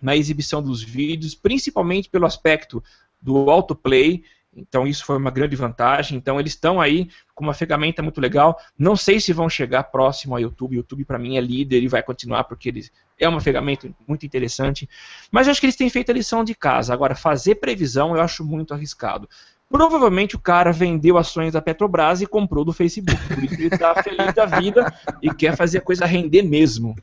na 0.00 0.16
exibição 0.16 0.62
dos 0.62 0.82
vídeos, 0.82 1.34
principalmente 1.34 2.08
pelo 2.08 2.26
aspecto 2.26 2.82
do 3.20 3.50
autoplay. 3.50 4.24
Então 4.54 4.86
isso 4.86 5.04
foi 5.04 5.16
uma 5.16 5.30
grande 5.30 5.54
vantagem. 5.54 6.18
Então 6.18 6.40
eles 6.40 6.52
estão 6.52 6.80
aí 6.80 7.08
com 7.34 7.44
uma 7.44 7.54
ferramenta 7.54 8.02
muito 8.02 8.20
legal. 8.20 8.58
Não 8.78 8.96
sei 8.96 9.20
se 9.20 9.32
vão 9.32 9.48
chegar 9.48 9.84
próximo 9.84 10.34
ao 10.34 10.40
YouTube. 10.40 10.76
O 10.76 10.78
YouTube 10.78 11.04
para 11.04 11.18
mim 11.18 11.36
é 11.36 11.40
líder 11.40 11.82
e 11.82 11.88
vai 11.88 12.02
continuar 12.02 12.44
porque 12.44 12.68
eles 12.68 12.90
é 13.18 13.28
uma 13.28 13.40
ferramenta 13.40 13.88
muito 14.08 14.26
interessante. 14.26 14.88
Mas 15.30 15.46
eu 15.46 15.52
acho 15.52 15.60
que 15.60 15.66
eles 15.66 15.76
têm 15.76 15.90
feito 15.90 16.10
a 16.10 16.14
lição 16.14 16.42
de 16.42 16.54
casa. 16.54 16.92
Agora 16.92 17.14
fazer 17.14 17.56
previsão 17.56 18.16
eu 18.16 18.22
acho 18.22 18.44
muito 18.44 18.74
arriscado. 18.74 19.28
Provavelmente 19.68 20.34
o 20.34 20.40
cara 20.40 20.72
vendeu 20.72 21.16
ações 21.16 21.52
da 21.52 21.62
Petrobras 21.62 22.20
e 22.20 22.26
comprou 22.26 22.64
do 22.64 22.72
Facebook. 22.72 23.22
Por 23.28 23.44
isso 23.44 23.54
ele 23.54 23.68
está 23.68 23.94
feliz 24.02 24.34
da 24.34 24.46
vida 24.46 24.92
e 25.22 25.32
quer 25.32 25.56
fazer 25.56 25.78
a 25.78 25.82
coisa 25.82 26.04
render 26.04 26.42
mesmo. 26.42 26.96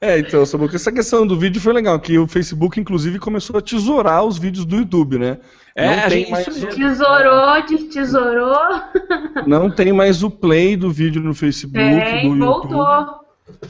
É, 0.00 0.18
então, 0.18 0.44
Samuca, 0.44 0.76
essa 0.76 0.92
questão 0.92 1.26
do 1.26 1.38
vídeo 1.38 1.60
foi 1.60 1.72
legal, 1.72 1.98
que 2.00 2.18
o 2.18 2.26
Facebook, 2.26 2.78
inclusive, 2.80 3.18
começou 3.18 3.56
a 3.56 3.62
tesourar 3.62 4.24
os 4.24 4.36
vídeos 4.36 4.66
do 4.66 4.76
YouTube, 4.76 5.18
né? 5.18 5.38
É, 5.76 5.86
não 5.96 6.04
a 6.04 6.08
tem 6.08 6.18
gente- 6.20 6.30
mais 6.30 6.44
Tesourou, 6.44 7.62
destesourou. 7.68 8.58
Não 9.46 9.70
tem 9.70 9.92
mais 9.92 10.22
o 10.22 10.30
play 10.30 10.76
do 10.76 10.90
vídeo 10.90 11.20
no 11.20 11.34
Facebook, 11.34 11.78
É, 11.78 12.20
do 12.22 12.28
YouTube. 12.28 12.38
voltou. 12.38 13.20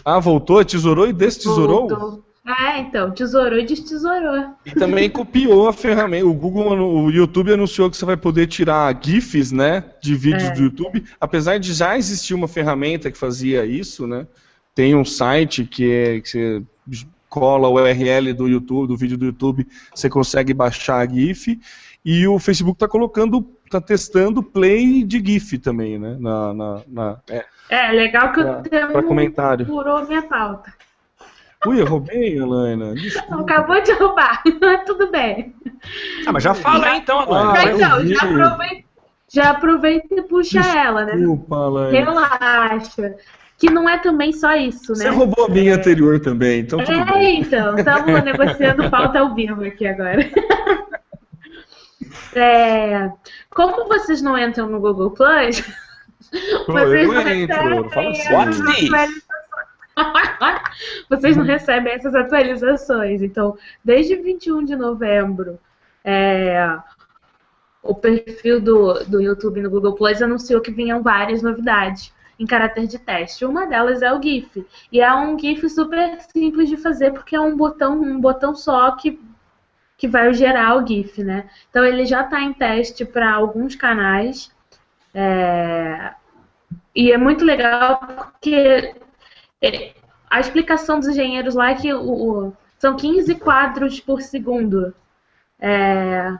Ah, 0.04 0.20
voltou? 0.20 0.64
Tesourou 0.64 1.08
e 1.08 1.12
destesourou? 1.12 1.88
Voltou. 1.88 2.24
É, 2.46 2.78
então, 2.80 3.10
tesourou 3.10 3.58
e 3.58 3.64
destesourou. 3.64 4.50
E 4.66 4.72
também 4.72 5.08
copiou 5.08 5.66
a 5.66 5.72
ferramenta. 5.72 6.26
O 6.26 6.34
Google, 6.34 6.76
o 6.78 7.10
YouTube 7.10 7.50
anunciou 7.54 7.90
que 7.90 7.96
você 7.96 8.04
vai 8.04 8.18
poder 8.18 8.46
tirar 8.48 8.94
GIFs, 9.02 9.50
né, 9.50 9.82
de 10.02 10.14
vídeos 10.14 10.50
É. 10.50 10.52
do 10.52 10.62
YouTube. 10.64 11.02
Apesar 11.18 11.56
de 11.58 11.72
já 11.72 11.96
existir 11.96 12.34
uma 12.34 12.46
ferramenta 12.46 13.10
que 13.10 13.16
fazia 13.16 13.64
isso, 13.64 14.06
né? 14.06 14.26
Tem 14.74 14.94
um 14.94 15.06
site 15.06 15.64
que, 15.64 15.90
é, 15.90 16.20
que 16.20 16.28
você 16.28 16.62
cola 17.30 17.66
o 17.68 17.74
URL 17.80 18.34
do 18.34 18.46
YouTube, 18.46 18.88
do 18.88 18.96
vídeo 18.96 19.16
do 19.16 19.24
YouTube, 19.24 19.66
você 19.94 20.10
consegue 20.10 20.52
baixar 20.52 20.98
a 20.98 21.06
GIF. 21.10 21.58
E 22.04 22.26
o 22.28 22.38
Facebook 22.38 22.76
está 22.76 22.86
colocando, 22.86 23.46
está 23.64 23.80
testando 23.80 24.42
play 24.42 25.02
de 25.04 25.22
GIF 25.24 25.58
também, 25.58 25.98
né? 25.98 26.16
Na, 26.20 26.52
na, 26.52 26.80
na- 26.86 27.16
é, 27.30 27.44
É, 27.70 27.92
legal 27.92 28.30
que 28.32 28.42
Pra- 28.42 28.58
o 28.58 28.62
termo 28.62 28.92
pra 28.92 29.02
comentário. 29.02 29.64
furou 29.66 30.06
minha 30.06 30.22
pauta. 30.22 30.72
Ui, 31.66 31.80
eu 31.80 31.86
roubei. 31.86 32.38
Desculpa. 32.94 33.40
Acabou 33.40 33.80
de 33.80 33.92
roubar, 33.92 34.42
mas 34.60 34.84
tudo 34.84 35.10
bem. 35.10 35.54
Ah, 36.26 36.32
mas 36.32 36.42
já 36.42 36.52
fala 36.52 36.86
aí 36.88 36.98
então, 36.98 37.20
Ah, 37.20 37.24
Alana. 37.24 37.64
eu 37.64 37.76
então, 37.76 38.06
já 38.06 38.18
aproveita, 38.22 38.84
já 39.32 39.50
aproveita 39.50 40.14
e 40.14 40.22
puxa 40.22 40.60
ela, 40.60 41.06
né? 41.06 41.16
Desculpa, 41.16 41.56
Helena. 41.56 41.90
Relaxa. 41.90 43.14
Que 43.56 43.70
não 43.70 43.88
é 43.88 43.96
também 43.96 44.30
só 44.32 44.54
isso, 44.54 44.94
Você 44.94 45.04
né? 45.04 45.10
roubou 45.10 45.46
a 45.46 45.48
minha 45.48 45.76
anterior 45.76 46.20
também, 46.20 46.60
então 46.60 46.84
tudo 46.84 46.92
É, 47.00 47.04
bem. 47.14 47.40
então, 47.40 47.78
estamos 47.78 48.24
negociando 48.24 48.90
pauta 48.90 49.20
ao 49.20 49.34
vivo 49.34 49.64
aqui 49.64 49.86
agora. 49.86 50.20
É, 52.36 53.12
como 53.50 53.86
vocês 53.86 54.20
não 54.20 54.36
entram 54.38 54.68
no 54.68 54.80
Google 54.80 55.10
Plus, 55.10 55.62
vocês 56.66 57.08
eu 57.08 57.12
não 57.12 57.28
entro, 57.28 57.82
recebem 57.82 58.48
assim. 58.48 58.90
Vocês 61.08 61.36
não 61.36 61.44
recebem 61.44 61.92
essas 61.92 62.14
atualizações. 62.14 63.22
Então, 63.22 63.56
desde 63.84 64.16
21 64.16 64.64
de 64.64 64.74
novembro, 64.74 65.58
é, 66.04 66.76
o 67.82 67.94
perfil 67.94 68.60
do, 68.60 69.04
do 69.04 69.20
YouTube 69.20 69.60
no 69.60 69.70
Google 69.70 69.94
Plus 69.94 70.20
anunciou 70.20 70.60
que 70.60 70.72
vinham 70.72 71.02
várias 71.02 71.42
novidades 71.42 72.12
em 72.38 72.46
caráter 72.46 72.86
de 72.86 72.98
teste. 72.98 73.44
Uma 73.44 73.66
delas 73.66 74.02
é 74.02 74.12
o 74.12 74.20
GIF. 74.20 74.66
E 74.90 75.00
é 75.00 75.14
um 75.14 75.38
GIF 75.38 75.68
super 75.68 76.20
simples 76.34 76.68
de 76.68 76.76
fazer, 76.76 77.12
porque 77.12 77.36
é 77.36 77.40
um 77.40 77.56
botão, 77.56 78.00
um 78.00 78.20
botão 78.20 78.54
só 78.54 78.92
que, 78.96 79.20
que 80.04 80.08
vai 80.08 80.32
gerar 80.34 80.76
o 80.76 80.86
GIF, 80.86 81.22
né? 81.24 81.48
Então 81.70 81.84
ele 81.84 82.04
já 82.06 82.22
está 82.22 82.40
em 82.40 82.52
teste 82.52 83.04
para 83.04 83.32
alguns 83.32 83.74
canais. 83.76 84.52
É, 85.14 86.14
E 86.94 87.12
é 87.12 87.18
muito 87.18 87.44
legal 87.44 87.98
porque 87.98 88.94
é, 89.62 89.94
a 90.30 90.40
explicação 90.40 90.98
dos 90.98 91.08
engenheiros 91.08 91.54
lá 91.54 91.70
é 91.70 91.74
que 91.76 91.92
o, 91.94 92.00
o- 92.48 92.56
são 92.78 92.96
15 92.96 93.34
quadros 93.36 94.00
por 94.00 94.22
segundo. 94.22 94.94
É, 95.60 96.32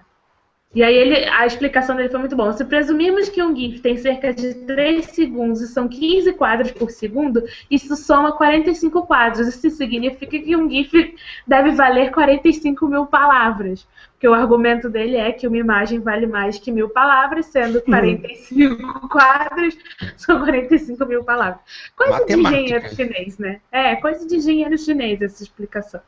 e 0.75 0.83
aí 0.83 0.95
ele, 0.95 1.25
a 1.27 1.47
explicação 1.47 1.95
dele 1.95 2.09
foi 2.09 2.18
muito 2.18 2.35
bom. 2.35 2.53
Se 2.53 2.64
presumirmos 2.64 3.29
que 3.29 3.41
um 3.41 3.55
GIF 3.55 3.81
tem 3.81 3.97
cerca 3.97 4.35
de 4.35 4.55
3 4.55 5.05
segundos 5.07 5.61
e 5.61 5.68
são 5.68 5.87
15 5.87 6.33
quadros 6.33 6.72
por 6.72 6.91
segundo, 6.91 7.45
isso 7.70 7.95
soma 7.97 8.33
45 8.33 9.07
quadros. 9.07 9.47
Isso 9.47 9.70
significa 9.70 10.37
que 10.37 10.57
um 10.57 10.68
GIF 10.68 11.14
deve 11.47 11.70
valer 11.70 12.11
45 12.11 12.89
mil 12.89 13.07
palavras. 13.07 13.87
Porque 14.14 14.27
o 14.27 14.35
argumento 14.35 14.89
dele 14.89 15.16
é 15.16 15.31
que 15.31 15.47
uma 15.47 15.59
imagem 15.59 16.01
vale 16.01 16.27
mais 16.27 16.59
que 16.59 16.72
mil 16.72 16.89
palavras, 16.89 17.47
sendo 17.47 17.81
45 17.81 19.07
quadros, 19.09 19.79
são 20.16 20.41
45 20.41 21.07
mil 21.07 21.22
palavras. 21.22 21.61
Coisa 21.95 22.14
Matemática. 22.14 22.51
de 22.51 22.62
engenheiro 22.64 22.97
chinês, 22.97 23.39
né? 23.39 23.61
É, 23.70 23.95
coisa 23.97 24.27
de 24.27 24.37
engenheiro 24.37 24.77
chinês 24.77 25.22
essa 25.22 25.43
explicação. 25.43 26.01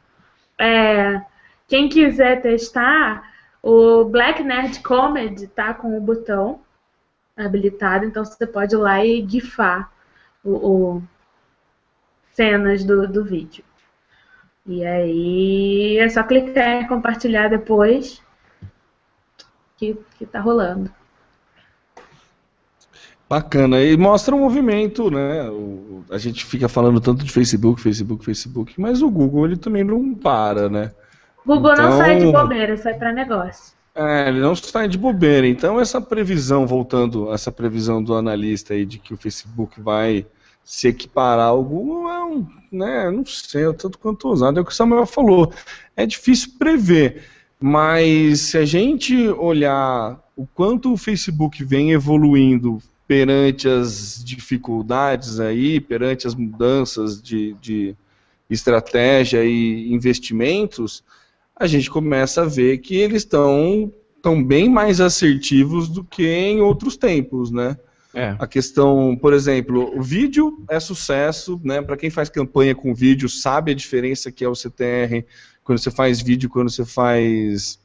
É, 0.59 1.21
quem 1.69 1.89
quiser 1.89 2.41
testar, 2.43 3.36
o 3.69 4.05
Black 4.05 4.43
Nerd 4.45 4.79
Comedy 4.81 5.49
tá 5.49 5.75
com 5.75 5.99
o 5.99 6.01
botão 6.01 6.61
habilitado, 7.37 8.05
então 8.05 8.25
você 8.25 8.47
pode 8.47 8.75
ir 8.75 8.79
lá 8.79 9.05
e 9.05 9.27
gifar 9.29 9.91
o, 10.45 10.51
o- 10.97 11.03
cenas 12.33 12.85
do, 12.85 13.09
do 13.09 13.25
vídeo. 13.25 13.65
E 14.65 14.85
aí 14.85 15.99
é 15.99 16.09
só 16.09 16.23
clicar 16.23 16.83
em 16.83 16.87
compartilhar 16.87 17.49
depois 17.49 18.23
que, 19.77 19.99
que 20.17 20.25
tá 20.27 20.41
rolando. 20.41 20.91
Bacana. 23.29 23.83
E 23.83 23.97
mostra 23.97 24.35
o 24.35 24.39
movimento, 24.39 25.11
né? 25.11 25.51
O- 25.51 26.05
a 26.11 26.19
gente 26.19 26.45
fica 26.45 26.69
falando 26.69 27.01
tanto 27.01 27.25
de 27.25 27.33
Facebook, 27.33 27.81
Facebook, 27.81 28.25
Facebook, 28.25 28.81
mas 28.81 29.03
o 29.03 29.11
Google 29.11 29.47
ele 29.47 29.57
também 29.57 29.83
não 29.83 30.15
para, 30.15 30.69
né? 30.69 30.93
Google 31.47 31.77
não 31.77 31.85
Então- 31.87 31.99
sai 31.99 32.19
de 32.19 32.27
bobeira, 32.33 32.77
sai 32.77 32.95
para 32.95 33.13
negócio. 33.13 33.75
É, 33.95 34.29
ele 34.29 34.41
não 34.41 34.55
sai 34.55 34.89
de 34.89 34.99
bobeira. 34.99 35.47
Então 35.47 35.81
essa 35.81 36.01
previsão, 36.01 36.67
voltando, 36.67 37.33
essa 37.33 37.51
previsão 37.51 38.03
do 38.03 38.15
analista 38.15 38.75
aí 38.75 38.85
de 38.85 38.99
que 38.99 39.15
o 39.15 39.17
Facebook 39.17 39.81
vai 39.81 40.27
se 40.63 40.89
equiparar 40.89 41.47
ao 41.51 41.63
Google 41.63 42.11
é 42.11 42.25
um, 42.25 42.47
né, 42.73 43.11
não 43.11 43.25
sei, 43.25 43.65
é 43.69 43.73
tanto 43.73 43.99
quanto 43.99 44.27
ousado, 44.29 44.59
é 44.59 44.63
o 44.63 44.65
que 44.65 44.73
o 44.73 44.75
Samuel 44.75 45.07
falou. 45.07 45.53
É 45.97 46.05
difícil 46.05 46.51
prever, 46.59 47.23
mas 47.61 48.41
se 48.41 48.59
a 48.59 48.65
gente 48.65 49.29
olhar 49.29 50.19
o 50.37 50.45
quanto 50.45 50.93
o 50.93 50.97
Facebook 50.97 51.63
vem 51.65 51.93
evoluindo 51.93 52.83
perante 53.07 53.69
as 53.69 54.21
dificuldades 54.25 55.39
aí, 55.39 55.81
perante 55.81 56.27
as 56.27 56.35
mudanças 56.35 57.23
de, 57.23 57.55
de 57.63 57.95
estratégia 58.51 59.45
e 59.45 59.93
investimentos, 59.93 61.05
a 61.59 61.67
gente 61.67 61.91
começa 61.91 62.43
a 62.43 62.47
ver 62.47 62.79
que 62.79 62.97
eles 62.97 63.23
estão 63.23 63.93
tão 64.23 64.43
bem 64.43 64.69
mais 64.69 65.01
assertivos 65.01 65.89
do 65.89 66.05
que 66.05 66.27
em 66.27 66.61
outros 66.61 66.97
tempos, 66.97 67.51
né? 67.51 67.77
É. 68.13 68.35
A 68.39 68.47
questão, 68.47 69.17
por 69.21 69.33
exemplo, 69.33 69.97
o 69.97 70.03
vídeo 70.03 70.65
é 70.69 70.81
sucesso, 70.81 71.61
né? 71.63 71.83
Para 71.83 71.97
quem 71.97 72.11
faz 72.11 72.29
campanha 72.29 72.75
com 72.75 72.95
vídeo, 72.95 73.29
sabe 73.29 73.73
a 73.73 73.75
diferença 73.75 74.33
que 74.33 74.45
é 74.45 74.49
o 74.49 74.55
CTR 74.55 75.25
quando 75.63 75.79
você 75.79 75.91
faz 75.91 76.23
vídeo, 76.23 76.49
quando 76.49 76.71
você 76.71 76.85
faz 76.85 77.79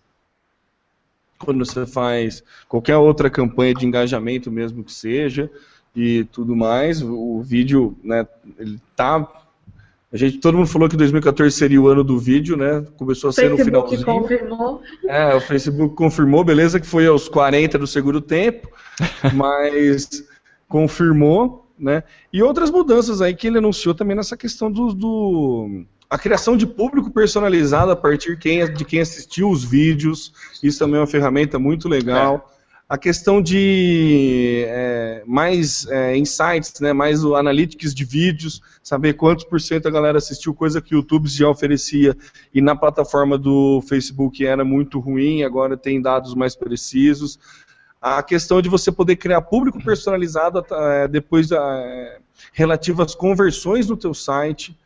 quando 1.37 1.65
você 1.65 1.87
faz 1.87 2.43
qualquer 2.67 2.97
outra 2.97 3.29
campanha 3.29 3.73
de 3.73 3.85
engajamento 3.85 4.51
mesmo 4.51 4.83
que 4.83 4.93
seja 4.93 5.49
e 5.95 6.23
tudo 6.25 6.55
mais, 6.55 7.01
o, 7.01 7.41
vídeo, 7.41 7.97
né, 8.03 8.25
ele 8.57 8.79
tá 8.95 9.27
a 10.13 10.17
gente, 10.17 10.39
todo 10.39 10.57
mundo 10.57 10.67
falou 10.67 10.89
que 10.89 10.97
2014 10.97 11.55
seria 11.55 11.81
o 11.81 11.87
ano 11.87 12.03
do 12.03 12.19
vídeo, 12.19 12.57
né? 12.57 12.83
Começou 12.97 13.29
a 13.29 13.33
ser 13.33 13.49
no 13.49 13.55
Facebook 13.57 13.95
finalzinho. 13.95 14.21
confirmou. 14.21 14.81
É, 15.07 15.33
o 15.35 15.39
Facebook 15.41 15.95
confirmou, 15.95 16.43
beleza, 16.43 16.79
que 16.79 16.87
foi 16.87 17.07
aos 17.07 17.29
40 17.29 17.77
do 17.77 17.87
segundo 17.87 18.19
tempo, 18.19 18.67
mas 19.33 20.23
confirmou, 20.67 21.65
né? 21.77 22.03
E 22.31 22.41
outras 22.43 22.69
mudanças 22.69 23.21
aí 23.21 23.33
que 23.35 23.47
ele 23.47 23.57
anunciou 23.57 23.93
também 23.95 24.15
nessa 24.15 24.35
questão 24.37 24.71
do, 24.71 24.93
do- 24.93 25.85
a 26.09 26.17
criação 26.17 26.57
de 26.57 26.67
público 26.67 27.09
personalizado 27.11 27.89
a 27.91 27.95
partir 27.95 28.37
de 28.37 28.83
quem 28.85 28.99
assistiu 29.01 29.49
os 29.49 29.63
vídeos. 29.63 30.33
Isso 30.61 30.77
também 30.79 30.97
é 30.97 30.99
uma 30.99 31.07
ferramenta 31.07 31.57
muito 31.57 31.87
legal. 31.87 32.51
A 32.91 32.97
questão 32.97 33.41
de 33.41 34.65
é, 34.67 35.23
mais 35.25 35.87
é, 35.87 36.17
insights, 36.17 36.81
né, 36.81 36.91
mais 36.91 37.23
o 37.23 37.37
analytics 37.37 37.95
de 37.95 38.03
vídeos, 38.03 38.61
saber 38.83 39.13
quantos 39.13 39.45
por 39.45 39.61
cento 39.61 39.87
a 39.87 39.89
galera 39.89 40.17
assistiu, 40.17 40.53
coisa 40.53 40.81
que 40.81 40.93
o 40.93 40.97
YouTube 40.97 41.29
já 41.29 41.47
oferecia 41.47 42.17
e 42.53 42.59
na 42.59 42.75
plataforma 42.75 43.37
do 43.37 43.81
Facebook 43.87 44.45
era 44.45 44.65
muito 44.65 44.99
ruim, 44.99 45.41
agora 45.41 45.77
tem 45.77 46.01
dados 46.01 46.35
mais 46.35 46.53
precisos. 46.53 47.39
A 48.01 48.21
questão 48.21 48.61
de 48.61 48.67
você 48.67 48.91
poder 48.91 49.15
criar 49.15 49.39
público 49.39 49.81
personalizado 49.81 50.61
eh, 50.69 51.07
depois 51.07 51.49
eh, 51.49 52.19
relativo 52.51 53.01
às 53.01 53.15
conversões 53.15 53.87
no 53.87 53.95
teu 53.95 54.13
site, 54.13 54.77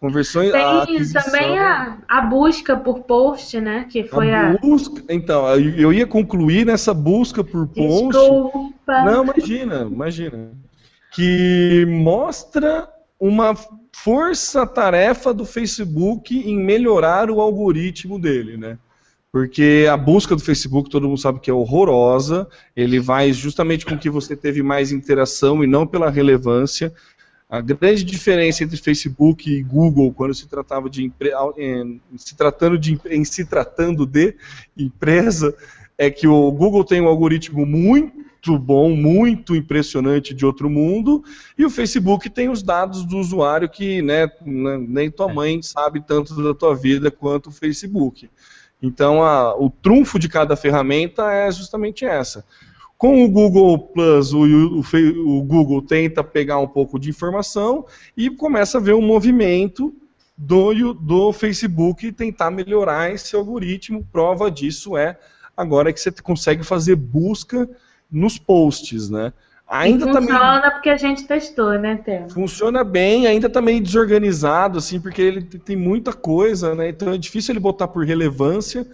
conversões 0.00 0.50
a 0.50 0.52
Tem 0.52 0.80
aquisição, 0.82 1.22
também 1.22 1.58
a, 1.58 1.98
a 2.08 2.20
busca 2.22 2.76
por 2.76 3.00
post, 3.00 3.60
né? 3.60 3.86
Que 3.90 4.04
foi 4.04 4.32
a. 4.32 4.56
busca. 4.58 5.02
Então, 5.08 5.46
eu 5.48 5.86
eu 5.86 5.92
ia 5.92 6.06
concluir 6.06 6.66
nessa 6.66 6.92
busca 6.92 7.42
por 7.42 7.66
post. 7.68 8.18
Desculpa. 8.18 9.04
Não, 9.04 9.24
imagina, 9.24 9.88
imagina. 9.90 10.50
Que 11.12 11.86
mostra 11.88 12.88
uma 13.18 13.54
força-tarefa 13.94 15.32
do 15.32 15.44
Facebook 15.44 16.38
em 16.38 16.58
melhorar 16.58 17.30
o 17.30 17.40
algoritmo 17.40 18.18
dele, 18.18 18.56
né? 18.56 18.78
Porque 19.32 19.86
a 19.90 19.96
busca 19.96 20.34
do 20.34 20.42
Facebook, 20.42 20.88
todo 20.88 21.08
mundo 21.08 21.20
sabe 21.20 21.40
que 21.40 21.50
é 21.50 21.54
horrorosa, 21.54 22.48
ele 22.74 22.98
vai 22.98 23.32
justamente 23.32 23.84
com 23.84 23.98
que 23.98 24.08
você 24.08 24.34
teve 24.34 24.62
mais 24.62 24.92
interação 24.92 25.62
e 25.62 25.66
não 25.66 25.86
pela 25.86 26.10
relevância. 26.10 26.92
A 27.48 27.60
grande 27.60 28.02
diferença 28.02 28.64
entre 28.64 28.76
Facebook 28.76 29.48
e 29.48 29.62
Google, 29.62 30.12
quando 30.12 30.34
se 30.34 30.48
tratava 30.48 30.90
de 30.90 31.12
em, 31.56 32.00
se 32.16 32.36
tratando 32.36 32.76
de 32.76 32.98
em 33.08 33.24
se 33.24 33.44
tratando 33.44 34.04
de 34.04 34.34
empresa, 34.76 35.54
é 35.96 36.10
que 36.10 36.26
o 36.26 36.50
Google 36.50 36.84
tem 36.84 37.00
um 37.00 37.06
algoritmo 37.06 37.64
muito 37.64 38.58
bom, 38.58 38.94
muito 38.94 39.54
impressionante 39.54 40.34
de 40.34 40.44
outro 40.44 40.68
mundo, 40.68 41.24
e 41.56 41.64
o 41.64 41.70
Facebook 41.70 42.28
tem 42.28 42.48
os 42.48 42.64
dados 42.64 43.04
do 43.04 43.16
usuário 43.16 43.68
que 43.68 44.02
né, 44.02 44.28
nem 44.44 45.08
tua 45.08 45.32
mãe 45.32 45.62
sabe 45.62 46.00
tanto 46.00 46.34
da 46.42 46.52
tua 46.52 46.74
vida 46.74 47.12
quanto 47.12 47.48
o 47.48 47.52
Facebook. 47.52 48.28
Então, 48.82 49.22
a, 49.22 49.56
o 49.56 49.70
trunfo 49.70 50.18
de 50.18 50.28
cada 50.28 50.56
ferramenta 50.56 51.32
é 51.32 51.50
justamente 51.50 52.04
essa. 52.04 52.44
Com 52.98 53.24
o 53.24 53.28
Google 53.28 53.78
Plus, 53.78 54.32
o, 54.32 54.44
o, 54.44 54.80
o, 54.80 55.42
Google 55.42 55.82
tenta 55.82 56.24
pegar 56.24 56.58
um 56.58 56.66
pouco 56.66 56.98
de 56.98 57.10
informação 57.10 57.84
e 58.16 58.30
começa 58.30 58.78
a 58.78 58.80
ver 58.80 58.94
um 58.94 59.02
movimento 59.02 59.94
do, 60.36 60.94
do 60.94 61.32
Facebook 61.32 62.10
tentar 62.12 62.50
melhorar 62.50 63.12
esse 63.12 63.36
algoritmo. 63.36 64.06
Prova 64.10 64.50
disso 64.50 64.96
é 64.96 65.18
agora 65.54 65.92
que 65.92 66.00
você 66.00 66.10
consegue 66.10 66.62
fazer 66.62 66.96
busca 66.96 67.68
nos 68.10 68.38
posts, 68.38 69.10
né? 69.10 69.32
Ainda 69.68 70.06
funciona 70.06 70.30
tá 70.30 70.60
meio... 70.60 70.72
porque 70.72 70.90
a 70.90 70.96
gente 70.96 71.24
testou, 71.24 71.72
né, 71.72 71.96
Theo? 72.04 72.30
Funciona 72.30 72.84
bem, 72.84 73.26
ainda 73.26 73.48
está 73.48 73.60
meio 73.60 73.82
desorganizado, 73.82 74.78
assim, 74.78 75.00
porque 75.00 75.20
ele 75.20 75.42
tem 75.42 75.74
muita 75.74 76.12
coisa, 76.12 76.74
né? 76.74 76.88
Então 76.88 77.12
é 77.12 77.18
difícil 77.18 77.52
ele 77.52 77.60
botar 77.60 77.88
por 77.88 78.04
relevância. 78.04 78.86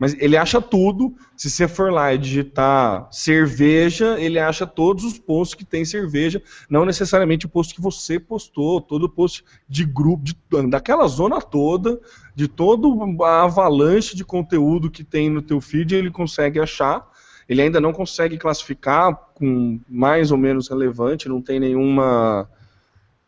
Mas 0.00 0.16
ele 0.18 0.34
acha 0.34 0.62
tudo. 0.62 1.14
Se 1.36 1.50
você 1.50 1.68
for 1.68 1.92
lá 1.92 2.14
e 2.14 2.16
digitar 2.16 3.06
cerveja, 3.12 4.18
ele 4.18 4.38
acha 4.38 4.66
todos 4.66 5.04
os 5.04 5.18
posts 5.18 5.54
que 5.54 5.64
tem 5.64 5.84
cerveja, 5.84 6.42
não 6.70 6.86
necessariamente 6.86 7.44
o 7.44 7.50
post 7.50 7.74
que 7.74 7.82
você 7.82 8.18
postou, 8.18 8.80
todo 8.80 9.04
o 9.04 9.08
post 9.10 9.44
de 9.68 9.84
grupo, 9.84 10.24
de, 10.24 10.34
daquela 10.70 11.06
zona 11.06 11.38
toda, 11.38 12.00
de 12.34 12.48
todo 12.48 13.22
a 13.22 13.42
avalanche 13.42 14.16
de 14.16 14.24
conteúdo 14.24 14.90
que 14.90 15.04
tem 15.04 15.28
no 15.28 15.42
teu 15.42 15.60
feed, 15.60 15.94
ele 15.94 16.10
consegue 16.10 16.58
achar. 16.58 17.06
Ele 17.46 17.60
ainda 17.60 17.78
não 17.78 17.92
consegue 17.92 18.38
classificar 18.38 19.14
com 19.34 19.78
mais 19.86 20.30
ou 20.30 20.38
menos 20.38 20.68
relevante, 20.68 21.28
não 21.28 21.42
tem 21.42 21.60
nenhuma 21.60 22.48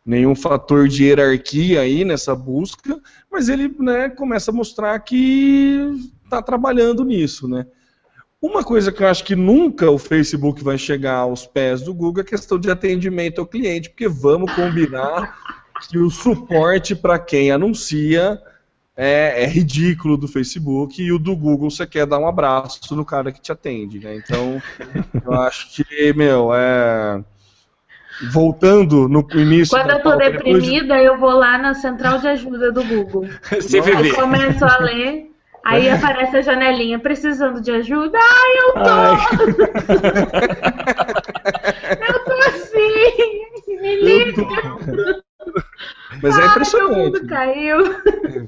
nenhum 0.05 0.35
fator 0.35 0.87
de 0.87 1.05
hierarquia 1.05 1.81
aí 1.81 2.03
nessa 2.03 2.35
busca, 2.35 2.99
mas 3.31 3.47
ele 3.47 3.73
né, 3.79 4.09
começa 4.09 4.51
a 4.51 4.53
mostrar 4.53 4.99
que 4.99 6.11
está 6.33 6.41
trabalhando 6.41 7.03
nisso, 7.03 7.47
né? 7.47 7.65
Uma 8.41 8.63
coisa 8.63 8.91
que 8.91 9.01
eu 9.01 9.07
acho 9.07 9.23
que 9.23 9.35
nunca 9.35 9.89
o 9.89 9.97
Facebook 9.97 10.63
vai 10.63 10.77
chegar 10.77 11.15
aos 11.19 11.45
pés 11.45 11.81
do 11.81 11.93
Google 11.93 12.21
é 12.21 12.25
a 12.25 12.29
questão 12.29 12.59
de 12.59 12.69
atendimento 12.69 13.39
ao 13.39 13.47
cliente, 13.47 13.89
porque 13.89 14.07
vamos 14.07 14.51
combinar 14.53 15.37
que 15.89 15.97
o 15.97 16.09
suporte 16.09 16.93
para 16.93 17.17
quem 17.17 17.51
anuncia 17.51 18.41
é, 18.97 19.43
é, 19.43 19.47
ridículo 19.47 20.17
do 20.17 20.27
Facebook 20.27 21.01
e 21.01 21.11
o 21.11 21.17
do 21.17 21.35
Google 21.35 21.71
você 21.71 21.87
quer 21.87 22.05
dar 22.05 22.19
um 22.19 22.27
abraço 22.27 22.95
no 22.95 23.05
cara 23.05 23.31
que 23.31 23.41
te 23.41 23.51
atende, 23.51 23.99
né? 23.99 24.15
Então, 24.15 24.61
eu 25.25 25.33
acho 25.33 25.73
que, 25.73 26.13
meu, 26.13 26.53
é 26.53 27.23
voltando 28.31 29.07
no 29.07 29.25
início. 29.33 29.77
Quando 29.77 29.91
eu 29.91 30.01
tô 30.01 30.15
deprimida, 30.15 30.97
de... 30.97 31.05
eu 31.05 31.17
vou 31.17 31.31
lá 31.31 31.57
na 31.57 31.73
central 31.73 32.19
de 32.19 32.27
ajuda 32.27 32.71
do 32.71 32.83
Google. 32.83 33.27
CVV. 33.49 33.91
Aí 33.95 34.13
começo 34.13 34.65
a 34.65 34.77
ler. 34.79 35.32
Aí 35.63 35.89
aparece 35.89 36.37
a 36.37 36.41
janelinha, 36.41 36.99
precisando 36.99 37.61
de 37.61 37.71
ajuda. 37.71 38.17
Ai, 38.17 38.57
eu 38.57 38.73
tô! 38.73 38.89
Ai. 38.89 39.17
eu 42.07 42.25
tô 42.25 42.33
assim! 42.49 43.81
Me 43.81 43.95
liga! 44.01 44.43
Mas 46.21 46.37
é 46.37 46.45
impressionante. 46.45 46.93
Ai, 46.93 47.03
mundo 47.03 47.27
caiu. 47.27 47.77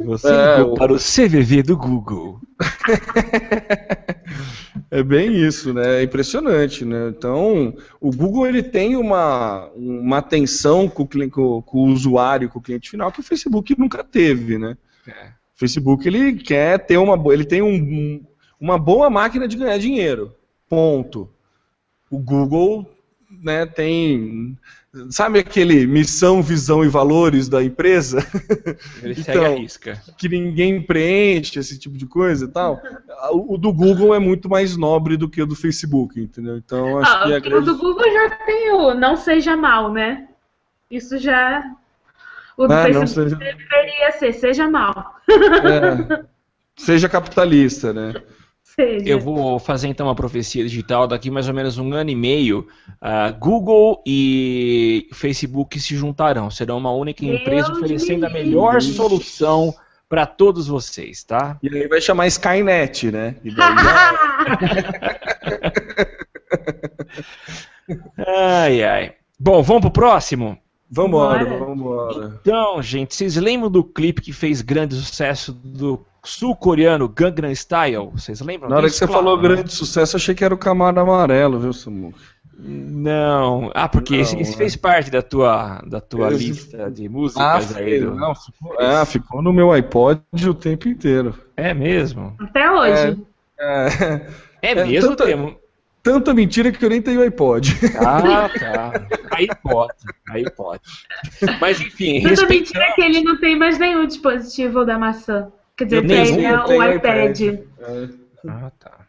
Você 0.05 0.27
é, 0.29 0.57
ligou 0.57 0.75
para 0.75 0.93
o 0.93 0.97
CVV 0.97 1.63
do 1.63 1.75
Google. 1.75 2.39
é 4.91 5.03
bem 5.03 5.35
isso, 5.35 5.73
né? 5.73 5.99
É 5.99 6.03
impressionante, 6.03 6.85
né? 6.85 7.09
Então, 7.09 7.73
o 7.99 8.11
Google 8.11 8.47
ele 8.47 8.63
tem 8.63 8.95
uma, 8.95 9.69
uma 9.75 10.19
atenção 10.19 10.87
com 10.87 11.03
o, 11.03 11.29
com, 11.29 11.61
com 11.61 11.77
o 11.79 11.87
usuário, 11.87 12.49
com 12.49 12.59
o 12.59 12.61
cliente 12.61 12.89
final, 12.89 13.11
que 13.11 13.19
o 13.19 13.23
Facebook 13.23 13.77
nunca 13.77 14.03
teve, 14.03 14.57
né? 14.57 14.77
É. 15.07 15.34
O 15.55 15.59
Facebook 15.59 16.07
ele 16.07 16.35
quer 16.35 16.85
ter 16.85 16.97
uma 16.97 17.33
ele 17.33 17.45
tem 17.45 17.61
um, 17.61 18.23
uma 18.59 18.77
boa 18.77 19.09
máquina 19.09 19.47
de 19.47 19.57
ganhar 19.57 19.77
dinheiro. 19.77 20.35
Ponto. 20.67 21.29
O 22.09 22.19
Google 22.19 22.89
né, 23.41 23.65
tem 23.65 24.57
sabe 25.09 25.39
aquele 25.39 25.85
missão, 25.85 26.41
visão 26.41 26.83
e 26.83 26.87
valores 26.87 27.49
da 27.49 27.63
empresa? 27.63 28.19
Ele 29.03 29.13
então, 29.13 29.23
segue 29.23 29.45
a 29.45 29.49
risca. 29.49 30.01
Que 30.17 30.29
ninguém 30.29 30.81
preenche 30.81 31.59
esse 31.59 31.77
tipo 31.77 31.97
de 31.97 32.05
coisa 32.05 32.45
e 32.45 32.47
tal. 32.47 32.81
O, 33.31 33.57
do 33.57 33.73
Google 33.73 34.15
é 34.15 34.19
muito 34.19 34.49
mais 34.49 34.77
nobre 34.77 35.17
do 35.17 35.29
que 35.29 35.41
o 35.41 35.45
do 35.45 35.55
Facebook, 35.55 36.19
entendeu? 36.19 36.57
Então 36.57 36.99
acho 36.99 37.11
ah, 37.11 37.23
que 37.25 37.33
a 37.33 37.39
grande... 37.39 37.69
O 37.69 37.73
do 37.73 37.77
Google 37.77 38.11
já 38.11 38.29
tem 38.45 38.71
o 38.71 38.93
não 38.93 39.15
seja 39.15 39.57
mal, 39.57 39.91
né? 39.91 40.27
Isso 40.89 41.17
já 41.17 41.63
o 42.57 42.67
do 42.67 42.73
ah, 42.73 42.83
Facebook 42.83 43.07
seja... 43.09 43.35
deveria 43.35 44.11
ser, 44.11 44.33
seja 44.33 44.69
mal. 44.69 45.14
É, 45.35 46.23
seja 46.75 47.09
capitalista, 47.09 47.93
né? 47.93 48.13
Seja. 48.63 49.07
Eu 49.07 49.19
vou 49.19 49.57
fazer 49.57 49.87
então 49.87 50.07
uma 50.07 50.15
profecia 50.15 50.63
digital 50.63 51.07
daqui 51.07 51.31
mais 51.31 51.47
ou 51.47 51.53
menos 51.53 51.77
um 51.77 51.93
ano 51.93 52.09
e 52.09 52.15
meio. 52.15 52.67
Uh, 53.01 53.33
Google 53.39 54.03
e 54.05 55.07
Facebook 55.13 55.79
se 55.79 55.95
juntarão, 55.95 56.51
serão 56.51 56.77
uma 56.77 56.91
única 56.91 57.23
empresa 57.23 57.69
Meu 57.69 57.77
oferecendo 57.77 58.21
Deus. 58.21 58.31
a 58.31 58.33
melhor 58.33 58.81
solução 58.81 59.73
para 60.09 60.25
todos 60.25 60.67
vocês, 60.67 61.23
tá? 61.23 61.57
E 61.63 61.69
aí 61.69 61.87
vai 61.87 62.01
chamar 62.01 62.27
Skynet, 62.27 63.11
né? 63.11 63.35
ai, 68.27 68.83
ai. 68.83 69.13
Bom, 69.39 69.63
vamos 69.63 69.81
pro 69.81 69.91
próximo? 69.91 70.57
Vambora, 70.95 71.59
vambora. 71.59 72.39
Então, 72.41 72.81
gente, 72.81 73.13
vocês 73.13 73.35
lembram 73.35 73.69
do 73.69 73.83
clipe 73.83 74.21
que 74.21 74.31
fez 74.31 74.61
grande 74.61 74.95
sucesso 74.95 75.51
do 75.51 75.99
sul-coreano 76.23 77.09
Gangnam 77.09 77.51
Style? 77.53 78.11
Vocês 78.13 78.39
lembram? 78.39 78.69
Na 78.69 78.77
hora 78.77 78.87
que 78.87 78.95
você 78.95 79.05
claro, 79.05 79.25
falou 79.25 79.35
né? 79.35 79.43
grande 79.43 79.73
sucesso, 79.73 80.15
achei 80.15 80.33
que 80.33 80.45
era 80.45 80.53
o 80.53 80.57
Camaro 80.57 80.97
Amarelo, 80.97 81.59
viu, 81.59 81.73
Samuca? 81.73 82.17
Não. 82.57 83.69
Ah, 83.75 83.89
porque 83.89 84.15
não, 84.15 84.21
esse, 84.21 84.39
esse 84.39 84.53
é. 84.53 84.57
fez 84.57 84.77
parte 84.77 85.11
da 85.11 85.21
tua, 85.21 85.81
da 85.85 85.99
tua 85.99 86.33
esse... 86.33 86.47
lista 86.47 86.89
de 86.89 87.09
músicas 87.09 87.75
ah, 87.75 87.79
aí. 87.79 87.99
Do... 87.99 88.15
Não, 88.15 88.33
ficou, 88.33 88.77
ah, 88.79 89.05
ficou 89.05 89.41
no 89.41 89.51
meu 89.51 89.73
iPod 89.73 90.21
o 90.47 90.53
tempo 90.53 90.87
inteiro. 90.87 91.37
É 91.57 91.73
mesmo? 91.73 92.33
Até 92.39 92.71
hoje. 92.71 93.21
É, 93.59 93.87
é, 94.61 94.71
é 94.71 94.85
mesmo, 94.85 95.11
é, 95.11 95.15
tanta, 95.15 95.57
tanta 96.05 96.35
mentira 96.35 96.71
que 96.71 96.85
eu 96.85 96.89
nem 96.89 97.01
tenho 97.01 97.21
iPod. 97.23 97.75
Ah, 97.97 98.47
tá. 98.47 99.07
Aí 99.31 99.47
pode. 99.63 99.93
Aí 100.29 100.49
pode. 100.51 100.81
Mas 101.59 101.81
enfim, 101.81 102.21
tanta 102.21 102.29
respeitando... 102.29 102.53
mentira 102.53 102.93
que 102.93 103.01
ele 103.01 103.21
não 103.21 103.39
tem 103.39 103.57
mais 103.57 103.79
nenhum 103.79 104.05
dispositivo 104.05 104.85
da 104.85 104.99
maçã. 104.99 105.51
Quer 105.75 105.85
dizer, 105.85 106.07
tem 106.07 106.45
é 106.45 106.57
o 106.59 106.83
iPad. 106.83 107.41
iPad. 107.41 107.59
Ah, 108.47 108.71
tá. 108.79 109.05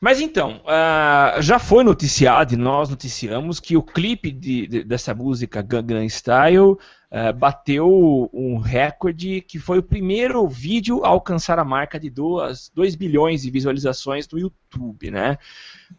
Mas 0.00 0.18
então, 0.18 0.62
uh, 0.64 1.42
já 1.42 1.58
foi 1.58 1.84
noticiado, 1.84 2.54
e 2.54 2.56
nós 2.56 2.88
noticiamos, 2.88 3.60
que 3.60 3.76
o 3.76 3.82
clipe 3.82 4.32
de, 4.32 4.66
de, 4.66 4.82
dessa 4.82 5.14
música 5.14 5.60
Gangnam 5.60 6.08
Style 6.08 6.58
uh, 6.58 6.78
bateu 7.36 8.30
um 8.32 8.56
recorde, 8.56 9.42
que 9.42 9.58
foi 9.58 9.78
o 9.78 9.82
primeiro 9.82 10.48
vídeo 10.48 11.04
a 11.04 11.08
alcançar 11.08 11.58
a 11.58 11.64
marca 11.64 12.00
de 12.00 12.08
2 12.08 12.94
bilhões 12.96 13.42
de 13.42 13.50
visualizações 13.50 14.26
no 14.28 14.38
YouTube, 14.38 15.10
né? 15.10 15.36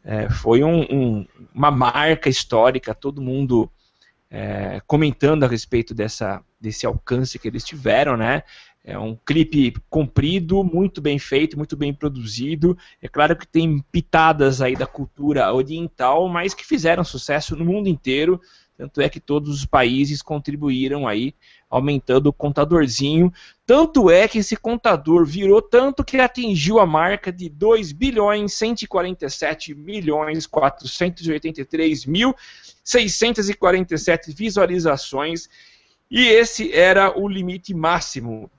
Uh, 0.03 0.31
foi 0.33 0.63
um, 0.63 0.81
um, 0.81 1.27
uma 1.53 1.69
marca 1.69 2.29
histórica, 2.29 2.95
todo 2.95 3.21
mundo 3.21 3.71
é, 4.31 4.81
comentando 4.87 5.43
a 5.43 5.47
respeito 5.47 5.93
dessa, 5.93 6.41
desse 6.59 6.85
alcance 6.85 7.37
que 7.37 7.47
eles 7.47 7.65
tiveram, 7.65 8.15
né? 8.15 8.43
É 8.83 8.97
um 8.97 9.15
clipe 9.15 9.75
comprido, 9.89 10.63
muito 10.63 11.01
bem 11.01 11.19
feito, 11.19 11.55
muito 11.55 11.77
bem 11.77 11.93
produzido. 11.93 12.75
É 12.99 13.07
claro 13.07 13.35
que 13.35 13.45
tem 13.45 13.79
pitadas 13.91 14.59
aí 14.59 14.75
da 14.75 14.87
cultura 14.87 15.53
oriental, 15.53 16.27
mas 16.27 16.55
que 16.55 16.65
fizeram 16.65 17.03
sucesso 17.03 17.55
no 17.55 17.63
mundo 17.63 17.87
inteiro. 17.87 18.41
Tanto 18.77 19.01
é 19.01 19.09
que 19.09 19.19
todos 19.19 19.49
os 19.49 19.65
países 19.65 20.21
contribuíram 20.21 21.07
aí, 21.07 21.35
aumentando 21.69 22.27
o 22.27 22.33
contadorzinho. 22.33 23.31
Tanto 23.65 24.09
é 24.09 24.27
que 24.27 24.39
esse 24.39 24.55
contador 24.55 25.25
virou 25.25 25.61
tanto 25.61 26.03
que 26.03 26.17
atingiu 26.17 26.79
a 26.79 26.85
marca 26.85 27.31
de 27.31 27.47
2 27.47 27.91
bilhões 27.91 28.53
147 28.53 29.75
milhões 29.75 30.47
483 30.47 32.05
mil 32.05 32.35
647 32.83 34.31
visualizações. 34.33 35.47
E 36.09 36.27
esse 36.27 36.73
era 36.73 37.17
o 37.17 37.27
limite 37.27 37.73
máximo 37.73 38.49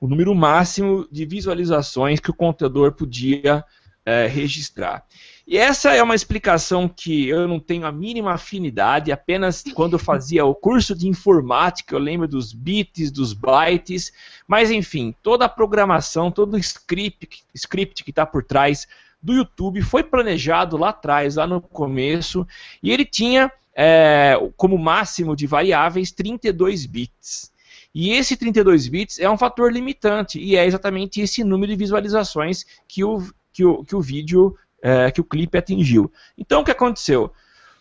o 0.00 0.06
número 0.06 0.34
máximo 0.34 1.06
de 1.10 1.26
visualizações 1.26 2.20
que 2.20 2.30
o 2.30 2.34
contador 2.34 2.92
podia 2.92 3.64
é, 4.04 4.26
registrar. 4.26 5.04
E 5.50 5.56
essa 5.56 5.94
é 5.94 6.02
uma 6.02 6.14
explicação 6.14 6.86
que 6.86 7.26
eu 7.26 7.48
não 7.48 7.58
tenho 7.58 7.86
a 7.86 7.90
mínima 7.90 8.34
afinidade, 8.34 9.10
apenas 9.10 9.64
quando 9.72 9.94
eu 9.94 9.98
fazia 9.98 10.44
o 10.44 10.54
curso 10.54 10.94
de 10.94 11.08
informática 11.08 11.94
eu 11.94 11.98
lembro 11.98 12.28
dos 12.28 12.52
bits, 12.52 13.10
dos 13.10 13.32
bytes, 13.32 14.12
mas 14.46 14.70
enfim, 14.70 15.14
toda 15.22 15.46
a 15.46 15.48
programação, 15.48 16.30
todo 16.30 16.52
o 16.52 16.58
script, 16.58 17.42
script 17.54 18.04
que 18.04 18.10
está 18.10 18.26
por 18.26 18.44
trás 18.44 18.86
do 19.22 19.32
YouTube 19.32 19.80
foi 19.80 20.04
planejado 20.04 20.76
lá 20.76 20.90
atrás, 20.90 21.36
lá 21.36 21.46
no 21.46 21.62
começo, 21.62 22.46
e 22.82 22.92
ele 22.92 23.06
tinha 23.06 23.50
é, 23.74 24.34
como 24.54 24.76
máximo 24.76 25.34
de 25.34 25.46
variáveis 25.46 26.12
32 26.12 26.84
bits. 26.84 27.50
E 27.94 28.12
esse 28.12 28.36
32 28.36 28.86
bits 28.86 29.18
é 29.18 29.30
um 29.30 29.38
fator 29.38 29.72
limitante, 29.72 30.38
e 30.38 30.56
é 30.56 30.66
exatamente 30.66 31.22
esse 31.22 31.42
número 31.42 31.72
de 31.72 31.78
visualizações 31.78 32.66
que 32.86 33.02
o, 33.02 33.26
que 33.50 33.64
o, 33.64 33.82
que 33.82 33.96
o 33.96 34.02
vídeo 34.02 34.54
é, 34.82 35.10
que 35.10 35.20
o 35.20 35.24
clipe 35.24 35.58
atingiu. 35.58 36.10
Então 36.36 36.60
o 36.60 36.64
que 36.64 36.70
aconteceu? 36.70 37.32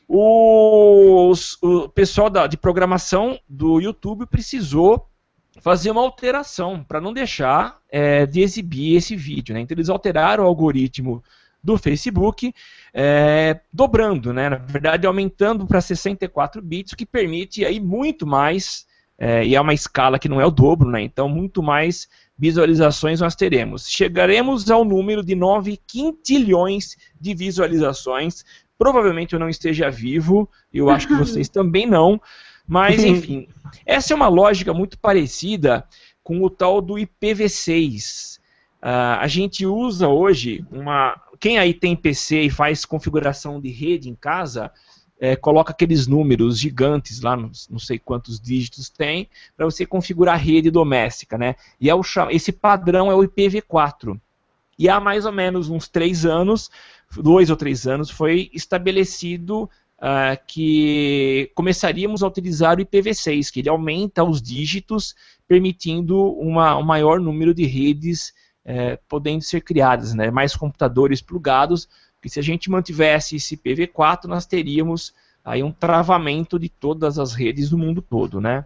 Os, 0.08 1.62
o 1.62 1.90
pessoal 1.90 2.30
da, 2.30 2.48
de 2.48 2.58
programação 2.58 3.40
do 3.48 3.82
YouTube 3.82 4.26
precisou 4.26 5.08
fazer 5.62 5.92
uma 5.92 6.02
alteração 6.02 6.84
para 6.84 7.02
não 7.02 7.14
deixar 7.14 7.80
é, 7.90 8.26
de 8.26 8.42
exibir 8.42 8.96
esse 8.96 9.16
vídeo. 9.16 9.54
Né? 9.54 9.62
Então 9.62 9.76
eles 9.76 9.90
alteraram 9.90 10.44
o 10.44 10.48
algoritmo 10.48 11.24
do 11.64 11.78
Facebook, 11.78 12.54
é, 12.94 13.60
dobrando, 13.74 14.32
né? 14.32 14.50
na 14.50 14.58
verdade 14.58 15.06
aumentando 15.06 15.66
para 15.66 15.82
64 15.82 16.62
bits, 16.62 16.94
o 16.94 16.96
que 16.96 17.06
permite 17.06 17.66
aí 17.66 17.80
muito 17.80 18.26
mais, 18.26 18.86
é, 19.18 19.46
e 19.46 19.56
é 19.56 19.60
uma 19.60 19.74
escala 19.74 20.20
que 20.20 20.30
não 20.30 20.40
é 20.40 20.46
o 20.46 20.52
dobro, 20.52 20.90
né? 20.90 21.02
então 21.02 21.28
muito 21.28 21.62
mais 21.62 22.08
visualizações 22.38 23.20
nós 23.20 23.36
teremos. 23.36 23.90
Chegaremos 23.90 24.70
ao 24.70 24.86
número 24.86 25.24
de 25.24 25.36
9 25.36 25.80
quintilhões 25.88 26.96
de 27.20 27.34
visualizações. 27.34 28.46
Provavelmente 28.78 29.34
eu 29.34 29.40
não 29.40 29.50
esteja 29.50 29.90
vivo, 29.90 30.50
eu 30.72 30.90
acho 30.90 31.08
que 31.08 31.16
vocês 31.16 31.50
também 31.50 31.88
não, 31.88 32.22
mas 32.68 33.02
enfim, 33.06 33.48
essa 33.86 34.14
é 34.14 34.16
uma 34.16 34.28
lógica 34.28 34.74
muito 34.74 35.00
parecida 35.00 35.88
com 36.24 36.44
o 36.44 36.50
tal 36.50 36.82
do 36.82 36.96
IPv6. 36.96 38.38
Uh, 38.78 39.18
a 39.20 39.28
gente 39.28 39.66
usa 39.66 40.08
hoje 40.08 40.64
uma. 40.72 41.20
Quem 41.40 41.58
aí 41.58 41.74
tem 41.74 41.96
PC 41.96 42.42
e 42.42 42.50
faz 42.50 42.86
configuração 42.86 43.60
de 43.60 43.70
rede 43.70 44.10
em 44.10 44.16
casa, 44.16 44.72
é, 45.20 45.36
coloca 45.36 45.72
aqueles 45.72 46.08
números 46.08 46.60
gigantes 46.60 47.22
lá, 47.22 47.36
não, 47.36 47.52
não 47.70 47.80
sei 47.80 47.98
quantos 47.98 48.40
dígitos 48.40 48.90
tem, 48.90 49.28
para 49.56 49.66
você 49.66 49.86
configurar 49.86 50.36
a 50.36 50.38
rede 50.38 50.70
doméstica, 50.70 51.38
né? 51.38 51.56
E 51.80 51.90
é 51.90 51.96
o, 51.96 52.02
esse 52.30 52.52
padrão 52.52 53.12
é 53.12 53.16
o 53.16 53.24
IPv4. 53.24 54.20
E 54.78 54.88
há 54.88 55.00
mais 55.00 55.26
ou 55.26 55.32
menos 55.32 55.70
uns 55.70 55.88
três 55.88 56.26
anos, 56.26 56.70
dois 57.16 57.50
ou 57.50 57.56
três 57.56 57.88
anos, 57.88 58.12
foi 58.12 58.52
estabelecido 58.54 59.64
uh, 59.64 60.38
que 60.48 61.52
começaríamos 61.56 62.22
a 62.22 62.28
utilizar 62.28 62.78
o 62.78 62.86
IPv6, 62.86 63.52
que 63.52 63.62
ele 63.62 63.70
aumenta 63.70 64.24
os 64.24 64.40
dígitos, 64.40 65.16
permitindo 65.48 66.32
uma, 66.34 66.78
um 66.78 66.84
maior 66.84 67.20
número 67.20 67.56
de 67.56 67.66
redes 67.66 68.34
é, 68.68 69.00
podendo 69.08 69.42
ser 69.42 69.62
criadas, 69.62 70.14
né? 70.14 70.30
mais 70.30 70.54
computadores 70.54 71.22
plugados, 71.22 71.88
porque 72.18 72.30
se 72.30 72.40
a 72.40 72.44
gente 72.44 72.70
mantivesse 72.70 73.36
esse 73.36 73.56
IPv4, 73.56 74.26
nós 74.26 74.46
teríamos 74.46 75.14
aí 75.46 75.64
um 75.64 75.72
travamento 75.72 76.60
de 76.60 76.68
todas 76.68 77.18
as 77.18 77.34
redes 77.34 77.70
do 77.70 77.78
mundo 77.78 78.02
todo, 78.02 78.42
né? 78.42 78.66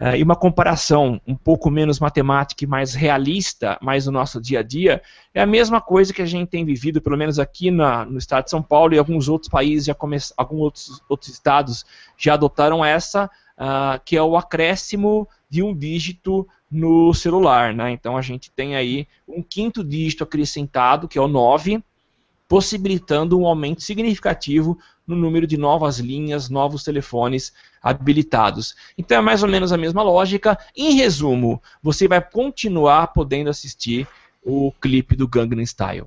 Uh, 0.00 0.16
e 0.16 0.22
uma 0.22 0.34
comparação 0.34 1.20
um 1.26 1.36
pouco 1.36 1.70
menos 1.70 2.00
matemática 2.00 2.64
e 2.64 2.66
mais 2.66 2.94
realista, 2.94 3.78
mais 3.82 4.06
no 4.06 4.12
nosso 4.12 4.40
dia 4.40 4.60
a 4.60 4.62
dia, 4.62 5.02
é 5.34 5.42
a 5.42 5.46
mesma 5.46 5.78
coisa 5.78 6.12
que 6.12 6.22
a 6.22 6.26
gente 6.26 6.48
tem 6.48 6.64
vivido, 6.64 7.02
pelo 7.02 7.18
menos 7.18 7.38
aqui 7.38 7.70
na, 7.70 8.06
no 8.06 8.16
estado 8.16 8.44
de 8.44 8.50
São 8.50 8.62
Paulo 8.62 8.94
e 8.94 8.98
alguns 8.98 9.28
outros 9.28 9.50
países, 9.50 9.84
já 9.84 9.94
come, 9.94 10.16
alguns 10.38 10.60
outros, 10.62 11.02
outros 11.06 11.30
estados 11.30 11.84
já 12.16 12.32
adotaram 12.32 12.82
essa, 12.82 13.26
uh, 13.58 14.00
que 14.02 14.16
é 14.16 14.22
o 14.22 14.38
acréscimo 14.38 15.28
de 15.50 15.62
um 15.62 15.74
dígito 15.74 16.48
no 16.70 17.12
celular. 17.12 17.74
Né? 17.74 17.90
Então 17.90 18.16
a 18.16 18.22
gente 18.22 18.50
tem 18.50 18.76
aí 18.76 19.06
um 19.28 19.42
quinto 19.42 19.84
dígito 19.84 20.24
acrescentado, 20.24 21.08
que 21.08 21.18
é 21.18 21.20
o 21.20 21.28
9, 21.28 21.82
possibilitando 22.50 23.38
um 23.38 23.46
aumento 23.46 23.80
significativo 23.80 24.76
no 25.06 25.14
número 25.14 25.46
de 25.46 25.56
novas 25.56 26.00
linhas, 26.00 26.50
novos 26.50 26.82
telefones 26.82 27.52
habilitados. 27.80 28.74
Então 28.98 29.18
é 29.18 29.20
mais 29.20 29.44
ou 29.44 29.48
menos 29.48 29.72
a 29.72 29.76
mesma 29.76 30.02
lógica. 30.02 30.58
Em 30.76 30.94
resumo, 30.94 31.62
você 31.80 32.08
vai 32.08 32.20
continuar 32.20 33.06
podendo 33.12 33.50
assistir 33.50 34.04
o 34.42 34.72
clipe 34.80 35.14
do 35.14 35.28
Gangnam 35.28 35.64
Style. 35.64 36.06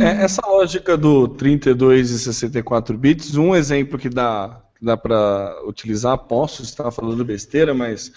É, 0.00 0.24
essa 0.24 0.40
lógica 0.46 0.96
do 0.96 1.28
32 1.28 2.10
e 2.10 2.18
64 2.20 2.96
bits, 2.96 3.36
um 3.36 3.54
exemplo 3.54 3.98
que 3.98 4.08
dá, 4.08 4.62
dá 4.80 4.96
para 4.96 5.54
utilizar, 5.66 6.16
posso 6.16 6.62
estar 6.62 6.90
falando 6.90 7.22
besteira, 7.22 7.74
mas 7.74 8.10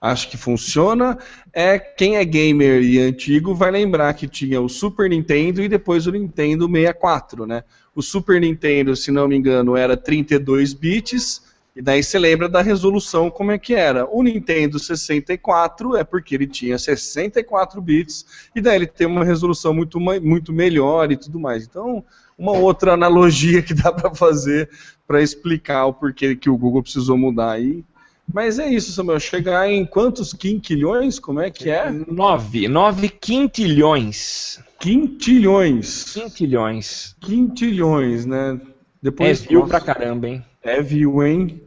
acho 0.00 0.30
que 0.30 0.36
funciona. 0.36 1.18
É 1.52 1.78
quem 1.78 2.16
é 2.16 2.24
gamer 2.24 2.82
e 2.82 3.00
antigo 3.00 3.54
vai 3.54 3.70
lembrar 3.70 4.14
que 4.14 4.28
tinha 4.28 4.60
o 4.60 4.68
Super 4.68 5.08
Nintendo 5.08 5.62
e 5.62 5.68
depois 5.68 6.06
o 6.06 6.12
Nintendo 6.12 6.68
64, 6.68 7.46
né? 7.46 7.64
O 7.94 8.02
Super 8.02 8.40
Nintendo, 8.40 8.94
se 8.94 9.10
não 9.10 9.26
me 9.26 9.36
engano, 9.36 9.76
era 9.76 9.96
32 9.96 10.72
bits. 10.72 11.44
E 11.74 11.82
daí 11.82 12.02
você 12.02 12.18
lembra 12.18 12.48
da 12.48 12.62
resolução 12.62 13.30
como 13.30 13.52
é 13.52 13.58
que 13.58 13.74
era. 13.74 14.06
O 14.10 14.22
Nintendo 14.22 14.78
64 14.78 15.96
é 15.96 16.04
porque 16.04 16.34
ele 16.34 16.46
tinha 16.46 16.78
64 16.78 17.80
bits 17.82 18.48
e 18.54 18.62
daí 18.62 18.76
ele 18.76 18.86
tem 18.86 19.06
uma 19.06 19.24
resolução 19.24 19.74
muito, 19.74 20.00
muito 20.00 20.52
melhor 20.54 21.12
e 21.12 21.18
tudo 21.18 21.38
mais. 21.38 21.64
Então, 21.64 22.02
uma 22.38 22.52
outra 22.52 22.94
analogia 22.94 23.60
que 23.62 23.74
dá 23.74 23.92
para 23.92 24.14
fazer 24.14 24.70
para 25.06 25.22
explicar 25.22 25.84
o 25.84 25.92
porquê 25.92 26.34
que 26.34 26.48
o 26.48 26.56
Google 26.56 26.82
precisou 26.82 27.16
mudar 27.16 27.52
aí 27.52 27.84
mas 28.32 28.58
é 28.58 28.68
isso, 28.68 28.92
Samuel. 28.92 29.20
Chegar 29.20 29.68
em 29.68 29.86
quantos 29.86 30.32
quinquilhões? 30.32 31.18
Como 31.18 31.40
é 31.40 31.50
que 31.50 31.70
é? 31.70 31.90
Nove. 31.90 32.68
Nove 32.68 33.08
quintilhões. 33.08 34.60
Quintilhões. 34.78 36.12
Quintilhões. 36.12 37.16
Quintilhões, 37.20 38.26
né? 38.26 38.60
Depois, 39.00 39.44
é 39.44 39.48
viu 39.48 39.66
pra 39.66 39.80
caramba, 39.80 40.28
hein? 40.28 40.44
É 40.62 40.82
viu, 40.82 41.22
hein? 41.22 41.62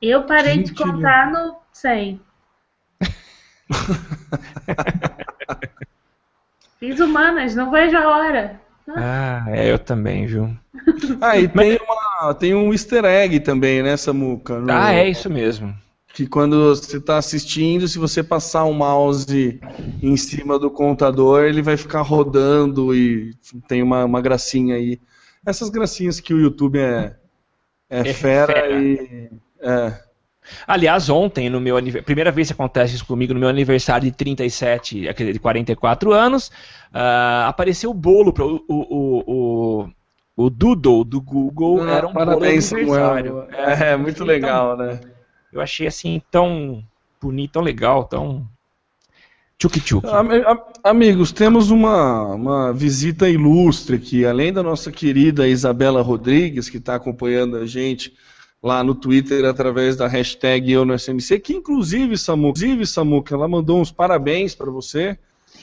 Eu 0.00 0.24
parei 0.24 0.62
de 0.62 0.74
contar 0.74 1.32
no 1.32 1.56
100. 1.72 2.20
Fiz 6.78 7.00
humanas, 7.00 7.54
não 7.56 7.70
vejo 7.70 7.96
a 7.96 8.08
hora. 8.08 8.60
Ah, 8.96 9.44
é, 9.48 9.70
eu 9.70 9.78
também, 9.78 10.26
viu? 10.26 10.56
Ah, 11.20 11.38
e 11.38 11.48
tem, 11.48 11.78
uma, 11.78 12.34
tem 12.34 12.54
um 12.54 12.72
easter 12.72 13.04
egg 13.04 13.40
também, 13.40 13.82
né, 13.82 13.96
Samuca? 13.96 14.58
No, 14.58 14.72
ah, 14.72 14.92
é 14.92 15.08
isso 15.08 15.28
mesmo. 15.28 15.74
Que 16.14 16.26
quando 16.26 16.74
você 16.74 16.96
está 16.96 17.18
assistindo, 17.18 17.86
se 17.86 17.98
você 17.98 18.22
passar 18.22 18.64
o 18.64 18.72
mouse 18.72 19.60
em 20.02 20.16
cima 20.16 20.58
do 20.58 20.70
contador, 20.70 21.44
ele 21.44 21.62
vai 21.62 21.76
ficar 21.76 22.02
rodando 22.02 22.94
e 22.94 23.34
tem 23.68 23.82
uma, 23.82 24.04
uma 24.04 24.20
gracinha 24.20 24.76
aí. 24.76 25.00
Essas 25.44 25.68
gracinhas 25.68 26.20
que 26.20 26.32
o 26.34 26.40
YouTube 26.40 26.78
é, 26.78 27.16
é, 27.90 28.00
é 28.00 28.14
fera, 28.14 28.52
fera, 28.52 28.80
e. 28.80 29.30
É. 29.60 30.07
Aliás, 30.66 31.08
ontem, 31.08 31.48
no 31.48 31.60
meu 31.60 31.76
primeira 32.04 32.30
vez 32.30 32.48
que 32.48 32.52
acontece 32.52 32.94
isso 32.94 33.06
comigo, 33.06 33.34
no 33.34 33.40
meu 33.40 33.48
aniversário 33.48 34.10
de 34.10 34.16
37, 34.16 35.12
de 35.12 35.38
44 35.38 36.12
anos, 36.12 36.48
uh, 36.92 37.46
apareceu 37.46 37.90
o 37.90 37.94
bolo 37.94 38.32
para 38.32 38.44
o, 38.44 38.64
o, 38.68 39.24
o, 39.26 39.88
o 40.36 40.50
Doodle 40.50 41.04
do 41.04 41.20
Google 41.20 41.82
ah, 41.82 41.92
era 41.92 42.06
um 42.06 42.12
parabéns, 42.12 42.70
bolo 42.70 42.82
aniversário. 42.82 43.46
É, 43.50 43.90
é, 43.92 43.96
muito 43.96 44.24
legal, 44.24 44.76
tão, 44.76 44.86
né? 44.86 45.00
Eu 45.52 45.60
achei 45.60 45.86
assim 45.86 46.22
tão 46.30 46.84
bonito, 47.20 47.52
tão 47.52 47.62
legal, 47.62 48.04
tão 48.04 48.46
Tchuk 49.58 49.80
tchuk. 49.80 50.06
Amigos, 50.84 51.32
temos 51.32 51.72
uma, 51.72 52.26
uma 52.32 52.72
visita 52.72 53.28
ilustre 53.28 53.96
aqui. 53.96 54.24
Além 54.24 54.52
da 54.52 54.62
nossa 54.62 54.92
querida 54.92 55.48
Isabela 55.48 56.00
Rodrigues, 56.00 56.70
que 56.70 56.76
está 56.76 56.94
acompanhando 56.94 57.56
a 57.56 57.66
gente 57.66 58.14
lá 58.62 58.82
no 58.82 58.94
Twitter 58.94 59.44
através 59.44 59.96
da 59.96 60.06
hashtag 60.06 60.70
Eu 60.70 60.84
no 60.84 60.98
SMC, 60.98 61.38
que 61.38 61.54
inclusive, 61.54 62.18
Samu, 62.18 62.48
inclusive, 62.48 62.86
Samuca, 62.86 63.34
ela 63.34 63.48
mandou 63.48 63.80
uns 63.80 63.90
parabéns 63.90 64.54
para 64.54 64.70
você. 64.70 65.16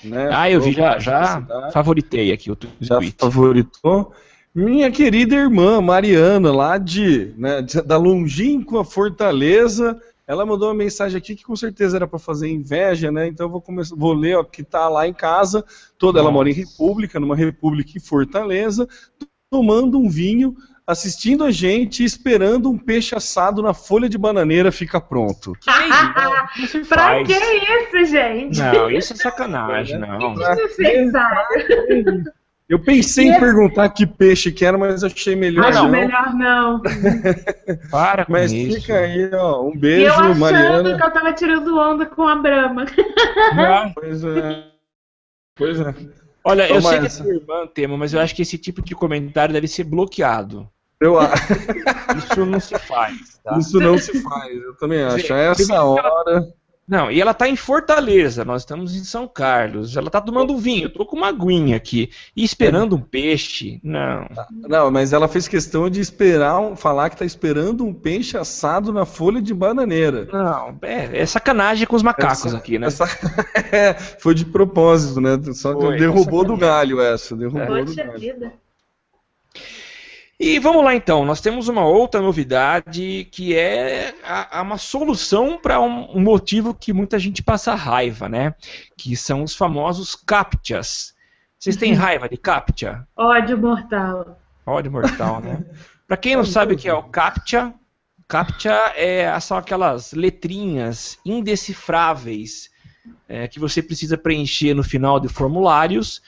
Né? 0.04 0.30
Ah, 0.32 0.50
eu 0.50 0.62
vi, 0.62 0.72
já, 0.72 1.00
já 1.00 1.70
favoritei 1.72 2.32
aqui 2.32 2.52
o 2.52 2.56
tweet. 2.56 2.76
Já 2.82 3.00
favoritou. 3.18 4.12
Minha 4.54 4.89
querida 4.89 5.36
irmã 5.36 5.82
Mariana, 5.82 6.52
lá 6.52 6.78
de, 6.78 7.34
né, 7.38 7.62
da 7.86 7.98
longínqua 7.98 8.86
Fortaleza, 8.86 10.00
ela 10.28 10.46
mandou 10.46 10.70
uma 10.70 10.74
mensagem 10.74 11.18
aqui 11.18 11.36
que 11.36 11.43
com 11.43 11.56
certeza 11.56 11.98
era 11.98 12.08
para 12.08 12.18
fazer 12.18 12.50
inveja, 12.50 13.12
né? 13.12 13.28
Então 13.28 13.48
eu 13.48 13.52
vou 13.52 13.62
começar, 13.62 13.96
vou 13.96 14.14
ler, 14.14 14.38
ó, 14.38 14.43
que 14.43 14.64
tá 14.64 14.88
lá 14.88 15.08
em 15.08 15.14
casa. 15.14 15.64
Toda 15.98 16.20
Nossa. 16.20 16.24
ela 16.24 16.32
mora 16.32 16.50
em 16.50 16.54
República, 16.54 17.20
numa 17.20 17.36
República 17.36 17.91
em 17.96 18.00
Fortaleza, 18.00 18.88
tomando 19.52 20.00
um 20.00 20.10
vinho 20.10 20.56
assistindo 20.88 21.44
a 21.44 21.52
gente 21.52 22.04
esperando 22.04 22.70
um 22.70 22.78
peixe 22.78 23.16
assado 23.16 23.62
na 23.62 23.74
folha 23.74 24.08
de 24.08 24.18
bananeira 24.18 24.72
ficar 24.72 25.02
pronto. 25.02 25.54
Que 26.56 26.62
isso? 26.62 26.86
pra 26.88 27.24
que 27.24 27.34
isso, 27.34 28.06
gente? 28.06 28.60
Não, 28.60 28.90
isso 28.90 29.14
é 29.14 29.16
sacanagem, 29.16 29.98
não. 30.00 30.34
Desnecessário. 30.78 32.24
Eu 32.68 32.80
pensei 32.82 33.28
em 33.28 33.32
é- 33.34 33.40
perguntar 33.40 33.90
que 33.90 34.08
peixe 34.08 34.52
que 34.52 34.66
era, 34.66 34.76
mas 34.78 35.04
achei 35.04 35.36
melhor 35.36 35.66
Acho 35.66 35.84
não. 35.84 35.90
melhor 35.90 36.34
não. 36.34 36.82
Para 37.92 38.26
com 38.26 38.32
Mas 38.32 38.52
isso. 38.52 38.82
fica 38.82 38.98
aí, 38.98 39.30
ó. 39.34 39.62
Um 39.64 39.70
E 39.72 39.74
eu 39.76 39.80
beijo, 39.80 40.12
achando 40.14 40.36
Mariana. 40.40 40.98
que 40.98 41.04
eu 41.04 41.12
tava 41.12 41.34
tirando 41.34 41.78
onda 41.78 42.06
com 42.08 42.28
a 42.28 42.36
Brahma. 42.38 42.86
Não. 43.56 43.94
Pois 43.94 44.24
é. 44.24 44.64
Pois 45.56 45.80
é. 45.80 45.94
Olha, 46.44 46.64
eu 46.68 46.76
Toma 46.78 46.90
sei 46.90 46.98
que 47.00 47.04
é 47.04 47.08
essa. 47.08 47.24
sua 47.24 47.34
irmã, 47.34 47.68
Tema, 47.68 47.98
mas 47.98 48.14
eu 48.14 48.20
acho 48.20 48.36
que 48.36 48.42
esse 48.42 48.58
tipo 48.58 48.82
de 48.82 48.96
comentário 48.96 49.54
deve 49.54 49.68
ser 49.68 49.84
bloqueado. 49.84 50.68
Eu, 51.02 51.20
a- 51.20 51.32
Isso 52.18 52.46
não 52.46 52.60
se 52.60 52.78
faz, 52.80 53.39
tá? 53.43 53.58
isso 53.58 53.80
não 53.80 53.98
se 53.98 54.22
faz, 54.22 54.56
eu 54.56 54.76
também 54.78 55.04
acho. 55.04 55.34
A 55.34 55.38
essa 55.38 55.84
hora. 55.84 56.48
Não, 56.88 57.10
e 57.10 57.20
ela 57.20 57.34
tá 57.34 57.50
em 57.50 57.56
Fortaleza, 57.56 58.46
nós 58.46 58.62
estamos 58.62 58.96
em 58.96 59.04
São 59.04 59.28
Carlos. 59.28 59.98
Ela 59.98 60.08
tá 60.10 60.22
tomando 60.22 60.56
vinho, 60.56 60.84
eu 60.86 60.93
tô 60.93 61.04
com 61.04 61.18
uma 61.18 61.30
aguinha 61.30 61.76
aqui. 61.76 62.12
E 62.36 62.43
esperando 62.43 62.96
um 62.96 63.02
peixe? 63.02 63.80
Não. 63.84 64.28
Não, 64.52 64.91
mas 64.91 65.12
ela 65.12 65.28
fez 65.28 65.48
questão 65.48 65.89
de 65.89 66.00
esperar, 66.00 66.60
um- 66.60 66.76
falar 66.76 67.10
que 67.10 67.18
tá 67.18 67.26
esperando 67.26 67.84
um 67.84 67.91
peixe 67.91 68.38
assado 68.38 68.93
na 68.93 69.04
folha 69.04 69.41
de 69.41 69.52
bananeira. 69.52 70.28
Não, 70.32 70.78
é, 70.84 71.22
é 71.22 71.26
sacanagem 71.26 71.88
com 71.88 71.96
os 71.96 72.04
macacos 72.04 72.46
Essa- 72.46 72.58
aqui, 72.58 72.78
né? 72.78 72.86
essa- 72.88 73.06
É, 73.74 73.96
foi 73.96 74.36
de 74.36 74.46
propósito, 74.46 75.20
né? 75.20 75.39
Só 75.54 75.74
que 75.74 75.82
Foi, 75.82 75.98
derrubou 75.98 76.46
do 76.46 76.56
galho 76.56 77.02
essa. 77.02 77.36
Derrubou 77.36 77.62
É. 77.78 77.84
do 77.84 77.86
Poxa 77.88 78.04
galho. 78.04 78.20
vida. 78.20 78.54
E 80.38 80.60
vamos 80.60 80.84
lá 80.84 80.94
então, 80.94 81.24
nós 81.24 81.40
temos 81.40 81.70
uma 81.70 81.86
outra 81.86 82.20
novidade 82.22 83.26
que 83.32 83.56
é 83.56 84.14
a- 84.22 84.60
a 84.60 84.62
uma 84.62 84.78
solução 84.78 85.58
para 85.58 85.80
um, 85.80 86.18
um 86.18 86.20
motivo 86.22 86.74
que 86.74 86.92
muita 86.92 87.18
gente 87.18 87.42
passa 87.42 87.74
raiva, 87.74 88.28
né? 88.28 88.54
Que 88.98 89.16
são 89.16 89.44
os 89.44 89.56
famosos 89.56 90.14
CAPTCHAs. 90.14 91.16
Vocês 91.58 91.78
têm 91.78 91.94
raiva 91.96 92.28
de 92.28 92.36
CAPTCHA? 92.36 93.08
Ódio 93.16 93.58
mortal. 93.58 94.38
Ódio 94.66 94.92
mortal, 94.92 95.40
né? 95.40 95.64
Para 96.06 96.18
quem 96.18 96.36
não 96.36 96.46
sabe 96.46 96.74
o 96.74 96.78
que 96.78 96.90
é 96.90 96.94
o 96.94 97.04
CAPTCHA, 97.04 97.74
CAPTCHA 98.28 98.94
é, 98.98 99.40
são 99.40 99.56
aquelas 99.58 100.12
letrinhas 100.12 101.18
indecifráveis 101.26 102.70
é, 103.30 103.48
que 103.48 103.60
você 103.60 103.82
precisa 103.82 104.18
preencher 104.18 104.74
no 104.74 104.84
final 104.84 105.20
de 105.20 105.30
formulários 105.30 106.22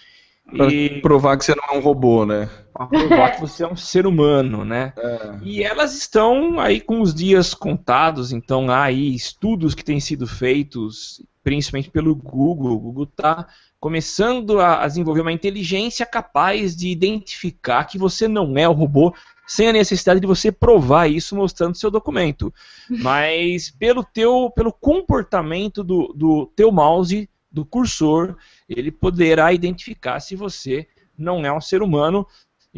Pra 0.55 0.67
e 0.67 1.01
provar 1.01 1.37
que 1.37 1.43
você 1.43 1.53
não 1.55 1.75
é 1.75 1.77
um 1.77 1.81
robô, 1.81 2.25
né? 2.25 2.49
pra 2.77 2.87
provar 2.87 3.31
que 3.31 3.41
você 3.41 3.63
é 3.63 3.67
um 3.67 3.75
ser 3.75 4.05
humano, 4.05 4.63
né? 4.63 4.93
É. 4.97 5.39
E 5.41 5.63
elas 5.63 5.95
estão 5.95 6.59
aí 6.59 6.79
com 6.79 7.01
os 7.01 7.13
dias 7.13 7.53
contados, 7.53 8.31
então 8.31 8.69
há 8.69 8.83
aí 8.83 9.15
estudos 9.15 9.73
que 9.73 9.83
têm 9.83 9.99
sido 9.99 10.27
feitos, 10.27 11.23
principalmente 11.43 11.89
pelo 11.89 12.15
Google. 12.15 12.73
O 12.73 12.79
Google 12.79 13.05
está 13.05 13.47
começando 13.79 14.59
a, 14.59 14.85
desenvolver 14.85 15.21
uma 15.21 15.31
inteligência 15.31 16.05
capaz 16.05 16.75
de 16.75 16.89
identificar 16.89 17.85
que 17.85 17.97
você 17.97 18.27
não 18.27 18.57
é 18.57 18.67
o 18.69 18.73
robô 18.73 19.13
sem 19.47 19.69
a 19.69 19.73
necessidade 19.73 20.19
de 20.19 20.27
você 20.27 20.51
provar 20.51 21.07
isso 21.07 21.35
mostrando 21.35 21.77
seu 21.77 21.89
documento. 21.89 22.53
Mas 22.89 23.71
pelo 23.71 24.03
teu 24.03 24.51
pelo 24.55 24.71
comportamento 24.71 25.83
do, 25.83 26.13
do 26.13 26.51
teu 26.55 26.71
mouse, 26.71 27.29
do 27.51 27.65
cursor, 27.65 28.35
ele 28.68 28.91
poderá 28.91 29.53
identificar 29.53 30.20
se 30.20 30.36
você 30.36 30.88
não 31.18 31.45
é 31.45 31.51
um 31.51 31.61
ser 31.61 31.82
humano 31.82 32.28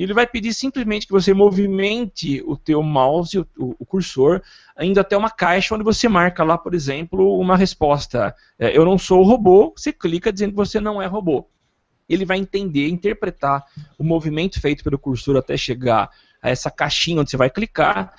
ele 0.04 0.14
vai 0.14 0.26
pedir 0.26 0.54
simplesmente 0.54 1.06
que 1.06 1.12
você 1.12 1.34
movimente 1.34 2.42
o 2.46 2.56
teu 2.56 2.82
mouse, 2.82 3.38
o, 3.40 3.48
o 3.58 3.86
cursor, 3.86 4.42
indo 4.80 5.00
até 5.00 5.18
uma 5.18 5.30
caixa 5.30 5.76
onde 5.76 5.84
você 5.84 6.08
marca 6.08 6.44
lá, 6.44 6.58
por 6.58 6.74
exemplo, 6.74 7.38
uma 7.38 7.58
resposta. 7.58 8.34
É, 8.58 8.76
eu 8.76 8.86
não 8.86 8.98
sou 8.98 9.24
robô, 9.24 9.74
você 9.76 9.92
clica 9.92 10.32
dizendo 10.32 10.52
que 10.52 10.56
você 10.56 10.80
não 10.80 11.02
é 11.02 11.06
robô. 11.06 11.50
Ele 12.08 12.26
vai 12.26 12.38
entender, 12.38 12.88
interpretar 12.88 13.66
o 13.98 14.04
movimento 14.04 14.60
feito 14.62 14.84
pelo 14.84 14.98
cursor 14.98 15.36
até 15.36 15.58
chegar 15.58 16.10
a 16.42 16.50
essa 16.50 16.72
caixinha 16.72 17.20
onde 17.20 17.32
você 17.32 17.38
vai 17.38 17.50
clicar, 17.50 18.14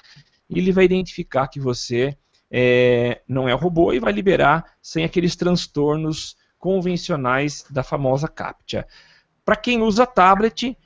e 0.48 0.58
ele 0.58 0.72
vai 0.72 0.84
identificar 0.84 1.48
que 1.48 1.58
você 1.58 2.16
é, 2.50 3.22
não 3.26 3.48
é 3.48 3.52
robô 3.52 3.92
e 3.92 4.00
vai 4.00 4.12
liberar 4.12 4.64
sem 4.82 5.04
aqueles 5.04 5.34
transtornos 5.34 6.36
convencionais 6.60 7.64
da 7.68 7.82
famosa 7.82 8.28
CAPTCHA. 8.28 8.86
Para 9.44 9.56
quem 9.56 9.82
usa 9.82 10.06
tablet, 10.06 10.76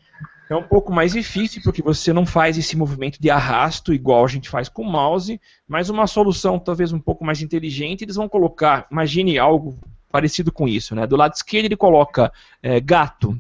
é 0.49 0.55
um 0.55 0.63
pouco 0.63 0.93
mais 0.93 1.13
difícil, 1.13 1.61
porque 1.63 1.83
você 1.83 2.13
não 2.13 2.25
faz 2.25 2.57
esse 2.57 2.77
movimento 2.77 3.21
de 3.21 3.29
arrasto 3.29 3.93
igual 3.93 4.25
a 4.25 4.29
gente 4.29 4.49
faz 4.49 4.69
com 4.69 4.83
o 4.83 4.91
mouse, 4.91 5.41
mas 5.67 5.91
uma 5.91 6.07
solução 6.07 6.59
talvez 6.59 6.93
um 6.93 7.01
pouco 7.01 7.25
mais 7.25 7.43
inteligente, 7.43 8.05
eles 8.05 8.17
vão 8.17 8.29
colocar, 8.29 8.87
imagine 8.91 9.39
algo 9.39 9.77
parecido 10.11 10.53
com 10.53 10.69
isso, 10.69 10.95
né? 10.95 11.07
Do 11.07 11.17
lado 11.17 11.35
esquerdo 11.35 11.65
ele 11.65 11.77
coloca 11.77 12.33
é, 12.63 12.79
gato, 12.81 13.39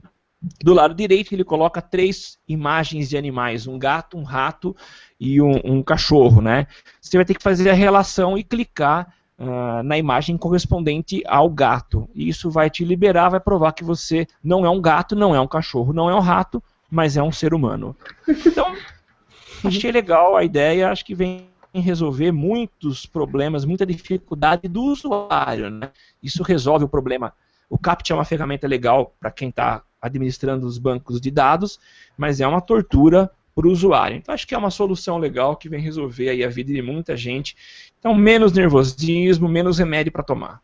do 0.62 0.74
lado 0.74 0.94
direito 0.94 1.32
ele 1.32 1.44
coloca 1.44 1.80
três 1.80 2.38
imagens 2.48 3.08
de 3.08 3.16
animais, 3.16 3.66
um 3.66 3.78
gato, 3.78 4.18
um 4.18 4.24
rato 4.24 4.76
e 5.18 5.40
um, 5.40 5.60
um 5.64 5.82
cachorro, 5.82 6.42
né? 6.42 6.66
Você 7.00 7.16
vai 7.16 7.24
ter 7.24 7.34
que 7.34 7.42
fazer 7.42 7.70
a 7.70 7.74
relação 7.74 8.36
e 8.36 8.42
clicar 8.42 9.14
ah, 9.36 9.82
na 9.82 9.98
imagem 9.98 10.36
correspondente 10.36 11.22
ao 11.26 11.50
gato. 11.50 12.08
E 12.14 12.28
isso 12.28 12.50
vai 12.50 12.70
te 12.70 12.84
liberar, 12.84 13.30
vai 13.30 13.40
provar 13.40 13.72
que 13.72 13.82
você 13.82 14.26
não 14.42 14.64
é 14.64 14.70
um 14.70 14.80
gato, 14.80 15.16
não 15.16 15.34
é 15.34 15.40
um 15.40 15.46
cachorro, 15.46 15.92
não 15.92 16.08
é 16.08 16.14
um 16.14 16.20
rato, 16.20 16.62
mas 16.90 17.16
é 17.16 17.22
um 17.22 17.32
ser 17.32 17.52
humano. 17.52 17.96
Então, 18.28 18.74
achei 19.64 19.90
legal 19.90 20.36
a 20.36 20.44
ideia, 20.44 20.90
acho 20.90 21.04
que 21.04 21.14
vem 21.14 21.48
resolver 21.74 22.30
muitos 22.30 23.06
problemas, 23.06 23.64
muita 23.64 23.84
dificuldade 23.84 24.68
do 24.68 24.82
usuário. 24.82 25.68
Né? 25.68 25.90
Isso 26.22 26.42
resolve 26.44 26.84
o 26.84 26.88
problema. 26.88 27.32
O 27.68 27.76
CAPTCHA 27.76 28.14
é 28.14 28.16
uma 28.16 28.24
ferramenta 28.24 28.68
legal 28.68 29.14
para 29.18 29.32
quem 29.32 29.48
está 29.48 29.82
administrando 30.00 30.66
os 30.66 30.78
bancos 30.78 31.20
de 31.20 31.30
dados, 31.30 31.80
mas 32.16 32.40
é 32.40 32.46
uma 32.46 32.60
tortura 32.60 33.28
para 33.54 33.68
o 33.68 33.70
usuário. 33.70 34.16
Então 34.16 34.34
acho 34.34 34.46
que 34.46 34.54
é 34.54 34.58
uma 34.58 34.70
solução 34.70 35.16
legal 35.16 35.56
que 35.56 35.68
vem 35.68 35.80
resolver 35.80 36.28
aí 36.28 36.42
a 36.42 36.48
vida 36.48 36.72
de 36.72 36.82
muita 36.82 37.16
gente. 37.16 37.56
Então 38.04 38.14
menos 38.14 38.52
nervosismo, 38.52 39.48
menos 39.48 39.78
remédio 39.78 40.12
para 40.12 40.22
tomar. 40.22 40.60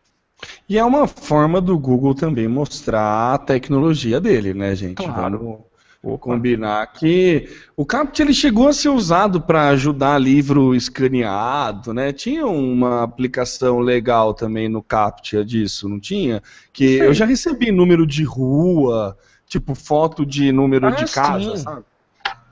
E 0.68 0.76
é 0.76 0.84
uma 0.84 1.07
forma 1.07 1.59
do 1.59 1.78
Google 1.78 2.14
também 2.14 2.47
mostrar 2.47 3.32
a 3.32 3.38
tecnologia 3.38 4.20
dele, 4.20 4.53
né, 4.53 4.76
gente? 4.76 4.97
Claro. 5.03 5.64
Vamos 6.03 6.20
combinar 6.20 6.86
que 6.93 7.49
o 7.74 7.86
CAPT 7.86 8.20
ele 8.20 8.34
chegou 8.34 8.68
a 8.68 8.74
ser 8.74 8.91
usado 8.91 9.41
para 9.41 9.68
ajudar 9.68 10.18
livro 10.18 10.74
escaneado, 10.74 11.95
né? 11.95 12.12
Tinha 12.12 12.47
uma 12.47 13.03
aplicação 13.03 13.80
legal 13.80 14.34
também 14.34 14.68
no 14.68 14.82
CAPT 14.82 15.43
disso, 15.43 15.88
não 15.88 15.99
tinha? 15.99 16.43
Que 16.74 16.97
eu 16.99 17.14
já 17.14 17.24
recebi 17.24 17.72
número 17.72 18.07
de 18.07 18.22
rua, 18.22 19.16
tipo 19.47 19.74
foto 19.74 20.26
de 20.26 20.53
número 20.53 20.88
Ah, 20.88 20.91
de 20.91 21.11
casa, 21.11 21.57
sim. 21.57 21.62
sabe? 21.62 21.84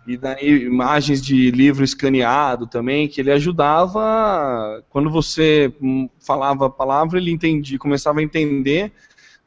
E 0.09 0.16
daí 0.16 0.62
imagens 0.62 1.20
de 1.20 1.50
livro 1.50 1.84
escaneado 1.84 2.66
também, 2.66 3.06
que 3.06 3.20
ele 3.20 3.30
ajudava 3.30 4.82
quando 4.88 5.11
você 5.11 5.70
hum, 5.82 6.09
falava 6.18 6.64
a 6.64 6.70
palavra, 6.70 7.18
ele 7.18 7.30
entendia, 7.30 7.78
começava 7.78 8.20
a 8.20 8.22
entender 8.22 8.90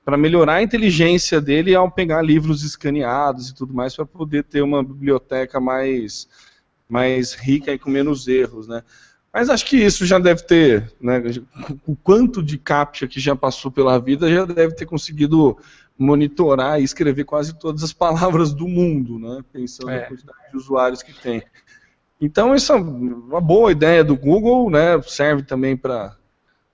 para 0.05 0.15
melhorar 0.15 0.55
a 0.55 0.61
inteligência 0.61 1.41
dele 1.41 1.73
ao 1.73 1.89
pegar 1.89 2.21
livros 2.21 2.63
escaneados 2.63 3.49
e 3.49 3.55
tudo 3.55 3.73
mais 3.73 3.95
para 3.95 4.05
poder 4.05 4.43
ter 4.43 4.61
uma 4.61 4.83
biblioteca 4.83 5.59
mais 5.59 6.27
mais 6.87 7.33
rica 7.33 7.73
e 7.73 7.79
com 7.79 7.89
menos 7.89 8.27
erros, 8.27 8.67
né? 8.67 8.83
Mas 9.33 9.49
acho 9.49 9.65
que 9.65 9.77
isso 9.77 10.05
já 10.05 10.19
deve 10.19 10.43
ter, 10.43 10.91
né, 11.01 11.23
o 11.87 11.95
quanto 11.95 12.43
de 12.43 12.57
captcha 12.57 13.07
que 13.07 13.19
já 13.19 13.35
passou 13.35 13.71
pela 13.71 13.97
vida 13.97 14.31
já 14.31 14.45
deve 14.45 14.75
ter 14.75 14.85
conseguido 14.85 15.57
monitorar 15.97 16.79
e 16.79 16.83
escrever 16.83 17.23
quase 17.25 17.57
todas 17.57 17.83
as 17.83 17.93
palavras 17.93 18.53
do 18.53 18.67
mundo, 18.67 19.19
né, 19.19 19.43
pensando 19.51 19.89
É. 19.89 20.01
na 20.01 20.07
quantidade 20.07 20.51
de 20.51 20.57
usuários 20.57 21.03
que 21.03 21.13
tem. 21.13 21.43
Então 22.19 22.53
essa 22.53 22.73
é 22.73 22.75
uma 22.77 23.41
boa 23.41 23.71
ideia 23.71 24.03
do 24.03 24.15
Google, 24.15 24.69
né, 24.69 25.01
serve 25.03 25.43
também 25.43 25.75
para 25.77 26.15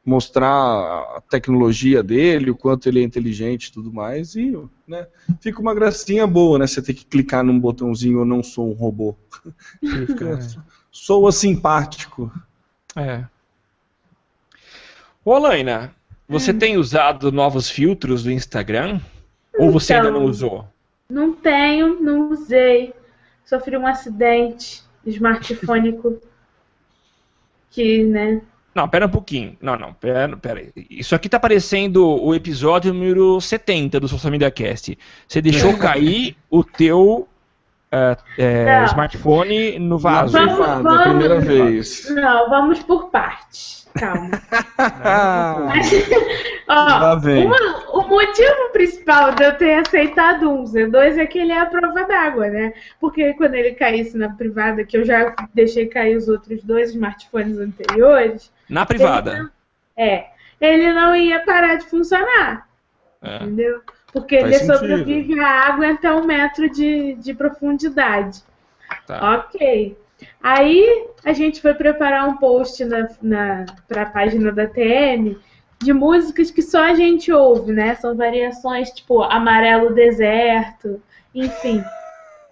mostrar 0.05 0.47
a 0.47 1.21
tecnologia 1.29 2.01
dele, 2.01 2.49
o 2.49 2.55
quanto 2.55 2.87
ele 2.87 3.01
é 3.01 3.03
inteligente 3.03 3.65
e 3.65 3.71
tudo 3.73 3.91
mais, 3.91 4.35
e 4.35 4.57
né, 4.87 5.05
fica 5.41 5.59
uma 5.59 5.75
gracinha 5.75 6.25
boa, 6.25 6.57
né? 6.57 6.65
Você 6.65 6.81
ter 6.81 6.93
que 6.93 7.03
clicar 7.05 7.43
num 7.43 7.59
botãozinho 7.59 8.19
eu 8.19 8.25
não 8.25 8.41
sou 8.41 8.69
um 8.69 8.73
robô. 8.73 9.17
Soa 10.89 11.33
simpático. 11.33 12.31
É. 12.95 13.25
Ô, 15.25 15.33
Alaina, 15.33 15.93
você 16.27 16.51
Hum. 16.51 16.59
tem 16.59 16.77
usado 16.77 17.31
novos 17.31 17.69
filtros 17.69 18.23
do 18.23 18.31
Instagram? 18.31 18.99
Ou 19.59 19.71
você 19.71 19.93
ainda 19.93 20.11
não 20.11 20.19
Então. 20.21 20.29
usou? 20.29 20.67
Não 21.09 21.33
tenho, 21.33 21.99
não 22.01 22.29
usei. 22.31 22.93
Sofri 23.45 23.77
um 23.77 23.87
acidente 23.87 24.83
smartfônico 25.05 26.21
que, 27.71 28.03
né? 28.03 28.41
Não, 28.75 28.87
pera 28.87 29.07
um 29.07 29.09
pouquinho. 29.09 29.57
Não, 29.59 29.75
não, 29.77 29.93
pera, 29.93 30.37
pera 30.37 30.59
aí. 30.59 30.71
Isso 30.89 31.15
aqui 31.15 31.27
tá 31.27 31.39
parecendo 31.39 32.05
o 32.07 32.35
episódio 32.35 32.93
número 32.93 33.41
70 33.41 33.99
do 33.99 34.07
Social 34.07 34.29
Media 34.31 34.51
Cast. 34.51 34.95
Você 35.27 35.41
deixou 35.41 35.75
cair 35.79 36.35
o 36.49 36.63
teu 36.63 37.27
é, 37.91 38.17
é, 38.37 38.79
Não. 38.79 38.85
smartphone 38.85 39.79
no 39.79 39.97
vaso. 39.97 40.33
Vamos- 40.33 40.57
vamos- 40.57 40.93
a 40.93 41.03
primeira 41.03 41.39
vez. 41.39 42.09
Não, 42.09 42.49
vamos 42.49 42.79
por 42.83 43.09
partes. 43.09 43.77
calma. 43.97 44.29
Ó, 46.67 47.15
uma- 47.15 47.89
o 47.93 48.07
motivo 48.07 48.69
principal 48.73 49.33
de 49.33 49.43
eu 49.43 49.55
ter 49.57 49.75
aceitado 49.79 50.49
um 50.49 50.63
Z2 50.65 51.17
é 51.17 51.25
que 51.25 51.39
ele 51.39 51.51
é 51.51 51.59
a 51.59 51.65
prova 51.65 52.03
d'água, 52.03 52.47
né? 52.49 52.73
Porque 52.99 53.33
quando 53.33 53.55
ele 53.55 53.71
caísse 53.71 54.17
na 54.17 54.29
privada, 54.29 54.83
que 54.83 54.97
eu 54.97 55.05
já 55.05 55.33
deixei 55.53 55.87
cair 55.87 56.17
os 56.17 56.27
outros 56.27 56.63
dois 56.63 56.89
smartphones 56.91 57.57
anteriores, 57.57 58.51
Na 58.69 58.85
privada. 58.85 59.49
é, 59.95 60.25
ele 60.59 60.91
não 60.93 61.15
ia 61.15 61.39
parar 61.39 61.75
de 61.75 61.85
funcionar, 61.85 62.67
É. 63.23 63.37
entendeu? 63.37 63.81
Porque 64.21 64.39
Faz 64.39 64.55
ele 64.55 64.65
sentido. 64.65 64.77
sobrevive 64.77 65.39
à 65.39 65.49
água 65.67 65.91
até 65.91 66.13
um 66.13 66.25
metro 66.25 66.69
de, 66.69 67.15
de 67.15 67.33
profundidade. 67.33 68.41
Tá. 69.05 69.35
Ok. 69.35 69.97
Aí 70.41 71.07
a 71.23 71.33
gente 71.33 71.61
foi 71.61 71.73
preparar 71.73 72.27
um 72.27 72.37
post 72.37 72.83
na, 72.85 73.07
na, 73.21 73.65
para 73.87 74.03
a 74.03 74.09
página 74.09 74.51
da 74.51 74.67
TM 74.67 75.37
de 75.79 75.93
músicas 75.93 76.49
que 76.49 76.61
só 76.61 76.83
a 76.83 76.95
gente 76.95 77.31
ouve, 77.31 77.71
né? 77.71 77.95
São 77.95 78.15
variações 78.15 78.89
tipo 78.91 79.21
Amarelo 79.21 79.93
Deserto, 79.93 81.01
enfim. 81.33 81.83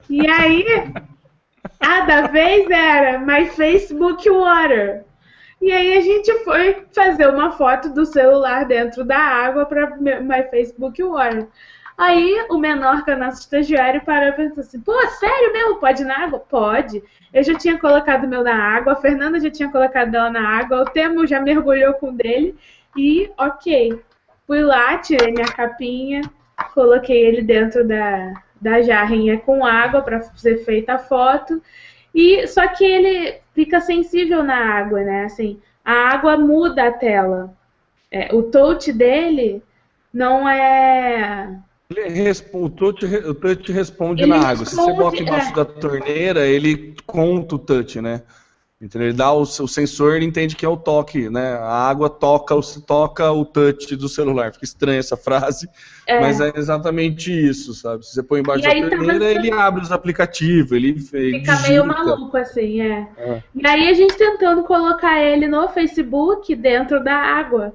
E 0.09 0.27
aí, 0.29 0.65
a 1.79 2.01
da 2.01 2.27
vez 2.27 2.69
era 2.69 3.17
My 3.19 3.47
Facebook 3.47 4.29
Water. 4.29 5.04
E 5.65 5.71
aí 5.71 5.97
a 5.97 6.01
gente 6.01 6.31
foi 6.43 6.85
fazer 6.93 7.27
uma 7.27 7.53
foto 7.53 7.89
do 7.89 8.05
celular 8.05 8.65
dentro 8.65 9.03
da 9.03 9.17
água 9.17 9.65
para 9.65 9.97
My 9.97 10.43
Facebook 10.51 11.01
Water. 11.01 11.47
Aí 11.97 12.45
o 12.51 12.59
menor, 12.59 13.03
que 13.03 13.09
é 13.09 13.15
o 13.15 13.17
nosso 13.17 13.39
estagiário, 13.39 14.05
parou 14.05 14.29
e 14.29 14.33
pensou 14.33 14.61
assim: 14.61 14.79
pô, 14.79 14.93
sério 15.07 15.51
mesmo? 15.51 15.79
Pode 15.79 16.03
ir 16.03 16.05
na 16.05 16.19
água? 16.19 16.37
Pode. 16.37 17.01
Eu 17.33 17.41
já 17.41 17.57
tinha 17.57 17.79
colocado 17.79 18.25
o 18.25 18.27
meu 18.27 18.43
na 18.43 18.53
água, 18.55 18.93
a 18.93 18.97
Fernanda 18.97 19.39
já 19.39 19.49
tinha 19.49 19.71
colocado 19.71 20.11
dela 20.11 20.29
na 20.29 20.47
água, 20.47 20.83
o 20.83 20.85
Temo 20.85 21.25
já 21.25 21.41
mergulhou 21.41 21.95
com 21.95 22.09
o 22.09 22.15
dele 22.15 22.55
e 22.95 23.31
ok. 23.35 23.99
Fui 24.45 24.61
lá, 24.61 24.99
tirei 24.99 25.31
minha 25.31 25.47
capinha, 25.47 26.21
coloquei 26.75 27.25
ele 27.25 27.41
dentro 27.41 27.83
da, 27.87 28.35
da 28.61 28.83
jarrinha 28.83 29.39
com 29.39 29.65
água 29.65 30.03
para 30.03 30.21
ser 30.21 30.63
feita 30.63 30.93
a 30.93 30.99
foto. 30.99 31.59
E 32.15 32.47
só 32.47 32.65
que 32.69 32.85
ele 32.85 33.39
fica 33.53 33.81
sensível 33.81 34.41
na 34.41 34.55
água, 34.55 35.03
né? 35.03 35.25
Assim, 35.25 35.59
a 35.83 35.91
água 35.91 36.37
muda 36.37 36.87
a 36.87 36.91
tela. 36.91 37.53
É, 38.09 38.33
o 38.33 38.43
touch 38.43 38.93
dele 38.93 39.61
não 40.13 40.47
é 40.47 41.59
o 42.51 42.69
touch, 42.69 43.05
o 43.05 43.33
touch 43.35 43.71
responde 43.71 44.23
Ele 44.23 44.31
na 44.31 44.47
água. 44.47 44.65
Se 44.65 44.75
você 44.75 44.93
bota 44.93 45.21
embaixo 45.21 45.51
é. 45.51 45.55
da 45.55 45.65
torneira, 45.65 46.47
ele 46.47 46.95
conta 47.05 47.55
o 47.55 47.59
touch, 47.59 48.01
né? 48.01 48.23
Então 48.85 49.01
ele 49.01 49.13
dá 49.13 49.31
o, 49.33 49.41
o 49.41 49.67
sensor, 49.67 50.15
ele 50.15 50.25
entende 50.25 50.55
que 50.55 50.63
é 50.65 50.69
o 50.69 50.77
toque, 50.77 51.27
né? 51.29 51.53
A 51.55 51.89
água 51.89 52.07
toca, 52.09 52.53
o- 52.55 52.61
toca 52.85 53.31
o 53.31 53.43
touch 53.43 53.95
do 53.95 54.07
celular. 54.07 54.53
Fica 54.53 54.63
estranha 54.65 54.99
essa 54.99 55.17
frase, 55.17 55.67
É. 56.05 56.19
mas 56.21 56.39
é 56.39 56.51
exatamente 56.55 57.31
isso, 57.31 57.73
sabe? 57.73 58.05
Se 58.05 58.13
você 58.13 58.21
põe 58.21 58.41
embaixo 58.41 58.59
E 58.63 58.67
da 58.67 58.73
aí 58.73 58.81
tava 58.83 58.95
torneira, 58.95 59.25
ele 59.31 59.51
abre 59.51 59.81
os 59.81 59.91
aplicativos, 59.91 60.71
ele, 60.71 60.89
ele 61.13 61.39
Fica 61.39 61.59
meio 61.61 61.81
digita. 61.83 62.03
maluco, 62.05 62.37
assim, 62.37 62.79
é. 62.81 63.07
É. 63.17 63.43
E 63.55 63.67
aí 63.67 63.89
a 63.89 63.93
gente 63.93 64.15
tentando 64.15 64.61
colocar 64.63 65.19
ele 65.19 65.47
no 65.47 65.67
Facebook 65.69 66.55
dentro 66.55 67.03
da 67.03 67.15
água. 67.15 67.73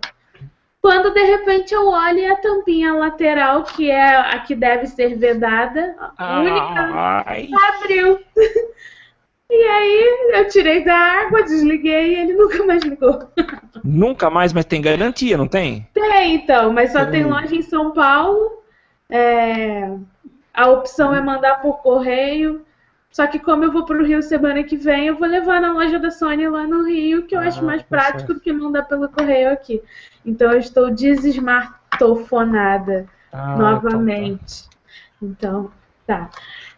Quando 0.81 1.13
de 1.13 1.23
repente 1.23 1.75
eu 1.75 1.89
olho 1.89 2.19
e 2.21 2.27
a 2.27 2.37
tampinha 2.37 2.95
lateral, 2.95 3.65
que 3.65 3.91
é 3.91 4.17
a 4.17 4.39
que 4.39 4.55
deve 4.55 4.87
ser 4.87 5.15
vedada, 5.19 5.95
a 6.17 6.41
única, 6.41 7.25
Ai. 7.27 7.49
abriu. 7.77 8.19
E 9.51 9.55
aí 9.65 10.31
eu 10.35 10.49
tirei 10.49 10.85
da 10.85 10.95
água, 10.97 11.43
desliguei 11.43 12.15
e 12.15 12.17
ele 12.17 12.35
nunca 12.39 12.65
mais 12.65 12.83
ligou. 12.83 13.31
Nunca 13.83 14.31
mais, 14.31 14.53
mas 14.53 14.65
tem 14.65 14.81
garantia, 14.81 15.37
não 15.37 15.49
tem? 15.49 15.89
Tem, 15.93 16.35
então, 16.37 16.73
mas 16.73 16.93
só 16.93 17.01
tem 17.07 17.23
Tem. 17.23 17.25
loja 17.25 17.55
em 17.55 17.63
São 17.63 17.93
Paulo. 17.93 18.63
É, 19.09 19.91
A 20.55 20.69
opção 20.69 21.13
é 21.15 21.21
mandar 21.21 21.57
por 21.63 21.79
correio. 21.79 22.65
Só 23.11 23.27
que 23.27 23.41
como 23.41 23.65
eu 23.65 23.73
vou 23.73 23.85
pro 23.85 24.05
Rio 24.05 24.23
semana 24.23 24.63
que 24.63 24.77
vem, 24.77 25.09
eu 25.09 25.17
vou 25.17 25.27
levar 25.27 25.61
na 25.61 25.73
loja 25.73 25.99
da 25.99 26.13
Sony 26.13 26.49
lá 26.49 26.65
no 26.65 26.85
Rio, 26.87 27.27
que 27.27 27.35
eu 27.35 27.41
acho 27.41 27.59
Ah, 27.59 27.63
mais 27.67 27.83
tá 27.83 27.89
prático 27.89 28.19
certo. 28.19 28.35
do 28.35 28.41
que 28.41 28.53
mandar 28.53 28.85
pelo 28.85 29.09
correio 29.09 29.51
aqui. 29.51 29.83
Então 30.25 30.53
eu 30.53 30.61
estou 30.61 30.93
desesmartofonada 30.93 33.09
Ah, 33.33 33.57
novamente. 33.57 34.65
Então, 35.21 35.73
tá. 36.07 36.31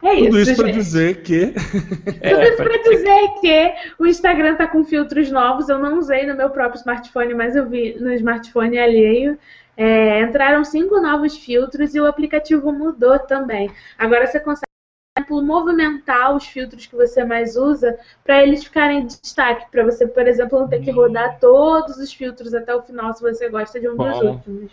É 0.03 0.17
Tudo 0.17 0.39
isso, 0.41 0.51
isso 0.51 0.63
para 0.63 0.73
dizer 0.73 1.23
que 1.23 1.53
Tudo 1.55 2.19
É, 2.21 2.49
isso 2.49 2.57
pra 2.57 2.77
dizer 2.79 3.29
que 3.41 3.75
o 4.01 4.07
Instagram 4.07 4.57
tá 4.57 4.67
com 4.67 4.85
filtros 4.85 5.31
novos. 5.31 5.69
Eu 5.69 5.79
não 5.79 5.99
usei 5.99 6.27
no 6.27 6.35
meu 6.35 6.51
próprio 6.51 6.79
smartphone, 6.79 7.35
mas 7.35 7.55
eu 7.55 7.69
vi 7.69 7.97
no 8.01 8.13
smartphone 8.15 8.79
alheio. 8.79 9.39
É, 9.77 10.21
entraram 10.21 10.65
cinco 10.65 11.01
novos 11.01 11.37
filtros 11.39 11.95
e 11.95 12.01
o 12.01 12.07
aplicativo 12.07 12.73
mudou 12.73 13.19
também. 13.21 13.71
Agora 13.97 14.27
você 14.27 14.41
consegue, 14.41 14.67
por 15.15 15.21
exemplo, 15.21 15.43
movimentar 15.47 16.35
os 16.35 16.47
filtros 16.47 16.85
que 16.87 16.97
você 16.97 17.25
mais 17.25 17.57
usa 17.57 17.97
para 18.25 18.43
eles 18.43 18.65
ficarem 18.65 19.01
em 19.03 19.07
destaque. 19.07 19.71
Para 19.71 19.85
você, 19.85 20.07
por 20.07 20.27
exemplo, 20.27 20.59
não 20.61 20.69
ter 20.69 20.81
que 20.81 20.91
rodar 20.91 21.39
todos 21.39 21.97
os 21.99 22.13
filtros 22.13 22.53
até 22.55 22.75
o 22.75 22.83
final 22.83 23.15
se 23.15 23.23
você 23.23 23.49
gosta 23.49 23.79
de 23.79 23.89
um 23.89 23.97
dos 23.97 24.19
Bom. 24.19 24.33
últimos. 24.33 24.73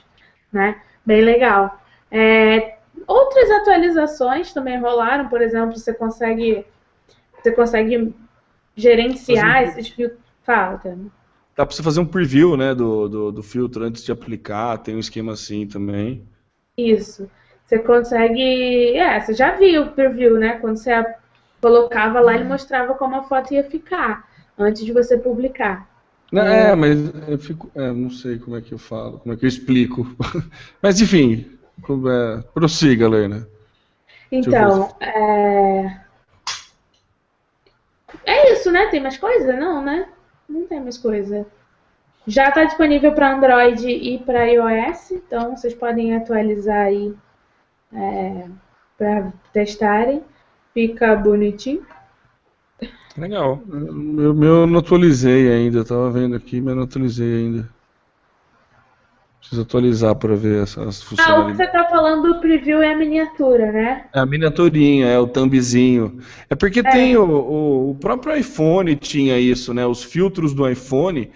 Né? 0.52 0.82
Bem 1.06 1.22
legal. 1.22 1.80
É, 2.12 2.79
outras 3.08 3.50
atualizações 3.52 4.54
também 4.54 4.80
rolaram, 4.80 5.30
por 5.30 5.42
exemplo, 5.42 5.78
você 5.78 5.94
consegue 5.94 6.66
você 7.42 7.52
consegue 7.54 8.14
gerenciar 8.76 9.64
um- 9.64 9.64
esses 9.64 9.90
filtros. 9.90 10.20
Fala, 10.44 10.78
dá 11.56 11.66
para 11.66 11.76
você 11.76 11.84
fazer 11.84 12.00
um 12.00 12.06
preview, 12.06 12.56
né, 12.58 12.74
do, 12.74 13.08
do, 13.08 13.32
do 13.32 13.44
filtro 13.44 13.84
antes 13.84 14.04
de 14.04 14.12
aplicar. 14.12 14.78
Tem 14.80 14.96
um 14.96 15.00
esquema 15.00 15.34
assim 15.34 15.68
também. 15.68 16.28
Isso. 16.78 17.30
Você 17.66 17.80
consegue. 17.80 18.98
É, 18.98 19.20
você 19.20 19.34
já 19.34 19.56
viu 19.56 19.84
o 19.84 19.92
preview, 19.92 20.40
né? 20.40 20.58
Quando 20.60 20.78
você 20.78 20.92
colocava 21.62 22.20
lá, 22.20 22.34
ele 22.34 22.46
mostrava 22.46 22.96
como 22.96 23.16
a 23.16 23.24
foto 23.24 23.54
ia 23.54 23.64
ficar 23.64 24.28
antes 24.58 24.84
de 24.84 24.92
você 24.92 25.18
publicar. 25.18 25.88
Não, 26.32 26.42
É, 26.42 26.76
mas 26.76 26.98
eu 27.28 27.38
fico. 27.38 27.70
é, 27.76 27.92
não 27.92 28.10
sei 28.10 28.40
como 28.40 28.56
é 28.56 28.62
que 28.62 28.74
eu 28.74 28.78
falo, 28.78 29.20
como 29.20 29.34
é 29.34 29.38
que 29.38 29.46
eu 29.46 29.50
explico. 29.50 30.08
mas 30.82 31.02
enfim, 31.02 31.46
é, 32.10 32.42
prossiga, 32.54 33.08
Lerna. 33.08 33.48
eu 34.32 34.40
Então, 34.40 34.96
é... 35.00 36.00
é 38.26 38.54
isso, 38.54 38.72
né? 38.72 38.88
Tem 38.88 39.00
mais 39.00 39.18
coisa? 39.18 39.54
Não, 39.54 39.84
né? 39.84 40.08
Não 40.48 40.66
tem 40.66 40.82
mais 40.82 40.98
coisa. 40.98 41.46
Já 42.28 42.50
está 42.50 42.64
disponível 42.64 43.12
para 43.14 43.36
Android 43.36 43.90
e 43.90 44.20
para 44.20 44.46
iOS, 44.46 45.12
então 45.12 45.56
vocês 45.56 45.74
podem 45.74 46.16
atualizar 46.16 46.86
aí 46.86 47.14
para 48.98 49.34
testarem. 49.52 50.22
Fica 50.74 51.16
bonitinho. 51.16 51.86
Legal. 53.18 53.62
Meu, 53.66 54.34
meu 54.34 54.56
eu 54.62 54.68
não 54.68 54.80
atualizei 54.80 55.52
ainda, 55.52 55.80
eu 55.80 55.86
tava 55.86 56.12
vendo 56.12 56.36
aqui, 56.36 56.62
mas 56.62 56.76
não 56.76 56.84
atualizei 56.84 57.38
ainda. 57.38 57.70
Preciso 59.50 59.62
atualizar 59.64 60.16
para 60.16 60.36
ver 60.36 60.64
essas 60.64 61.02
Ah, 61.18 61.40
o 61.40 61.48
que 61.48 61.56
funcionalidades. 61.56 61.58
você 61.58 61.64
está 61.64 61.86
falando 61.90 62.34
do 62.34 62.40
preview 62.40 62.82
é 62.82 62.94
a 62.94 62.96
miniatura, 62.96 63.72
né? 63.72 64.06
É 64.14 64.20
a 64.20 64.26
miniaturinha, 64.26 65.08
é 65.08 65.20
o 65.20 65.28
thumbzinho. 65.28 66.20
É 66.50 66.56
porque 66.56 66.82
tem 66.84 67.16
o, 67.16 67.24
o, 67.24 67.92
o 67.92 67.96
próprio 67.96 68.36
iPhone 68.36 68.96
tinha 68.96 69.38
isso, 69.40 69.74
né? 69.74 69.86
Os 69.86 70.04
filtros 70.04 70.54
do 70.54 70.68
iPhone, 70.68 71.32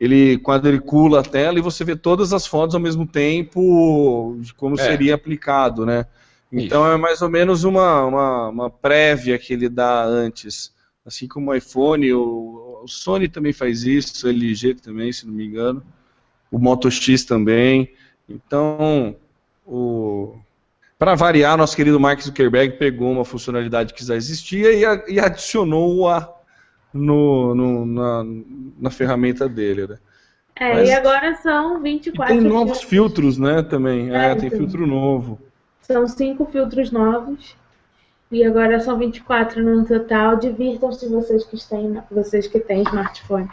ele 0.00 0.38
quadricula 0.38 1.20
a 1.20 1.22
tela 1.22 1.58
e 1.58 1.62
você 1.62 1.84
vê 1.84 1.94
todas 1.96 2.32
as 2.32 2.46
fotos 2.46 2.74
ao 2.74 2.80
mesmo 2.80 3.06
tempo, 3.06 4.36
de 4.40 4.54
como 4.54 4.78
É. 4.78 4.84
seria 4.84 5.14
aplicado, 5.14 5.84
né? 5.84 6.06
Então 6.50 6.86
é 6.90 6.96
mais 6.96 7.20
ou 7.20 7.28
menos 7.28 7.64
uma, 7.64 8.04
uma, 8.04 8.48
uma 8.48 8.70
prévia 8.70 9.38
que 9.38 9.52
ele 9.52 9.68
dá 9.68 10.04
antes. 10.04 10.72
Assim 11.04 11.28
como 11.28 11.50
o 11.50 11.54
iPhone, 11.54 12.10
o, 12.12 12.80
o 12.84 12.88
Sony 12.88 13.28
também 13.28 13.52
faz 13.52 13.84
isso, 13.84 14.26
o 14.26 14.30
LG 14.30 14.74
também, 14.76 15.12
se 15.12 15.26
não 15.26 15.34
me 15.34 15.44
engano. 15.46 15.82
O 16.54 16.58
Moto 16.58 16.88
X 16.90 17.24
também. 17.24 17.92
Então, 18.28 19.16
o, 19.66 20.36
para 20.98 21.14
variar, 21.16 21.56
nosso 21.58 21.74
querido 21.74 21.98
Mark 21.98 22.20
Zuckerberg 22.20 22.76
pegou 22.78 23.10
uma 23.10 23.24
funcionalidade 23.24 23.92
que 23.92 24.04
já 24.04 24.14
existia 24.14 24.72
e, 24.72 24.84
a- 24.84 25.04
e 25.08 25.18
adicionou-a 25.18 26.32
no, 26.92 27.54
no- 27.56 27.86
na, 27.86 28.24
na 28.78 28.90
ferramenta 28.90 29.48
dele. 29.48 29.86
Né? 29.88 29.98
É, 30.56 30.74
Mas- 30.74 30.88
e 30.88 30.92
agora 30.92 31.34
são 31.42 31.78
E 31.78 31.82
24 31.82 32.34
tem 32.38 32.44
novos 32.48 32.78
filtros. 32.82 32.88
filtros, 33.34 33.38
né, 33.38 33.62
também. 33.62 34.14
É, 34.14 34.30
É, 34.30 34.34
tem 34.36 34.46
então. 34.46 34.58
filtro 34.60 34.86
novo. 34.86 35.40
São 35.82 36.06
cinco 36.06 36.46
filtros 36.46 36.92
novos. 36.92 37.56
E 38.30 38.44
agora 38.44 38.78
são 38.80 38.96
24 38.96 39.60
no 39.62 39.84
total. 39.84 40.36
Divirtam-se 40.36 41.08
vocês 41.08 41.44
que 41.44 41.56
têm, 41.68 41.98
vocês 42.10 42.46
que 42.46 42.60
têm 42.60 42.82
smartphone. 42.82 43.48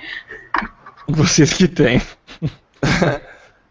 Vocês 1.07 1.51
que 1.53 1.67
têm. 1.67 1.99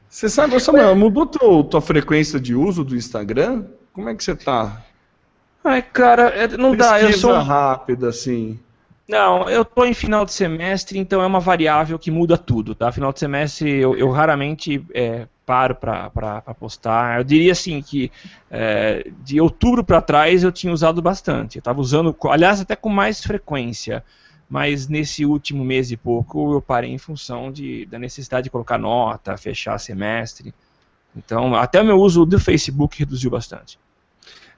Você 0.09 0.29
sabe, 0.29 0.59
Samuel, 0.59 0.97
mudou 0.97 1.27
teu, 1.27 1.63
tua 1.63 1.81
frequência 1.81 2.41
de 2.41 2.55
uso 2.55 2.85
do 2.85 2.97
Instagram? 2.97 3.65
Como 3.93 4.09
é 4.09 4.15
que 4.15 4.25
você 4.25 4.35
tá? 4.35 4.83
Ai, 5.63 5.83
cara, 5.83 6.29
é- 6.31 6.49
não 6.57 6.75
dá. 6.75 7.01
Eu 7.01 7.09
Pesquisa 7.09 7.29
sou. 7.29 7.39
rápida, 7.39 8.09
assim. 8.09 8.59
Não, 9.09 9.49
eu 9.51 9.65
tô 9.65 9.85
em 9.85 9.93
final 9.93 10.25
de 10.25 10.33
semestre, 10.33 10.99
então 10.99 11.21
é 11.21 11.27
uma 11.27 11.41
variável 11.41 11.99
que 11.99 12.11
muda 12.13 12.39
tudo, 12.39 12.75
tá? 12.77 12.93
Final 12.93 13.13
de 13.13 13.19
semestre 13.19 13.69
eu, 13.69 13.97
eu 13.97 14.09
raramente 14.11 14.85
é, 14.95 15.27
paro 15.45 15.75
para 15.75 16.11
postar. 16.59 17.19
Eu 17.19 17.25
diria 17.25 17.51
assim 17.51 17.83
que 17.83 18.11
é, 18.49 19.11
de 19.25 19.41
outubro 19.41 19.83
para 19.83 20.01
trás 20.01 20.45
eu 20.45 20.53
tinha 20.53 20.73
usado 20.73 21.03
bastante. 21.03 21.57
Eu 21.57 21.61
estava 21.61 21.81
usando, 21.81 22.17
aliás, 22.31 22.61
até 22.61 22.77
com 22.77 22.89
mais 22.89 23.21
frequência. 23.21 24.05
Mas 24.51 24.89
nesse 24.89 25.25
último 25.25 25.65
mês 25.65 25.93
e 25.93 25.97
pouco 25.97 26.55
eu 26.55 26.61
parei 26.61 26.91
em 26.91 26.99
função 26.99 27.53
de, 27.53 27.87
da 27.87 28.01
necessidade 28.01 28.45
de 28.45 28.51
colocar 28.51 28.77
nota, 28.77 29.37
fechar 29.37 29.79
semestre. 29.79 30.53
Então, 31.17 31.55
até 31.55 31.81
o 31.81 31.85
meu 31.85 31.97
uso 31.97 32.27
do 32.27 32.39
Facebook 32.39 32.99
reduziu 32.99 33.31
bastante. 33.31 33.79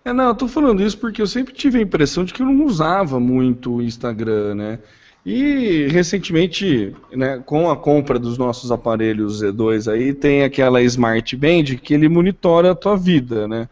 É, 0.02 0.12
não, 0.12 0.28
eu 0.28 0.34
tô 0.34 0.48
falando 0.48 0.82
isso 0.82 0.96
porque 0.96 1.20
eu 1.20 1.26
sempre 1.26 1.52
tive 1.52 1.78
a 1.78 1.82
impressão 1.82 2.24
de 2.24 2.32
que 2.32 2.40
eu 2.40 2.46
não 2.46 2.64
usava 2.64 3.20
muito 3.20 3.76
o 3.76 3.82
Instagram, 3.82 4.54
né? 4.54 4.78
E 5.24 5.86
recentemente, 5.88 6.96
né, 7.12 7.40
com 7.44 7.70
a 7.70 7.76
compra 7.76 8.18
dos 8.18 8.36
nossos 8.36 8.72
aparelhos 8.72 9.40
Z2 9.40 9.92
aí, 9.92 10.12
tem 10.12 10.42
aquela 10.42 10.82
Smart 10.82 11.36
Band 11.36 11.76
que 11.80 11.94
ele 11.94 12.08
monitora 12.08 12.72
a 12.72 12.74
tua 12.74 12.96
vida, 12.96 13.46
né? 13.46 13.68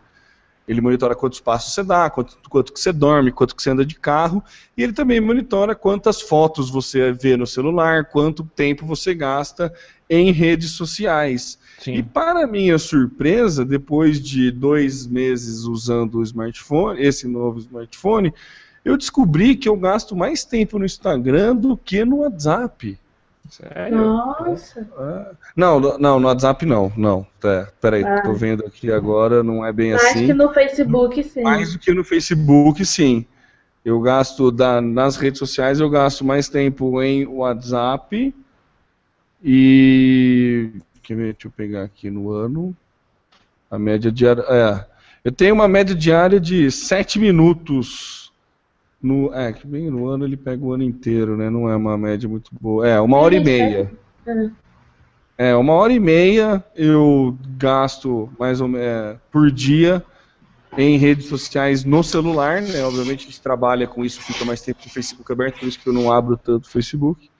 Ele 0.71 0.81
monitora 0.81 1.17
quantos 1.17 1.41
passos 1.41 1.75
você 1.75 1.83
dá, 1.83 2.09
quanto, 2.09 2.39
quanto 2.49 2.73
que 2.73 2.79
você 2.79 2.93
dorme, 2.93 3.33
quanto 3.33 3.57
que 3.57 3.61
você 3.61 3.71
anda 3.71 3.85
de 3.85 3.97
carro, 3.97 4.41
e 4.77 4.85
ele 4.85 4.93
também 4.93 5.21
monitora 5.21 5.75
quantas 5.75 6.23
fotos 6.23 6.71
você 6.71 7.11
vê 7.11 7.37
no 7.37 7.45
celular, 7.45 8.05
quanto 8.05 8.45
tempo 8.45 8.87
você 8.87 9.13
gasta 9.13 9.75
em 10.09 10.31
redes 10.31 10.71
sociais. 10.71 11.59
Sim. 11.81 11.95
E 11.95 12.05
para 12.05 12.47
minha 12.47 12.79
surpresa, 12.79 13.65
depois 13.65 14.23
de 14.23 14.53
dois 14.53 15.09
meses 15.09 15.65
usando 15.65 16.19
o 16.19 16.23
smartphone, 16.23 17.03
esse 17.03 17.27
novo 17.27 17.59
smartphone, 17.59 18.33
eu 18.85 18.97
descobri 18.97 19.57
que 19.57 19.69
eu 19.69 19.75
gasto 19.75 20.15
mais 20.15 20.45
tempo 20.45 20.79
no 20.79 20.85
Instagram 20.85 21.57
do 21.57 21.77
que 21.77 22.05
no 22.05 22.19
WhatsApp. 22.19 22.97
Sério? 23.51 23.97
Nossa. 23.97 24.81
É. 24.81 25.35
Não, 25.57 25.81
não, 25.99 26.21
no 26.21 26.29
WhatsApp 26.29 26.65
não, 26.65 26.93
não. 26.97 27.27
É, 27.43 27.67
peraí, 27.81 28.05
ah. 28.05 28.23
tô 28.23 28.33
vendo 28.33 28.65
aqui 28.65 28.93
agora, 28.93 29.43
não 29.43 29.67
é 29.67 29.73
bem 29.73 29.91
mais 29.91 30.05
assim. 30.05 30.15
Mais 30.15 30.27
que 30.27 30.35
no 30.35 30.53
Facebook, 30.55 31.25
sim. 31.25 31.43
Mais 31.43 31.73
do 31.73 31.79
que 31.79 31.93
no 31.93 32.05
Facebook, 32.05 32.85
sim. 32.87 33.27
Eu 33.85 34.01
gasto 34.01 34.53
da, 34.53 34.81
nas 34.81 35.17
redes 35.17 35.41
sociais, 35.41 35.81
eu 35.81 35.91
gasto 35.91 36.25
mais 36.25 36.49
tempo 36.49 37.03
em 37.03 37.27
WhatsApp 37.27 38.35
e. 39.43 40.71
Deixa 41.09 41.49
eu 41.49 41.51
pegar 41.51 41.83
aqui 41.83 42.09
no 42.09 42.31
ano. 42.31 42.77
A 43.69 43.77
média 43.79 44.13
diária. 44.13 44.45
É, 44.49 44.87
eu 45.25 45.33
tenho 45.33 45.55
uma 45.55 45.67
média 45.67 45.95
diária 45.95 46.39
de 46.39 46.71
7 46.71 47.19
minutos 47.19 48.30
no, 49.03 49.33
é, 49.35 49.53
que 49.53 49.67
bem 49.67 49.91
no 49.91 50.07
ano 50.07 50.25
ele 50.25 50.37
pega 50.37 50.65
o 50.65 50.73
ano 50.73 50.83
inteiro, 50.83 51.37
né? 51.37 51.49
Não 51.49 51.69
é 51.69 51.75
uma 51.75 51.97
média 51.97 52.29
muito 52.29 52.51
boa. 52.61 52.87
É, 52.87 53.01
uma 53.01 53.17
hora 53.17 53.35
e 53.35 53.43
meia. 53.43 53.91
É, 55.39 55.57
uma 55.57 55.73
hora 55.73 55.93
e 55.93 55.99
meia 55.99 56.63
eu 56.77 57.37
gasto 57.57 58.29
mais 58.39 58.61
ou 58.61 58.69
menos 58.69 58.87
é, 58.87 59.17
por 59.33 59.51
dia 59.51 60.05
em 60.77 60.99
redes 60.99 61.27
sociais 61.27 61.85
no 61.85 62.03
celular, 62.05 62.61
né? 62.61 62.83
Obviamente 62.85 63.25
a 63.25 63.31
gente 63.31 63.41
trabalha 63.41 63.87
com 63.87 64.05
isso, 64.05 64.21
fica 64.21 64.45
mais 64.45 64.61
tempo 64.61 64.83
com 64.83 64.89
o 64.89 64.93
Facebook 64.93 65.33
aberto, 65.33 65.61
por 65.61 65.69
isso 65.69 65.81
que 65.81 65.89
eu 65.89 65.93
não 65.93 66.13
abro 66.13 66.37
tanto 66.37 66.67
o 66.67 66.71
Facebook. 66.71 67.31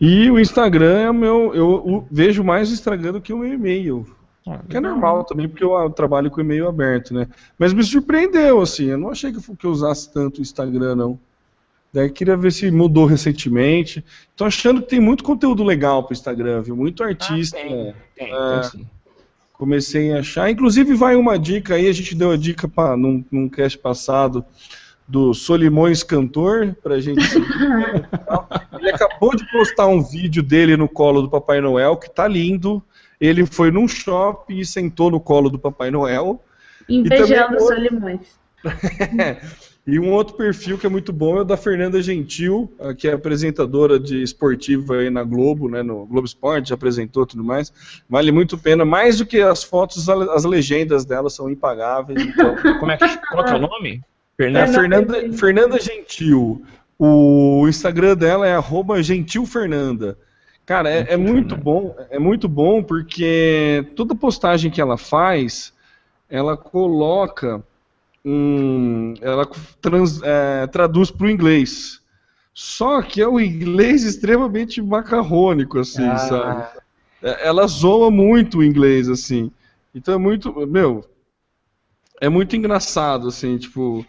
E 0.00 0.30
o 0.30 0.38
Instagram 0.38 0.98
é 0.98 1.10
o 1.10 1.14
meu. 1.14 1.54
Eu 1.54 2.06
vejo 2.10 2.44
mais 2.44 2.70
o 2.70 2.74
Instagram 2.74 3.12
do 3.12 3.20
que 3.20 3.32
o 3.32 3.38
meu 3.38 3.52
e-mail. 3.52 4.06
Ah, 4.46 4.60
que 4.68 4.76
é 4.76 4.80
normal 4.80 5.24
também, 5.24 5.48
porque 5.48 5.64
eu, 5.64 5.88
trabalho 5.90 6.30
com 6.30 6.40
e-mail 6.40 6.68
aberto, 6.68 7.14
né? 7.14 7.26
Mas 7.58 7.72
me 7.72 7.82
surpreendeu, 7.82 8.60
assim, 8.60 8.86
eu 8.86 8.98
não 8.98 9.10
achei 9.10 9.32
que, 9.32 9.38
eu 9.38 9.70
usasse 9.70 10.12
tanto 10.12 10.38
o 10.38 10.42
Instagram, 10.42 10.94
não. 10.94 11.18
Daí 11.92 12.10
queria 12.10 12.36
ver 12.36 12.52
se 12.52 12.70
mudou 12.70 13.06
recentemente. 13.06 14.04
Tô 14.36 14.44
achando 14.44 14.82
que 14.82 14.88
tem 14.88 15.00
muito 15.00 15.22
conteúdo 15.22 15.62
legal 15.62 16.02
pro 16.02 16.12
Instagram, 16.12 16.60
viu? 16.60 16.76
Muito 16.76 17.02
ah, 17.02 17.06
artista. 17.06 17.56
Ah, 17.56 17.62
tem, 17.62 17.94
tem, 18.16 18.32
é, 18.34 18.70
tem 18.70 18.86
comecei 19.54 20.12
a 20.12 20.18
achar. 20.18 20.50
Inclusive 20.50 20.94
vai 20.94 21.16
uma 21.16 21.38
dica 21.38 21.74
aí, 21.74 21.88
a 21.88 21.92
gente 21.92 22.14
deu 22.14 22.30
a 22.30 22.36
dica 22.36 22.68
pra, 22.68 22.96
num, 22.96 23.24
num 23.30 23.48
cast 23.48 23.78
passado 23.78 24.44
do 25.06 25.34
Solimões 25.34 26.02
Cantor, 26.02 26.74
pra 26.82 27.00
gente 27.00 27.20
Ele 28.78 28.90
acabou 28.90 29.34
de 29.34 29.50
postar 29.50 29.86
um 29.86 30.02
vídeo 30.02 30.42
dele 30.42 30.76
no 30.76 30.88
colo 30.88 31.22
do 31.22 31.30
Papai 31.30 31.60
Noel, 31.60 31.96
que 31.96 32.10
tá 32.10 32.26
lindo. 32.26 32.82
Ele 33.20 33.46
foi 33.46 33.70
num 33.70 33.86
shopping 33.88 34.58
e 34.58 34.66
sentou 34.66 35.10
no 35.10 35.20
colo 35.20 35.48
do 35.48 35.58
Papai 35.58 35.90
Noel. 35.90 36.42
Invejando 36.88 37.56
os 37.56 37.70
limões. 37.78 38.20
e 39.86 39.98
um 39.98 40.10
outro 40.12 40.36
perfil 40.36 40.78
que 40.78 40.86
é 40.86 40.88
muito 40.88 41.12
bom 41.12 41.38
é 41.38 41.40
o 41.42 41.44
da 41.44 41.56
Fernanda 41.56 42.00
Gentil, 42.02 42.72
que 42.98 43.08
é 43.08 43.12
apresentadora 43.12 43.98
de 43.98 44.22
esportiva 44.22 44.96
aí 44.96 45.10
na 45.10 45.22
Globo, 45.22 45.68
né, 45.68 45.82
no 45.82 46.06
Globo 46.06 46.26
Esporte, 46.26 46.70
já 46.70 46.74
apresentou 46.74 47.26
tudo 47.26 47.44
mais. 47.44 47.72
Vale 48.08 48.32
muito 48.32 48.56
a 48.56 48.58
pena, 48.58 48.84
mais 48.84 49.18
do 49.18 49.26
que 49.26 49.40
as 49.40 49.62
fotos, 49.62 50.08
as 50.08 50.44
legendas 50.44 51.04
dela 51.04 51.30
são 51.30 51.50
impagáveis. 51.50 52.22
Então... 52.22 52.54
Como 52.80 52.90
é 52.90 52.96
que, 52.96 53.18
qual 53.28 53.46
é 53.46 53.54
o 53.54 53.60
nome? 53.60 54.02
Fernanda, 54.36 54.70
é 54.70 54.72
Fernanda, 54.72 55.32
Fernanda 55.32 55.80
Gentil. 55.80 56.64
O 56.98 57.66
Instagram 57.68 58.16
dela 58.16 58.46
é 58.46 58.54
arroba 58.54 59.02
gentilfernanda. 59.02 60.16
Cara, 60.66 60.90
é, 60.90 61.12
é, 61.12 61.16
muito 61.16 61.56
bom, 61.56 61.94
é 62.08 62.18
muito 62.18 62.48
bom 62.48 62.82
porque 62.82 63.86
toda 63.94 64.14
postagem 64.14 64.70
que 64.70 64.80
ela 64.80 64.96
faz, 64.96 65.74
ela 66.28 66.56
coloca 66.56 67.62
um, 68.24 69.12
ela 69.20 69.46
trans, 69.80 70.22
é, 70.22 70.66
traduz 70.66 71.10
para 71.10 71.26
o 71.26 71.30
inglês. 71.30 72.00
Só 72.54 73.02
que 73.02 73.20
é 73.20 73.28
o 73.28 73.38
inglês 73.38 74.04
extremamente 74.04 74.80
macarrônico, 74.80 75.78
assim, 75.78 76.06
ah. 76.06 76.16
sabe? 76.16 76.80
É, 77.22 77.46
ela 77.46 77.66
zoa 77.66 78.10
muito 78.10 78.58
o 78.58 78.64
inglês, 78.64 79.08
assim. 79.08 79.50
Então 79.94 80.14
é 80.14 80.18
muito, 80.18 80.66
meu, 80.66 81.04
é 82.20 82.28
muito 82.28 82.56
engraçado, 82.56 83.28
assim, 83.28 83.58
tipo, 83.58 84.04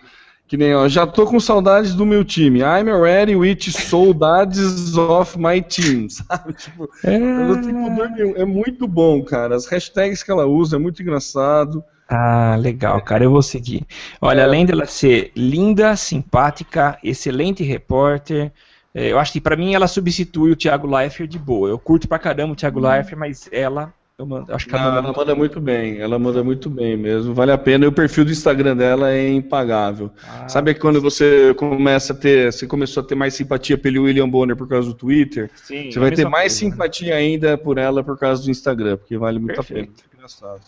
que 0.47 0.57
nem, 0.57 0.75
ó, 0.75 0.87
já 0.87 1.07
tô 1.07 1.25
com 1.25 1.39
saudades 1.39 1.95
do 1.95 2.05
meu 2.05 2.23
time. 2.23 2.59
I'm 2.59 2.89
ready 3.01 3.35
with 3.35 3.71
saudades 3.71 4.95
of 4.95 5.37
my 5.39 5.61
team, 5.61 6.07
sabe? 6.09 6.53
Tipo, 6.53 6.89
é... 7.03 7.17
tem 7.17 7.73
nenhum. 7.73 8.35
É 8.35 8.45
muito 8.45 8.87
bom, 8.87 9.23
cara. 9.23 9.55
As 9.55 9.65
hashtags 9.65 10.21
que 10.21 10.29
ela 10.29 10.45
usa 10.45 10.75
é 10.75 10.79
muito 10.79 11.01
engraçado. 11.01 11.83
Ah, 12.07 12.55
legal, 12.59 13.01
cara, 13.01 13.23
eu 13.23 13.31
vou 13.31 13.41
seguir. 13.41 13.83
Olha, 14.21 14.41
é... 14.41 14.43
além 14.43 14.65
dela 14.65 14.85
ser 14.85 15.31
linda, 15.35 15.95
simpática, 15.95 16.99
excelente 17.03 17.63
repórter, 17.63 18.51
é, 18.93 19.11
eu 19.11 19.19
acho 19.19 19.33
que 19.33 19.41
para 19.41 19.57
mim 19.57 19.73
ela 19.73 19.87
substitui 19.87 20.51
o 20.51 20.55
Thiago 20.55 20.87
Leifert 20.87 21.27
de 21.27 21.39
boa. 21.39 21.67
Eu 21.67 21.79
curto 21.79 22.07
pra 22.07 22.19
caramba 22.19 22.53
o 22.53 22.55
Thiago 22.55 22.79
hum. 22.79 22.83
Leifert, 22.83 23.17
mas 23.17 23.49
ela 23.51 23.91
eu 24.17 24.25
mando, 24.25 24.53
acho 24.53 24.65
que 24.67 24.73
ela, 24.73 25.01
manda 25.01 25.35
muito 25.35 25.59
bem, 25.59 25.99
ela 25.99 26.17
manda 26.17 26.41
muito 26.41 26.69
bem 26.69 26.95
mesmo, 26.95 27.33
vale 27.33 27.51
a 27.51 27.57
pena. 27.57 27.83
E 27.83 27.87
o 27.87 27.91
perfil 27.91 28.23
do 28.23 28.31
Instagram 28.31 28.77
dela 28.77 29.11
é 29.11 29.29
impagável. 29.29 30.09
Ah, 30.25 30.47
Sabe 30.47 30.73
que 30.73 30.79
quando 30.79 31.01
você 31.01 31.53
começa 31.55 32.13
a 32.13 32.15
ter, 32.15 32.53
você 32.53 32.65
começou 32.65 33.03
a 33.03 33.05
ter 33.05 33.15
mais 33.15 33.33
simpatia 33.33 33.77
pelo 33.77 34.03
William 34.03 34.29
Bonner 34.29 34.55
por 34.55 34.69
causa 34.69 34.87
do 34.87 34.93
Twitter, 34.93 35.51
Sim, 35.55 35.91
você 35.91 35.99
vai 35.99 36.11
ter 36.11 36.23
mais 36.23 36.53
coisa, 36.53 36.65
né? 36.65 36.71
simpatia 36.71 37.09
né? 37.09 37.19
ainda 37.19 37.57
por 37.57 37.77
ela 37.77 38.03
por 38.03 38.17
causa 38.17 38.41
do 38.41 38.49
Instagram, 38.49 38.95
porque 38.95 39.17
vale 39.17 39.37
muito 39.37 39.55
Perfeito. 39.55 39.89
a 39.89 39.93
pena. 39.93 40.09
Engraçado. 40.15 40.61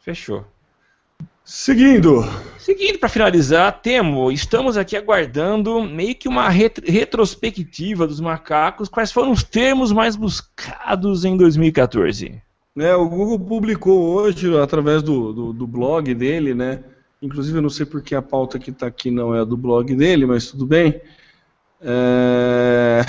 Fechou. 0.00 0.44
Seguindo. 1.44 2.24
Seguindo, 2.58 2.98
para 2.98 3.08
finalizar, 3.08 3.80
Temo, 3.80 4.30
estamos 4.32 4.76
aqui 4.76 4.96
aguardando 4.96 5.82
meio 5.82 6.14
que 6.16 6.28
uma 6.28 6.48
ret 6.48 6.80
retrospectiva 6.84 8.08
dos 8.08 8.20
macacos. 8.20 8.88
Quais 8.88 9.12
foram 9.12 9.30
os 9.30 9.44
termos 9.44 9.92
mais 9.92 10.16
buscados 10.16 11.24
em 11.24 11.36
2014? 11.36 12.42
Né, 12.78 12.94
o 12.94 13.08
Google 13.08 13.40
publicou 13.40 14.14
hoje, 14.14 14.56
através 14.56 15.02
do, 15.02 15.32
do, 15.32 15.52
do 15.52 15.66
blog 15.66 16.14
dele, 16.14 16.54
né? 16.54 16.84
Inclusive, 17.20 17.58
eu 17.58 17.62
não 17.62 17.68
sei 17.68 17.84
porque 17.84 18.14
a 18.14 18.22
pauta 18.22 18.56
que 18.56 18.70
está 18.70 18.86
aqui 18.86 19.10
não 19.10 19.34
é 19.34 19.40
a 19.40 19.44
do 19.44 19.56
blog 19.56 19.96
dele, 19.96 20.24
mas 20.24 20.52
tudo 20.52 20.64
bem. 20.64 21.00
É... 21.80 23.00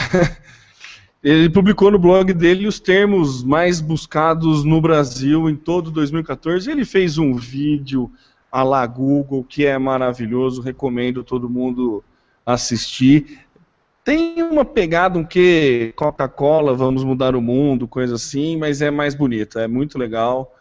Ele 1.23 1.51
publicou 1.51 1.91
no 1.91 1.99
blog 1.99 2.33
dele 2.33 2.65
os 2.65 2.79
termos 2.79 3.43
mais 3.43 3.79
buscados 3.79 4.63
no 4.63 4.81
Brasil 4.81 5.47
em 5.47 5.55
todo 5.55 5.91
2014. 5.91 6.71
Ele 6.71 6.83
fez 6.83 7.19
um 7.19 7.35
vídeo 7.35 8.11
a 8.51 8.63
la 8.63 8.87
Google 8.87 9.43
que 9.43 9.67
é 9.67 9.77
maravilhoso, 9.77 10.63
recomendo 10.63 11.23
todo 11.23 11.47
mundo 11.47 12.03
assistir. 12.43 13.41
Tem 14.09 14.41
uma 14.41 14.65
pegada 14.65 15.19
um 15.19 15.23
que 15.23 15.93
Coca-Cola, 15.95 16.73
vamos 16.73 17.03
mudar 17.03 17.35
o 17.35 17.41
mundo, 17.43 17.87
coisa 17.87 18.15
assim, 18.15 18.57
mas 18.57 18.81
é 18.81 18.89
mais 18.89 19.13
bonita, 19.13 19.61
é 19.61 19.67
muito 19.67 19.99
legal. 19.99 20.51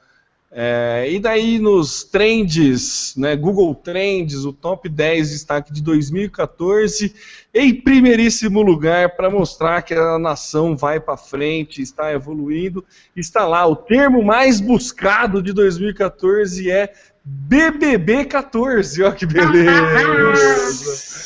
É, 0.52 1.08
e 1.10 1.18
daí 1.18 1.58
nos 1.58 2.04
trends, 2.04 3.14
né, 3.16 3.34
Google 3.34 3.74
Trends, 3.74 4.44
o 4.44 4.52
top 4.52 4.86
10 4.86 5.30
destaque 5.30 5.72
de 5.72 5.82
2014, 5.82 7.14
em 7.54 7.74
primeiríssimo 7.74 8.60
lugar 8.60 9.16
para 9.16 9.30
mostrar 9.30 9.80
que 9.80 9.94
a 9.94 10.18
nação 10.18 10.76
vai 10.76 11.00
para 11.00 11.16
frente, 11.16 11.80
está 11.80 12.12
evoluindo, 12.12 12.84
está 13.16 13.46
lá 13.46 13.66
o 13.66 13.74
termo 13.74 14.22
mais 14.22 14.60
buscado 14.60 15.42
de 15.42 15.54
2014 15.54 16.70
é 16.70 16.92
BBB 17.24 18.26
14, 18.26 19.02
olha 19.02 19.14
que 19.14 19.24
beleza. 19.24 19.78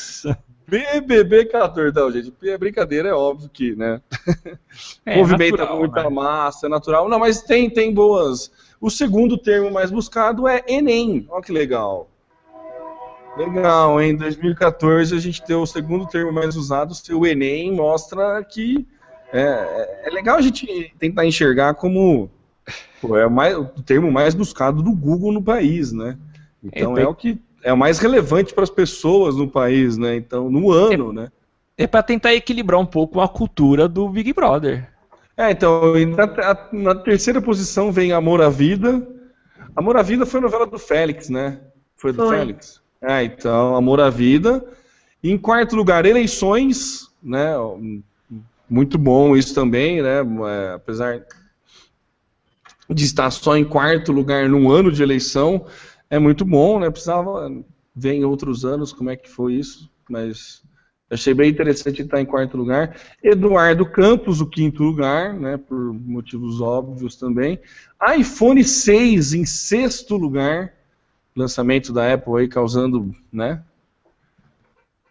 BBB 0.73 1.45
14. 1.47 1.95
Não, 1.95 2.11
gente, 2.11 2.33
é 2.45 2.57
brincadeira, 2.57 3.11
é 3.11 3.13
óbvio 3.13 3.51
que, 3.53 3.77
né? 3.77 4.01
É, 5.05 5.19
Movimenta 5.19 5.59
natural, 5.59 5.79
muita 5.79 6.03
né? 6.05 6.09
massa, 6.09 6.67
é 6.67 6.69
natural. 6.71 7.09
Não, 7.09 7.19
mas 7.19 7.43
tem, 7.43 7.69
tem 7.69 7.93
boas. 7.93 8.51
O 8.81 8.89
segundo 8.89 9.37
termo 9.37 9.71
mais 9.71 9.91
buscado 9.91 10.49
é 10.49 10.63
Enem. 10.67 11.27
Olha 11.29 11.43
que 11.43 11.53
legal. 11.53 12.09
Legal, 13.37 14.01
em 14.01 14.17
2014 14.17 15.15
a 15.15 15.19
gente 15.19 15.43
tem 15.43 15.57
o 15.57 15.67
segundo 15.67 16.07
termo 16.07 16.33
mais 16.33 16.57
usado, 16.57 16.95
o 17.13 17.27
Enem, 17.27 17.71
mostra 17.73 18.43
que 18.45 18.87
é, 19.33 19.41
é- 19.43 20.03
é 20.07 20.11
legal 20.11 20.37
a 20.39 20.43
gente 20.43 20.95
tentar 20.99 21.27
enxergar 21.27 21.75
como 21.75 22.31
pô, 23.01 23.17
é 23.19 23.27
o, 23.27 23.31
mais- 23.31 23.57
o 23.57 23.65
termo 23.85 24.11
mais 24.11 24.35
buscado 24.35 24.83
do 24.83 24.93
Google 24.93 25.33
no 25.33 25.43
país, 25.43 25.93
né? 25.93 26.17
Então 26.65 26.93
É, 26.93 26.95
tem- 26.97 27.05
é 27.05 27.09
o 27.09 27.15
que 27.15 27.39
é 27.63 27.73
o 27.73 27.77
mais 27.77 27.99
relevante 27.99 28.53
para 28.53 28.65
as 28.65 28.71
pessoas 28.71 29.37
no 29.37 29.49
país, 29.49 29.97
né? 29.97 30.17
Então, 30.17 30.51
no 30.51 30.71
ano, 30.71 31.13
né? 31.13 31.31
É 31.77 31.87
pra 31.87 32.03
tentar 32.03 32.35
equilibrar 32.35 32.81
um 32.81 32.87
pouco 32.87 33.21
a 33.21 33.29
cultura 33.29 33.89
do 33.89 34.09
Big 34.09 34.33
Brother. 34.33 34.89
É, 35.37 35.51
então, 35.51 35.95
na, 36.07 36.69
na 36.73 36.95
terceira 36.95 37.41
posição 37.41 37.91
vem 37.91 38.13
Amor 38.13 38.43
à 38.43 38.49
Vida. 38.49 39.07
Amor 39.75 39.97
à 39.97 40.03
Vida 40.03 40.27
foi 40.27 40.41
a 40.41 40.43
novela 40.43 40.67
do 40.67 40.79
Félix, 40.79 41.29
né? 41.29 41.61
Foi 41.97 42.13
do 42.13 42.27
Foi. 42.27 42.37
Félix. 42.37 42.83
É, 43.01 43.25
então, 43.25 43.75
Amor 43.75 44.01
à 44.01 44.11
Vida. 44.11 44.65
Em 45.25 45.39
quarto 45.39 45.75
lugar, 45.75 46.05
Eleições, 46.05 47.09
né? 47.23 47.55
Muito 48.69 48.99
bom 48.99 49.37
isso 49.37 49.55
também, 49.55 50.03
né? 50.03 50.19
É, 50.21 50.75
apesar 50.75 51.25
de 52.89 53.05
estar 53.05 53.31
só 53.31 53.57
em 53.57 53.65
quarto 53.65 54.13
lugar 54.13 54.49
num 54.49 54.71
ano 54.71 54.93
de 54.93 55.03
eleição, 55.03 55.65
é 56.13 56.19
muito 56.19 56.45
bom, 56.45 56.79
né? 56.79 56.91
Precisava 56.91 57.51
ver 57.97 58.13
em 58.13 58.23
outros 58.23 58.67
anos 58.67 58.93
como 58.93 59.09
é 59.09 59.17
que 59.17 59.31
foi 59.31 59.55
isso, 59.55 59.91
mas 60.11 60.63
achei 61.11 61.33
bem 61.33 61.51
interessante 61.51 62.03
estar 62.03 62.21
em 62.21 62.27
quarto 62.27 62.55
lugar. 62.55 62.95
Eduardo 63.25 63.87
Campos, 63.87 64.39
o 64.43 64.47
quinto 64.47 64.83
lugar, 64.83 65.33
né? 65.33 65.57
Por 65.57 65.95
motivos 65.95 66.61
óbvios 66.61 67.17
também. 67.17 67.59
iPhone 68.15 68.63
6 68.63 69.33
em 69.33 69.47
sexto 69.47 70.15
lugar, 70.19 70.75
lançamento 71.35 71.95
da 71.95 72.13
Apple 72.13 72.41
aí 72.41 72.47
causando, 72.47 73.17
né? 73.33 73.63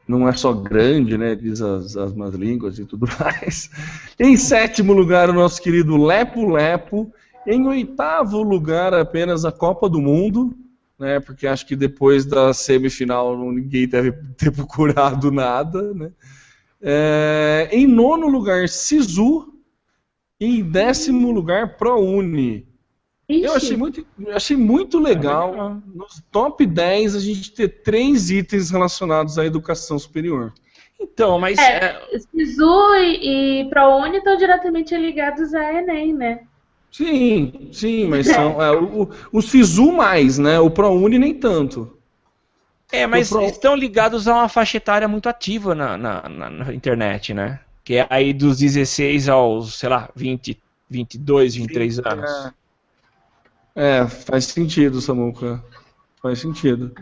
Não 0.07 0.29
é 0.29 0.33
só 0.33 0.53
grande, 0.53 1.17
né? 1.17 1.33
Diz 1.33 1.63
as, 1.63 1.97
as 1.97 2.13
más 2.13 2.35
línguas 2.35 2.77
e 2.77 2.85
tudo 2.85 3.07
mais. 3.19 3.71
Em 4.19 4.37
sétimo 4.37 4.93
lugar, 4.93 5.31
o 5.31 5.33
nosso 5.33 5.59
querido 5.63 5.97
Lepo 5.97 6.47
Lepo. 6.47 7.11
Em 7.47 7.65
oitavo 7.65 8.43
lugar, 8.43 8.93
apenas 8.93 9.45
a 9.45 9.51
Copa 9.51 9.89
do 9.89 9.99
Mundo, 9.99 10.55
né? 11.01 11.19
Porque 11.19 11.47
acho 11.47 11.65
que 11.65 11.75
depois 11.75 12.25
da 12.25 12.53
semifinal 12.53 13.35
não- 13.37 13.51
ninguém 13.51 13.87
deve 13.87 14.11
ter 14.37 14.51
procurado 14.51 15.31
nada, 15.31 15.93
né? 15.93 16.11
É, 16.81 17.67
em 17.71 17.85
nono 17.87 18.27
lugar, 18.27 18.69
Sisu. 18.69 19.47
E 20.39 20.59
em 20.59 20.63
décimo 20.63 21.31
lugar, 21.31 21.77
ProUni. 21.77 22.65
Ixi, 23.29 23.43
Eu 23.45 23.53
achei 23.53 23.77
muito, 23.77 24.05
eu 24.19 24.35
achei 24.35 24.57
muito 24.57 24.97
legal, 24.99 25.51
legal. 25.51 25.81
nos 25.93 26.21
top 26.31 26.65
10 26.65 27.15
a 27.15 27.19
gente 27.19 27.51
ter 27.53 27.83
três 27.83 28.31
itens 28.31 28.71
relacionados 28.71 29.37
à 29.37 29.45
educação 29.45 29.99
superior. 29.99 30.51
Então, 30.99 31.39
mas 31.39 31.57
É. 31.59 31.85
é, 32.11 32.19
Sisu 32.19 32.95
e, 32.95 33.61
e 33.61 33.69
ProUni 33.69 34.17
estão 34.17 34.35
diretamente 34.35 34.95
ligados 34.97 35.53
à 35.53 35.73
Enem, 35.73 36.13
né? 36.13 36.41
Sim, 36.91 37.69
sim, 37.71 38.05
mas 38.07 38.27
são. 38.27 38.61
é, 38.61 38.71
o, 38.71 39.03
o- 39.03 39.09
o 39.31 39.41
Sisu 39.41 39.91
mais, 39.93 40.37
né? 40.37 40.59
O 40.59 40.69
ProUni 40.69 41.17
nem 41.17 41.33
tanto. 41.33 41.97
É, 42.91 43.07
mas 43.07 43.29
Pro- 43.29 43.41
estão 43.41 43.75
ligados 43.75 44.27
a 44.27 44.33
uma 44.33 44.49
faixa 44.49 44.77
etária 44.77 45.07
muito 45.07 45.29
ativa 45.29 45.73
na, 45.73 45.97
na, 45.97 46.27
na- 46.29 46.49
na 46.49 46.73
internet, 46.73 47.33
né? 47.33 47.61
Que 47.85 47.95
é 47.95 48.07
aí 48.09 48.33
dos 48.33 48.57
16 48.57 49.29
aos, 49.29 49.75
sei 49.75 49.89
lá, 49.89 50.09
20, 50.15 50.61
22, 50.89 51.55
23 51.55 51.99
anos. 51.99 52.51
É, 53.75 54.05
faz 54.07 54.45
sentido, 54.45 54.99
Samuca. 54.99 55.63
Faz 56.21 56.39
sentido. 56.39 56.93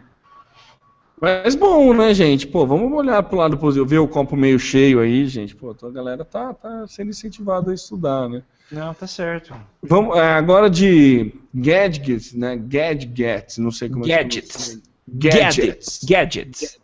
Mas 1.22 1.54
bom, 1.56 1.94
né, 1.94 2.14
gente? 2.14 2.48
Pô, 2.48 2.66
vamos 2.66 2.92
olhar 2.94 3.22
pro 3.24 3.38
lado 3.38 3.58
positivo, 3.58 3.86
ver 3.86 4.00
o 4.00 4.08
copo 4.08 4.38
meio 4.38 4.58
cheio 4.58 5.00
aí, 5.02 5.26
gente. 5.28 5.56
Pô, 5.56 5.72
a 5.72 5.90
galera 5.90 6.24
tá, 6.24 6.54
tá 6.54 6.88
sendo 6.88 7.10
incentivada 7.10 7.72
a 7.72 7.74
estudar, 7.74 8.30
né? 8.30 8.42
Não, 8.72 8.94
tá 8.94 9.08
certo. 9.08 9.54
Vamos 9.82 10.16
é, 10.18 10.22
agora 10.34 10.70
de 10.70 11.34
gadgets, 11.54 12.34
né? 12.34 12.56
Gadgets, 12.56 13.58
não 13.58 13.72
sei 13.72 13.90
como 13.90 14.06
Gadgets. 14.06 14.70
é 14.70 14.76
que 14.76 14.82
Gadgets. 15.08 16.00
Gadgets. 16.04 16.80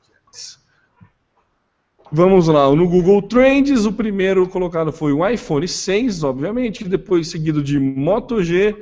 Vamos 2.11 2.47
lá, 2.47 2.73
no 2.73 2.87
Google 2.87 3.21
Trends, 3.23 3.85
o 3.85 3.91
primeiro 3.91 4.47
colocado 4.47 4.91
foi 4.91 5.11
o 5.11 5.27
iPhone 5.27 5.67
6, 5.67 6.23
obviamente, 6.23 6.87
depois 6.87 7.27
seguido 7.27 7.61
de 7.63 7.79
Moto 7.79 8.43
G, 8.43 8.75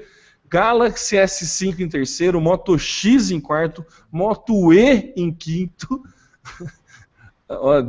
Galaxy 0.48 1.16
S5 1.16 1.80
em 1.80 1.90
terceiro, 1.90 2.40
Moto 2.40 2.78
X 2.78 3.32
em 3.32 3.40
quarto, 3.40 3.84
Moto 4.12 4.74
E 4.74 5.14
em 5.16 5.32
quinto. 5.32 6.04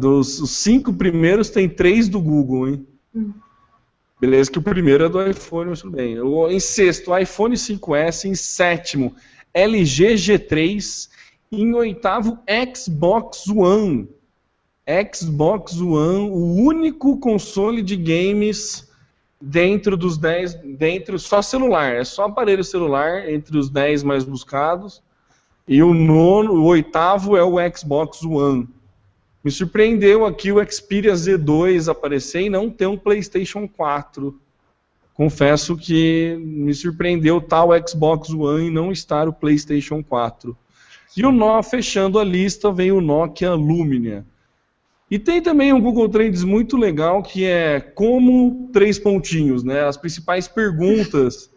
Dos 0.01 0.41
os 0.41 0.51
cinco 0.51 0.93
primeiros, 0.93 1.49
tem 1.51 1.69
três 1.69 2.09
do 2.09 2.21
Google, 2.21 2.69
hein? 2.69 2.87
Beleza, 4.25 4.51
que 4.51 4.59
o 4.59 4.63
primeiro 4.63 5.05
é 5.05 5.09
do 5.11 5.23
iPhone, 5.23 5.69
mas 5.69 5.83
tudo 5.83 5.95
bem. 5.99 6.19
O- 6.19 6.49
Em 6.49 6.59
sexto, 6.59 7.15
iPhone 7.19 7.55
5S. 7.59 8.25
Em 8.27 8.35
sétimo, 8.35 9.15
LG 9.53 10.15
G3. 10.15 11.11
Em 11.53 11.75
oitavo, 11.75 12.39
Xbox 12.75 13.47
One. 13.49 14.09
Xbox 15.15 15.79
One, 15.79 16.31
o 16.31 16.55
único 16.55 17.19
console 17.19 17.83
de 17.83 17.97
games 17.97 18.89
dentro 19.39 19.95
dos 19.95 20.17
10, 20.17 20.55
dentro 20.79 21.19
só 21.19 21.43
celular, 21.43 21.93
é 21.95 22.03
só 22.03 22.25
aparelho 22.25 22.65
celular 22.65 23.29
entre 23.31 23.59
os 23.59 23.69
10 23.69 24.03
mais 24.03 24.25
buscados. 24.25 25.03
E 25.69 25.83
o 25.83 25.93
nono, 25.93 26.55
o 26.55 26.65
oitavo 26.65 27.37
é 27.37 27.43
o 27.45 27.57
Xbox 27.77 28.23
One. 28.25 28.67
Me 29.45 29.51
surpreendeu 29.51 30.25
aqui 30.25 30.51
o 30.51 30.65
Xperia 30.65 31.13
Z2 31.13 31.91
aparecer 31.91 32.41
e 32.41 32.49
não 32.49 32.71
ter 32.71 32.87
um 32.87 32.97
PlayStation 32.97 33.69
4. 33.69 34.41
Confesso 35.13 35.77
que 35.77 36.35
me 36.41 36.73
surpreendeu 36.73 37.43
tal 37.43 37.69
Xbox 37.87 38.31
One 38.31 38.69
e 38.69 38.71
não 38.71 38.91
estar 38.91 39.29
o 39.29 39.35
PlayStation 39.35 40.03
4. 40.03 40.57
E 41.15 41.27
o 41.27 41.31
nó 41.31 41.63
fechando 41.63 42.19
a 42.19 42.25
lista 42.25 42.73
vem 42.73 42.91
o 42.91 43.03
Nokia 43.03 43.53
Lumia. 43.53 44.25
E 45.11 45.19
tem 45.19 45.43
também 45.43 45.75
um 45.75 45.81
Google 45.81 46.09
Trends 46.09 46.43
muito 46.43 46.79
legal 46.79 47.23
que 47.23 47.45
é 47.45 47.79
como 47.81 48.71
três 48.73 48.99
pontinhos, 48.99 49.63
né? 49.63 49.85
As 49.85 49.99
principais 49.99 50.49
perguntas 50.49 51.51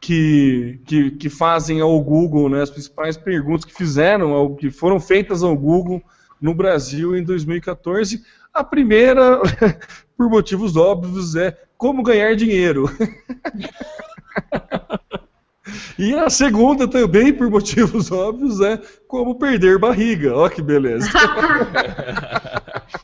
que, 0.00 0.80
que, 0.86 1.10
que 1.10 1.28
fazem 1.28 1.82
ao 1.82 2.00
Google, 2.00 2.48
né? 2.48 2.62
As 2.62 2.70
principais 2.70 3.18
perguntas 3.18 3.66
que 3.66 3.74
fizeram, 3.74 4.56
que 4.56 4.70
foram 4.70 4.98
feitas 4.98 5.42
ao 5.42 5.54
Google 5.54 6.02
no 6.40 6.54
Brasil 6.54 7.16
em 7.16 7.22
2014. 7.22 8.22
A 8.52 8.64
primeira, 8.64 9.40
por 10.16 10.28
motivos 10.28 10.76
óbvios, 10.76 11.36
é 11.36 11.56
como 11.76 12.02
ganhar 12.02 12.34
dinheiro. 12.36 12.88
E 15.98 16.14
a 16.14 16.30
segunda 16.30 16.88
também, 16.88 17.32
por 17.32 17.48
motivos 17.50 18.10
óbvios, 18.12 18.60
é 18.60 18.80
como 19.06 19.34
perder 19.38 19.78
barriga. 19.78 20.34
Ó 20.34 20.48
que 20.48 20.62
beleza. 20.62 21.08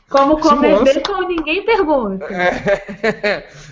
Como 0.09 0.39
comer 0.39 0.71
Nossa. 0.79 0.93
bacon, 0.95 1.27
ninguém 1.27 1.63
pergunta. 1.65 2.25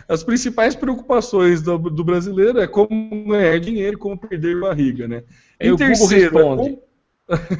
As 0.07 0.23
principais 0.23 0.75
preocupações 0.75 1.61
do, 1.61 1.77
do 1.77 2.03
brasileiro 2.03 2.59
é 2.59 2.67
como 2.67 2.87
ganhar 3.27 3.59
dinheiro 3.59 3.95
e 3.97 3.99
como 3.99 4.17
perder 4.17 4.59
barriga, 4.59 5.07
né? 5.07 5.23
Aí 5.59 5.71
o 5.71 5.77
Google 5.77 6.07
responde. 6.07 6.79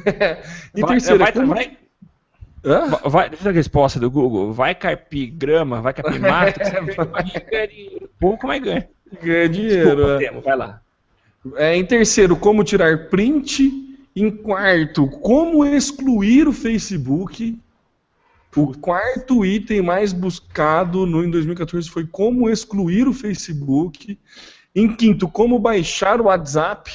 é 0.06 0.38
em 0.74 0.80
Vai, 0.82 0.90
terceiro, 0.90 1.18
vai, 1.18 1.28
é 1.28 1.32
como- 1.32 1.54
vai, 1.54 1.76
Hã? 2.64 2.88
vai, 3.08 3.30
deixa 3.30 3.48
a 3.48 3.52
resposta 3.52 4.00
do 4.00 4.10
Google. 4.10 4.52
Vai 4.52 4.74
carpir 4.74 5.30
grama, 5.30 5.80
vai 5.80 5.92
carpir 5.92 6.20
ganhar 6.20 7.66
dinheiro. 7.66 8.10
Pouco, 8.18 8.46
mas 8.46 8.62
ganha. 8.62 8.88
ganhar 9.22 9.48
dinheiro. 9.48 9.96
Desculpa, 9.96 10.12
é. 10.12 10.18
Temo, 10.18 10.40
vai 10.40 10.56
lá. 10.56 10.80
É, 11.56 11.76
em 11.76 11.84
terceiro, 11.84 12.36
como 12.36 12.64
tirar 12.64 13.08
print. 13.08 13.84
Em 14.14 14.30
quarto, 14.30 15.06
como 15.06 15.64
excluir 15.64 16.48
o 16.48 16.52
Facebook. 16.52 17.58
O 18.56 18.72
quarto 18.78 19.44
item 19.44 19.82
mais 19.82 20.14
buscado 20.14 21.04
no, 21.04 21.22
em 21.22 21.30
2014 21.30 21.90
foi 21.90 22.06
como 22.06 22.48
excluir 22.48 23.06
o 23.06 23.12
Facebook. 23.12 24.18
Em 24.74 24.96
quinto, 24.96 25.28
como 25.28 25.58
baixar 25.58 26.18
o 26.20 26.24
WhatsApp. 26.24 26.90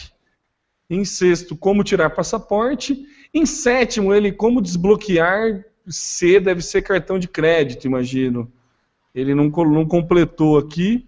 Em 0.89 1.05
sexto, 1.05 1.55
como 1.55 1.83
tirar 1.83 2.09
passaporte. 2.09 3.05
Em 3.33 3.45
sétimo, 3.45 4.13
ele 4.13 4.31
como 4.31 4.61
desbloquear 4.61 5.63
C, 5.87 6.39
deve 6.39 6.61
ser 6.61 6.81
cartão 6.81 7.17
de 7.17 7.27
crédito, 7.27 7.85
imagino. 7.85 8.51
Ele 9.13 9.33
não, 9.35 9.49
não 9.49 9.85
completou 9.85 10.57
aqui. 10.57 11.07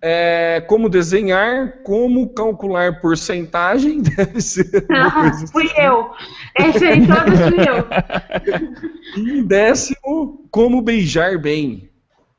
É, 0.00 0.60
como 0.68 0.90
desenhar, 0.90 1.82
como 1.82 2.28
calcular 2.28 3.00
porcentagem, 3.00 4.02
deve 4.16 4.40
ser 4.40 4.86
uma 4.88 5.10
coisa 5.10 5.30
assim. 5.30 5.46
fui 5.46 5.68
eu. 5.78 6.10
Esse 6.58 6.84
aí 6.84 7.06
todo 7.06 7.36
fui 7.36 7.60
eu. 7.66 7.86
E 9.16 9.38
em 9.38 9.46
décimo, 9.46 10.46
como 10.50 10.82
beijar 10.82 11.38
bem. 11.38 11.90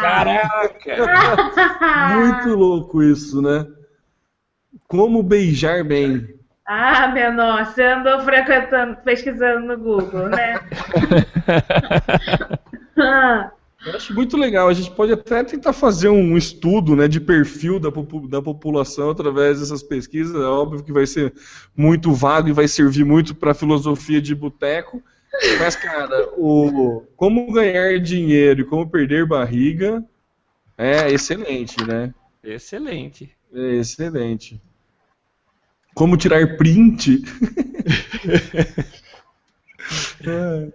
Caraca! 0.00 0.96
Muito 2.14 2.54
louco 2.54 3.02
isso, 3.02 3.40
né? 3.40 3.66
Como 4.86 5.22
beijar 5.22 5.82
bem. 5.82 6.39
Ah, 6.72 7.08
menor, 7.08 7.66
você 7.66 7.82
andou 7.82 8.20
frequentando, 8.20 8.94
pesquisando 8.98 9.66
no 9.66 9.76
Google, 9.76 10.28
né? 10.28 10.54
Eu 13.84 13.96
acho 13.96 14.14
muito 14.14 14.36
legal. 14.36 14.68
A 14.68 14.72
gente 14.72 14.88
pode 14.92 15.12
até 15.12 15.42
tentar 15.42 15.72
fazer 15.72 16.10
um 16.10 16.36
estudo 16.36 16.94
né, 16.94 17.08
de 17.08 17.18
perfil 17.18 17.80
da, 17.80 17.88
da 18.28 18.40
população 18.40 19.10
através 19.10 19.58
dessas 19.58 19.82
pesquisas. 19.82 20.36
É 20.36 20.46
óbvio 20.46 20.84
que 20.84 20.92
vai 20.92 21.08
ser 21.08 21.34
muito 21.76 22.12
vago 22.12 22.48
e 22.48 22.52
vai 22.52 22.68
servir 22.68 23.04
muito 23.04 23.34
para 23.34 23.52
filosofia 23.52 24.22
de 24.22 24.32
boteco. 24.32 25.02
Mas, 25.58 25.74
cara, 25.74 26.28
o 26.36 27.02
como 27.16 27.52
ganhar 27.52 27.98
dinheiro 27.98 28.60
e 28.60 28.64
como 28.64 28.88
perder 28.88 29.26
barriga 29.26 30.04
é 30.78 31.10
excelente, 31.10 31.84
né? 31.84 32.14
Excelente. 32.44 33.28
É 33.52 33.74
excelente. 33.74 34.62
Como 35.94 36.16
tirar 36.16 36.56
print. 36.56 37.22
É, 40.24 40.72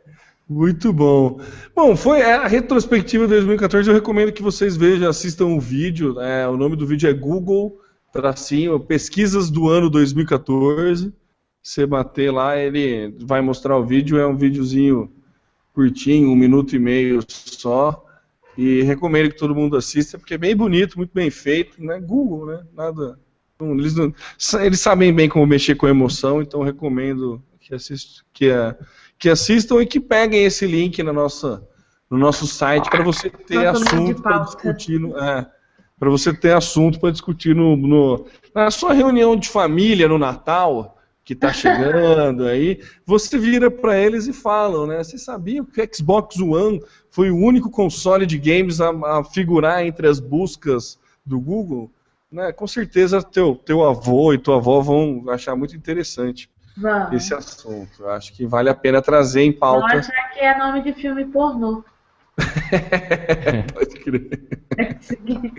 muito 0.48 0.92
bom. 0.92 1.40
Bom, 1.76 1.96
foi 1.96 2.22
a 2.22 2.48
retrospectiva 2.48 3.26
de 3.26 3.34
2014. 3.36 3.90
Eu 3.90 3.96
recomendo 3.96 4.32
que 4.32 4.42
vocês 4.42 4.76
vejam, 4.76 5.10
assistam 5.10 5.46
o 5.46 5.60
vídeo. 5.60 6.20
é, 6.20 6.48
o 6.48 6.58
nome 6.58 6.76
do 6.76 6.86
vídeo 6.86 7.10
é 7.10 7.14
Google, 7.14 7.80
tracinho, 8.12 8.80
pesquisas 8.80 9.50
do 9.50 9.70
ano 9.70 9.90
2014. 9.90 11.14
Você 11.64 11.86
bater 11.86 12.32
lá, 12.32 12.58
ele 12.58 13.16
vai 13.22 13.42
mostrar 13.42 13.78
o 13.78 13.86
vídeo. 13.86 14.20
É 14.20 14.28
um 14.28 14.38
videozinho 14.38 15.12
curtinho, 15.74 16.30
um 16.30 16.36
minuto 16.36 16.76
e 16.76 16.80
meio 16.80 17.22
só. 17.28 18.04
E 18.58 18.84
recomendo 18.84 19.30
que 19.30 19.38
todo 19.38 19.56
mundo 19.56 19.76
assista, 19.76 20.18
porque 20.18 20.36
é 20.36 20.38
bem 20.38 20.56
bonito, 20.56 20.98
muito 20.98 21.12
bem 21.14 21.30
feito, 21.30 21.84
né? 21.84 22.00
Google, 22.00 22.46
né? 22.46 22.64
Nada. 22.74 23.20
Eles, 23.62 23.96
não- 23.96 24.14
eles 24.62 24.80
sabem 24.80 25.14
bem 25.14 25.30
como 25.30 25.46
mexer 25.46 25.76
com 25.76 25.88
emoção, 25.88 26.42
então 26.42 26.62
recomendo 26.64 27.42
que, 27.60 27.74
assist, 27.74 28.24
que, 28.34 28.52
a- 28.52 28.76
que 29.18 29.30
assistam 29.30 29.82
e 29.82 29.86
que 29.86 30.00
peguem 30.00 30.44
esse 30.44 30.68
link 30.68 31.02
na 31.02 31.14
nossa, 31.14 31.66
no 32.10 32.18
nosso 32.18 32.46
site 32.46 32.90
para 32.90 33.04
você 33.04 33.30
ter 33.30 33.66
assunto 33.68 34.22
para 34.22 34.40
discutir. 34.40 35.00
No, 35.00 35.18
é, 35.18 35.50
para 35.98 36.10
você 36.10 36.34
ter 36.34 36.52
assunto 36.54 37.00
para 37.00 37.12
discutir 37.12 37.56
no, 37.56 37.78
no- 37.78 38.26
na 38.54 38.70
sua 38.70 38.94
reunião 38.94 39.36
de 39.38 39.48
família 39.48 40.10
no 40.10 40.18
Natal, 40.18 40.98
que 41.24 41.32
está 41.34 41.52
chegando 41.54 42.46
aí, 42.46 42.82
você 43.06 43.38
vira 43.38 43.72
para 43.72 43.98
eles 43.98 44.28
e 44.28 44.34
falam, 44.34 44.86
né? 44.86 44.98
Vocês 45.02 45.24
sabiam 45.24 45.64
que 45.66 45.82
o 45.82 45.90
Xbox 45.96 46.38
One 46.40 46.84
foi 47.10 47.32
o 47.32 47.38
único 47.38 47.70
console 47.72 48.26
de 48.26 48.38
games 48.38 48.82
a, 48.82 48.90
a 48.90 49.24
figurar 49.24 49.86
entre 49.86 50.08
as 50.08 50.20
buscas 50.20 51.00
do 51.26 51.40
Google? 51.40 51.90
Né? 52.36 52.52
Com 52.52 52.68
certeza 52.68 53.24
teu, 53.24 53.56
teu 53.56 53.82
avô 53.82 54.34
e 54.34 54.38
tua 54.38 54.58
avó 54.58 54.82
vão 54.82 55.24
achar 55.30 55.56
muito 55.56 55.74
interessante 55.74 56.50
vamos. 56.76 57.14
esse 57.14 57.34
assunto. 57.34 58.04
Eu 58.04 58.10
acho 58.12 58.34
que 58.34 58.46
vale 58.46 58.70
a 58.70 58.76
pena 58.76 59.02
trazer 59.02 59.42
em 59.44 59.52
Vão 59.52 59.60
pauta. 59.60 60.00
achar 60.00 60.32
que 60.34 60.40
é 60.40 60.58
nome 60.58 60.82
de 60.82 60.92
filme 60.92 61.24
pornô. 61.24 61.82
Pode 63.74 64.00
crer. 64.02 64.42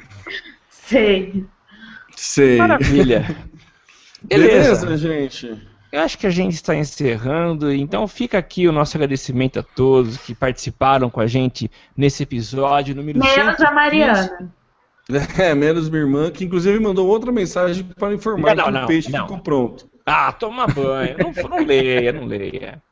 Sei. 0.69 1.47
Sei. 2.15 2.59
Maravilha. 2.59 3.25
Beleza, 4.23 4.85
Beleza. 4.85 4.97
gente. 4.97 5.69
Eu 5.91 6.03
acho 6.03 6.19
que 6.19 6.27
a 6.27 6.31
gente 6.31 6.53
está 6.53 6.75
encerrando, 6.75 7.73
então 7.73 8.07
fica 8.07 8.37
aqui 8.37 8.69
o 8.69 8.73
nosso 8.73 8.99
agradecimento 8.99 9.61
a 9.61 9.63
todos 9.63 10.19
que 10.19 10.35
participaram 10.35 11.09
com 11.09 11.21
a 11.21 11.27
gente 11.27 11.71
nesse 11.97 12.25
episódio 12.25 12.95
número 12.95 13.19
Menos 13.19 13.35
115. 13.35 13.65
a 13.65 13.73
Mariana. 13.73 14.53
É, 15.39 15.55
menos 15.55 15.89
minha 15.89 16.03
irmã, 16.03 16.31
que 16.31 16.45
inclusive 16.45 16.79
mandou 16.81 17.07
outra 17.07 17.31
mensagem 17.31 17.85
para 17.85 18.15
informar 18.15 18.57
Não, 18.57 18.65
que 18.65 18.71
não, 18.71 18.85
o 18.85 18.87
peixe 18.87 19.11
não. 19.11 19.23
ficou 19.23 19.39
pronto. 19.39 19.89
Ah, 20.05 20.33
toma 20.33 20.67
banho. 20.67 21.17
Não, 21.19 21.49
não 21.49 21.65
leia, 21.65 22.13
não 22.13 22.27
leia. 22.27 22.83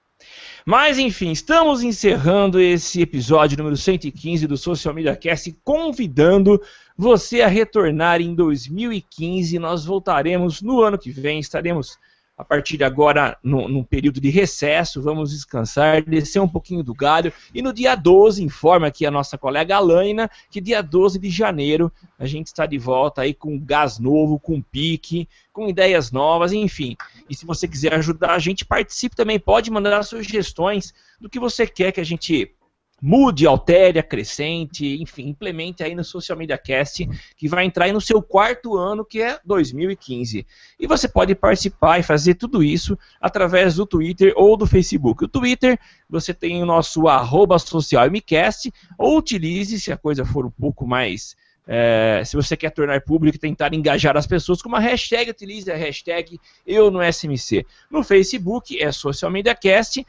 Mas 0.67 0.99
enfim, 0.99 1.31
estamos 1.31 1.83
encerrando 1.83 2.59
esse 2.59 3.03
episódio 3.03 3.59
número 3.59 3.77
115 3.77 4.47
do 4.47 4.57
Social 4.57 4.95
Media 4.95 5.15
Cast, 5.15 5.55
convidando 5.63 6.61
você 6.97 7.43
a 7.43 7.49
retornar 7.49 8.21
em 8.23 8.35
2015. 8.35 9.59
Nós 9.59 9.85
voltaremos 9.85 10.63
no 10.63 10.81
ano 10.81 10.99
que 10.99 11.11
vem, 11.11 11.39
estaremos 11.39 11.99
a 12.37 12.45
partir 12.45 12.77
de 12.77 12.85
agora 12.85 13.39
no- 13.43 13.69
num 13.69 13.85
período 13.85 14.21
de 14.21 14.29
recesso, 14.29 15.01
vamos 15.01 15.31
descansar, 15.31 16.03
descer 16.03 16.41
um 16.41 16.49
pouquinho 16.49 16.83
do 16.83 16.93
galho. 16.93 17.33
E 17.55 17.63
no 17.63 17.73
dia 17.73 17.95
12, 17.95 18.43
informa 18.43 18.89
aqui 18.89 19.07
a 19.07 19.11
nossa 19.11 19.39
colega 19.39 19.77
Alaina, 19.77 20.29
que 20.51 20.61
dia 20.61 20.83
12 20.83 21.19
de 21.19 21.31
janeiro 21.31 21.93
a 22.19 22.27
gente 22.27 22.49
está 22.49 22.67
de 22.67 22.79
volta 22.79 23.23
aí 23.23 23.33
com 23.33 23.59
gás 23.59 23.99
novo, 23.99 24.39
com 24.39 24.61
pique, 24.61 25.29
com 25.53 25.69
ideias 25.69 26.11
novas, 26.11 26.53
enfim. 26.53 26.97
E 27.31 27.35
se 27.35 27.47
você 27.47 27.69
quiser 27.69 27.95
ajudar 27.95 28.33
a 28.33 28.39
gente, 28.39 28.65
participe 28.65 29.15
também. 29.15 29.39
Pode 29.39 29.71
mandar 29.71 30.03
sugestões 30.03 30.93
do 31.21 31.31
que 31.31 31.39
você 31.39 31.67
quer 31.67 31.93
que 31.93 32.01
a 32.01 32.05
gente 32.05 32.51
mude, 33.01 33.47
altere, 33.47 33.99
acrescente, 33.99 35.01
enfim, 35.01 35.29
implemente 35.29 35.83
aí 35.83 35.95
no 35.95 36.05
Social 36.05 36.39
Media 36.39 36.57
Cast, 36.57 37.09
que 37.37 37.49
vai 37.49 37.65
entrar 37.65 37.87
aí 37.87 37.93
no 37.93 38.01
seu 38.01 38.23
quarto 38.23 38.77
ano, 38.77 39.05
que 39.05 39.21
é 39.21 39.39
2015. 39.45 40.47
E 40.79 40.87
você 40.87 41.09
pode 41.09 41.35
participar 41.35 41.99
e 41.99 42.03
fazer 42.03 42.35
tudo 42.35 42.63
isso 42.63 42.99
através 43.21 43.77
do 43.77 43.87
Twitter 43.87 44.33
ou 44.37 44.57
do 44.57 44.67
Facebook. 44.67 45.25
O 45.25 45.29
Twitter, 45.29 45.79
você 46.09 46.33
tem 46.33 46.63
o 46.63 46.67
nosso 46.67 47.09
arroba 47.09 47.59
socialmcast, 47.59 48.73
ou 48.99 49.19
utilize, 49.19 49.81
se 49.81 49.93
a 49.93 49.97
coisa 49.97 50.25
for 50.25 50.47
um 50.47 50.51
pouco 50.51 50.87
mais 50.87 51.37
é, 51.67 52.23
se 52.25 52.37
você 52.37 52.57
quer 52.57 52.71
tornar 52.71 53.01
público 53.01 53.37
e 53.37 53.41
tentar 53.41 53.73
engajar 53.73 54.17
as 54.17 54.27
pessoas 54.27 54.61
com 54.61 54.69
uma 54.69 54.81
hashtag, 54.81 55.31
utilize 55.31 55.71
a 55.71 55.77
hashtag 55.77 56.39
eu 56.67 56.91
no 56.91 57.01
SMC. 57.03 57.65
No 57.91 58.03
Facebook 58.03 58.81
é 58.81 58.93
Social 58.93 59.31
Media 59.31 59.55
Cast. 59.55 60.07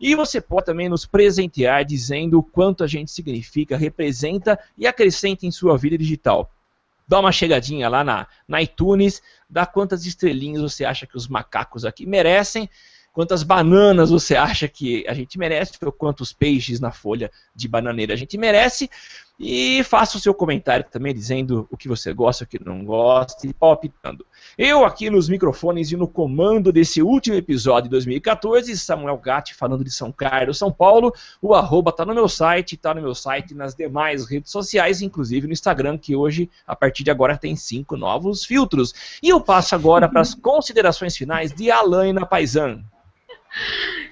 E 0.00 0.14
você 0.14 0.40
pode 0.40 0.66
também 0.66 0.88
nos 0.88 1.06
presentear 1.06 1.84
dizendo 1.84 2.38
o 2.38 2.42
quanto 2.42 2.84
a 2.84 2.86
gente 2.86 3.10
significa, 3.10 3.76
representa 3.76 4.58
e 4.76 4.86
acrescenta 4.86 5.46
em 5.46 5.50
sua 5.50 5.76
vida 5.76 5.96
digital. 5.96 6.50
Dá 7.08 7.20
uma 7.20 7.32
chegadinha 7.32 7.88
lá 7.88 8.02
na, 8.02 8.26
na 8.48 8.60
iTunes, 8.60 9.22
dá 9.48 9.64
quantas 9.64 10.04
estrelinhas 10.06 10.62
você 10.62 10.84
acha 10.84 11.06
que 11.06 11.16
os 11.16 11.28
macacos 11.28 11.84
aqui 11.84 12.04
merecem, 12.04 12.68
quantas 13.12 13.42
bananas 13.42 14.10
você 14.10 14.36
acha 14.36 14.68
que 14.68 15.06
a 15.08 15.14
gente 15.14 15.38
merece, 15.38 15.72
ou 15.82 15.92
quantos 15.92 16.32
peixes 16.32 16.80
na 16.80 16.90
folha 16.90 17.30
de 17.54 17.68
bananeira 17.68 18.12
a 18.12 18.16
gente 18.16 18.36
merece. 18.36 18.90
E 19.38 19.84
faça 19.84 20.16
o 20.16 20.20
seu 20.20 20.32
comentário 20.32 20.86
também 20.90 21.12
dizendo 21.12 21.68
o 21.70 21.76
que 21.76 21.88
você 21.88 22.10
gosta, 22.10 22.44
o 22.44 22.46
que 22.46 22.58
não 22.64 22.82
gosta 22.82 23.46
e 23.46 23.52
palpitando. 23.52 24.24
Eu 24.56 24.82
aqui 24.82 25.10
nos 25.10 25.28
microfones 25.28 25.92
e 25.92 25.96
no 25.96 26.08
comando 26.08 26.72
desse 26.72 27.02
último 27.02 27.36
episódio 27.36 27.84
de 27.84 27.90
2014, 27.90 28.74
Samuel 28.78 29.18
Gatti 29.18 29.54
falando 29.54 29.84
de 29.84 29.90
São 29.90 30.10
Carlos, 30.10 30.56
São 30.56 30.72
Paulo. 30.72 31.12
O 31.42 31.54
arroba 31.54 31.92
tá 31.92 32.02
no 32.06 32.14
meu 32.14 32.28
site, 32.28 32.78
tá 32.78 32.94
no 32.94 33.02
meu 33.02 33.14
site 33.14 33.50
e 33.50 33.54
nas 33.54 33.74
demais 33.74 34.26
redes 34.26 34.50
sociais, 34.50 35.02
inclusive 35.02 35.46
no 35.46 35.52
Instagram, 35.52 35.98
que 35.98 36.16
hoje, 36.16 36.48
a 36.66 36.74
partir 36.74 37.04
de 37.04 37.10
agora, 37.10 37.36
tem 37.36 37.54
cinco 37.56 37.94
novos 37.94 38.42
filtros. 38.42 39.18
E 39.22 39.28
eu 39.28 39.38
passo 39.38 39.74
agora 39.74 40.08
para 40.08 40.22
as 40.22 40.32
considerações 40.34 41.14
finais 41.14 41.52
de 41.52 41.70
Alaina 41.70 42.24
Paisan. 42.24 42.82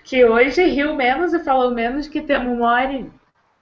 Que 0.05 0.23
hoje 0.23 0.63
riu 0.65 0.95
menos 0.95 1.33
e 1.33 1.39
falou 1.43 1.71
menos 1.71 2.09
que 2.09 2.21
Temo. 2.21 2.59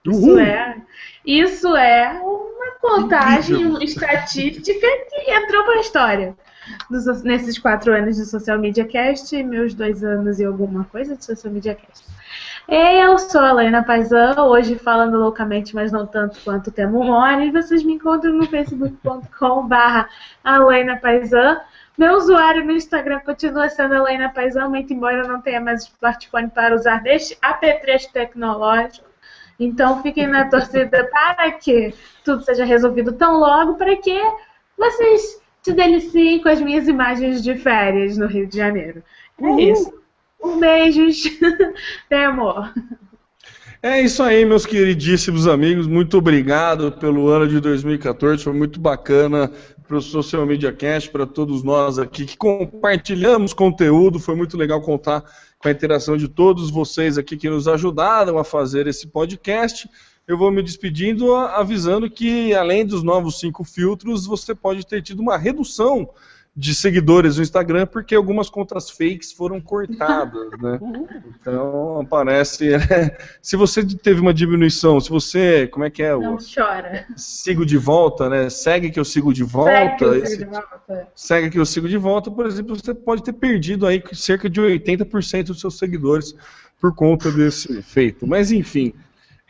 Isso 0.04 0.26
Uhul. 0.26 0.40
é, 0.40 0.82
isso 1.24 1.76
é 1.76 2.20
uma 2.22 2.72
contagem 2.80 3.64
uma 3.66 3.82
estatística 3.82 4.86
que 5.10 5.30
entrou 5.30 5.64
para 5.64 5.74
a 5.74 5.80
história. 5.80 6.34
Nos- 6.88 7.22
nesses 7.24 7.58
quatro 7.58 7.92
anos 7.92 8.16
de 8.16 8.24
Social 8.24 8.56
Media 8.58 8.84
Cast 8.84 9.34
e 9.34 9.42
meus 9.42 9.74
dois 9.74 10.04
anos 10.04 10.38
e 10.38 10.44
alguma 10.44 10.84
coisa 10.84 11.16
de 11.16 11.24
Social 11.24 11.52
Media 11.52 11.74
Cast. 11.74 12.04
Eu 12.68 13.18
sou 13.18 13.40
a 13.40 13.50
Helena 13.50 13.82
Paisan, 13.82 14.40
hoje 14.44 14.76
falando 14.78 15.18
loucamente, 15.18 15.74
mas 15.74 15.90
não 15.90 16.06
tanto 16.06 16.38
quanto 16.44 16.68
o 16.68 16.70
Temo 16.70 17.02
Mori. 17.02 17.50
Vocês 17.50 17.82
me 17.82 17.94
encontram 17.94 18.32
no 18.32 18.46
facebook.com.br 18.46 20.06
Paisan. 21.00 21.60
Meu 21.98 22.14
usuário 22.14 22.64
no 22.64 22.72
Instagram 22.72 23.20
continua 23.20 23.68
sendo 23.68 23.94
Helena 23.94 24.28
Paisan, 24.30 24.68
muito 24.68 24.92
embora 24.94 25.18
eu 25.24 25.28
não 25.28 25.40
tenha 25.42 25.60
mais 25.60 25.82
smartphone 25.82 26.48
para 26.48 26.74
usar 26.74 27.02
deste 27.02 27.36
apetrecho 27.42 28.10
tecnológico. 28.12 29.11
Então 29.64 30.02
fiquem 30.02 30.26
na 30.26 30.48
torcida 30.48 31.08
para 31.10 31.52
que 31.52 31.94
tudo 32.24 32.42
seja 32.42 32.64
resolvido 32.64 33.12
tão 33.12 33.38
logo, 33.38 33.74
para 33.74 33.96
que 33.96 34.18
vocês 34.76 35.40
se 35.62 35.72
deliciem 35.72 36.42
com 36.42 36.48
as 36.48 36.60
minhas 36.60 36.88
imagens 36.88 37.42
de 37.42 37.56
férias 37.56 38.16
no 38.16 38.26
Rio 38.26 38.46
de 38.46 38.56
Janeiro. 38.56 39.02
É 39.40 39.62
isso. 39.62 39.92
Um 40.42 40.58
beijos. 40.58 41.22
Tem 42.08 42.24
amor. 42.24 42.72
É 43.84 44.00
isso 44.00 44.22
aí, 44.22 44.44
meus 44.44 44.64
queridíssimos 44.64 45.48
amigos. 45.48 45.88
Muito 45.88 46.16
obrigado 46.16 46.92
pelo 46.92 47.28
ano 47.28 47.48
de 47.48 47.58
2014. 47.58 48.44
Foi 48.44 48.52
muito 48.52 48.78
bacana 48.80 49.50
para 49.86 49.96
o 49.96 50.00
Social 50.00 50.46
Media 50.46 50.72
Cast, 50.72 51.10
para 51.10 51.26
todos 51.26 51.64
nós 51.64 51.98
aqui 51.98 52.24
que 52.24 52.36
compartilhamos 52.36 53.52
conteúdo. 53.52 54.20
Foi 54.20 54.36
muito 54.36 54.56
legal 54.56 54.80
contar 54.80 55.24
com 55.62 55.68
a 55.68 55.70
interação 55.70 56.16
de 56.16 56.26
todos 56.26 56.70
vocês 56.70 57.16
aqui 57.16 57.36
que 57.36 57.48
nos 57.48 57.68
ajudaram 57.68 58.36
a 58.36 58.42
fazer 58.42 58.88
esse 58.88 59.06
podcast. 59.06 59.88
Eu 60.26 60.36
vou 60.36 60.50
me 60.50 60.60
despedindo 60.60 61.34
avisando 61.36 62.10
que, 62.10 62.52
além 62.52 62.84
dos 62.84 63.04
novos 63.04 63.38
cinco 63.38 63.62
filtros, 63.62 64.26
você 64.26 64.56
pode 64.56 64.84
ter 64.84 65.00
tido 65.02 65.20
uma 65.20 65.38
redução 65.38 66.10
de 66.54 66.74
seguidores 66.74 67.38
no 67.38 67.42
Instagram, 67.42 67.86
porque 67.86 68.14
algumas 68.14 68.50
contas 68.50 68.90
fakes 68.90 69.32
foram 69.32 69.58
cortadas, 69.60 70.50
né? 70.60 70.78
Então, 71.40 72.00
aparece... 72.00 72.70
se 73.40 73.56
você 73.56 73.82
teve 73.84 74.20
uma 74.20 74.34
diminuição, 74.34 75.00
se 75.00 75.08
você... 75.08 75.66
Como 75.68 75.84
é 75.84 75.90
que 75.90 76.02
é? 76.02 76.10
Não 76.12 76.34
O, 76.34 76.38
chora. 76.38 77.06
sigo 77.16 77.64
de 77.64 77.78
volta, 77.78 78.28
né? 78.28 78.50
Segue 78.50 78.90
que 78.90 79.00
eu 79.00 79.04
sigo 79.04 79.32
de 79.32 79.42
volta. 79.44 79.70
Segue 79.72 79.96
que 79.96 80.04
eu 80.04 80.14
sigo 80.14 80.24
esse- 80.26 80.38
de 80.38 80.44
volta. 80.44 81.08
segue 81.14 81.50
que 81.50 81.58
eu 81.58 81.66
sigo 81.66 81.88
de 81.88 81.96
volta, 81.96 82.30
por 82.30 82.46
exemplo, 82.46 82.76
você 82.76 82.92
pode 82.92 83.22
ter 83.24 83.32
perdido 83.32 83.86
aí 83.86 84.02
cerca 84.12 84.50
de 84.50 84.60
80% 84.60 85.44
dos 85.46 85.60
seus 85.60 85.78
seguidores 85.78 86.34
por 86.78 86.94
conta 86.94 87.30
desse 87.30 87.80
feito. 87.82 88.26
Mas 88.26 88.52
enfim, 88.52 88.92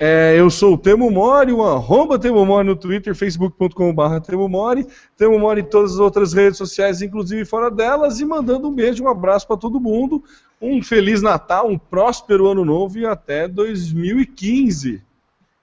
é, 0.05 0.35
eu 0.37 0.51
sou 0.51 0.75
o 0.75 0.79
Temo 0.79 1.09
Mori, 1.13 1.53
o 1.53 1.63
arroba 1.63 2.19
Temo 2.19 2.45
Mori 2.45 2.67
no 2.67 2.75
Twitter, 2.75 3.15
facebook.com.br 3.15 4.21
Temo 4.27 4.49
Mori, 4.49 4.85
Temo 5.17 5.39
Mori 5.39 5.61
em 5.61 5.65
todas 5.65 5.93
as 5.93 5.99
outras 6.01 6.33
redes 6.33 6.59
sociais, 6.59 7.01
inclusive 7.01 7.45
fora 7.45 7.71
delas, 7.71 8.19
e 8.19 8.25
mandando 8.25 8.69
um 8.69 8.75
beijo, 8.75 9.05
um 9.05 9.09
abraço 9.09 9.47
para 9.47 9.57
todo 9.57 9.79
mundo, 9.79 10.21
um 10.61 10.83
Feliz 10.83 11.23
Natal, 11.23 11.69
um 11.69 11.79
próspero 11.79 12.49
Ano 12.49 12.65
Novo 12.65 12.99
e 12.99 13.07
até 13.07 13.47
2015. 13.47 15.01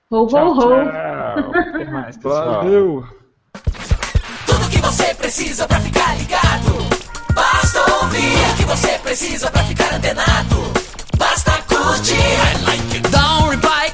Ho, 0.10 0.24
ho, 0.24 0.28
Tchau, 0.28 0.52
ho. 0.54 0.58
tchau. 0.58 0.82
Até 0.86 1.92
mais, 1.92 2.16
pessoal. 2.16 2.64
Valeu! 2.64 3.04
Tudo 4.48 4.70
que 4.72 4.78
você 4.78 5.14
precisa 5.16 5.68
pra 5.68 5.82
ficar 5.82 6.18
ligado. 6.18 6.72
Basta 7.34 7.80
ouvir 8.02 8.54
o 8.54 8.56
que 8.56 8.64
você 8.64 8.98
precisa 9.00 9.52
pra 9.52 9.64
ficar 9.64 9.94
antenado. 9.96 10.56
Basta 11.18 11.52
curtir. 11.64 12.40
Dá 13.12 13.40
um 13.40 13.50
reply, 13.50 13.69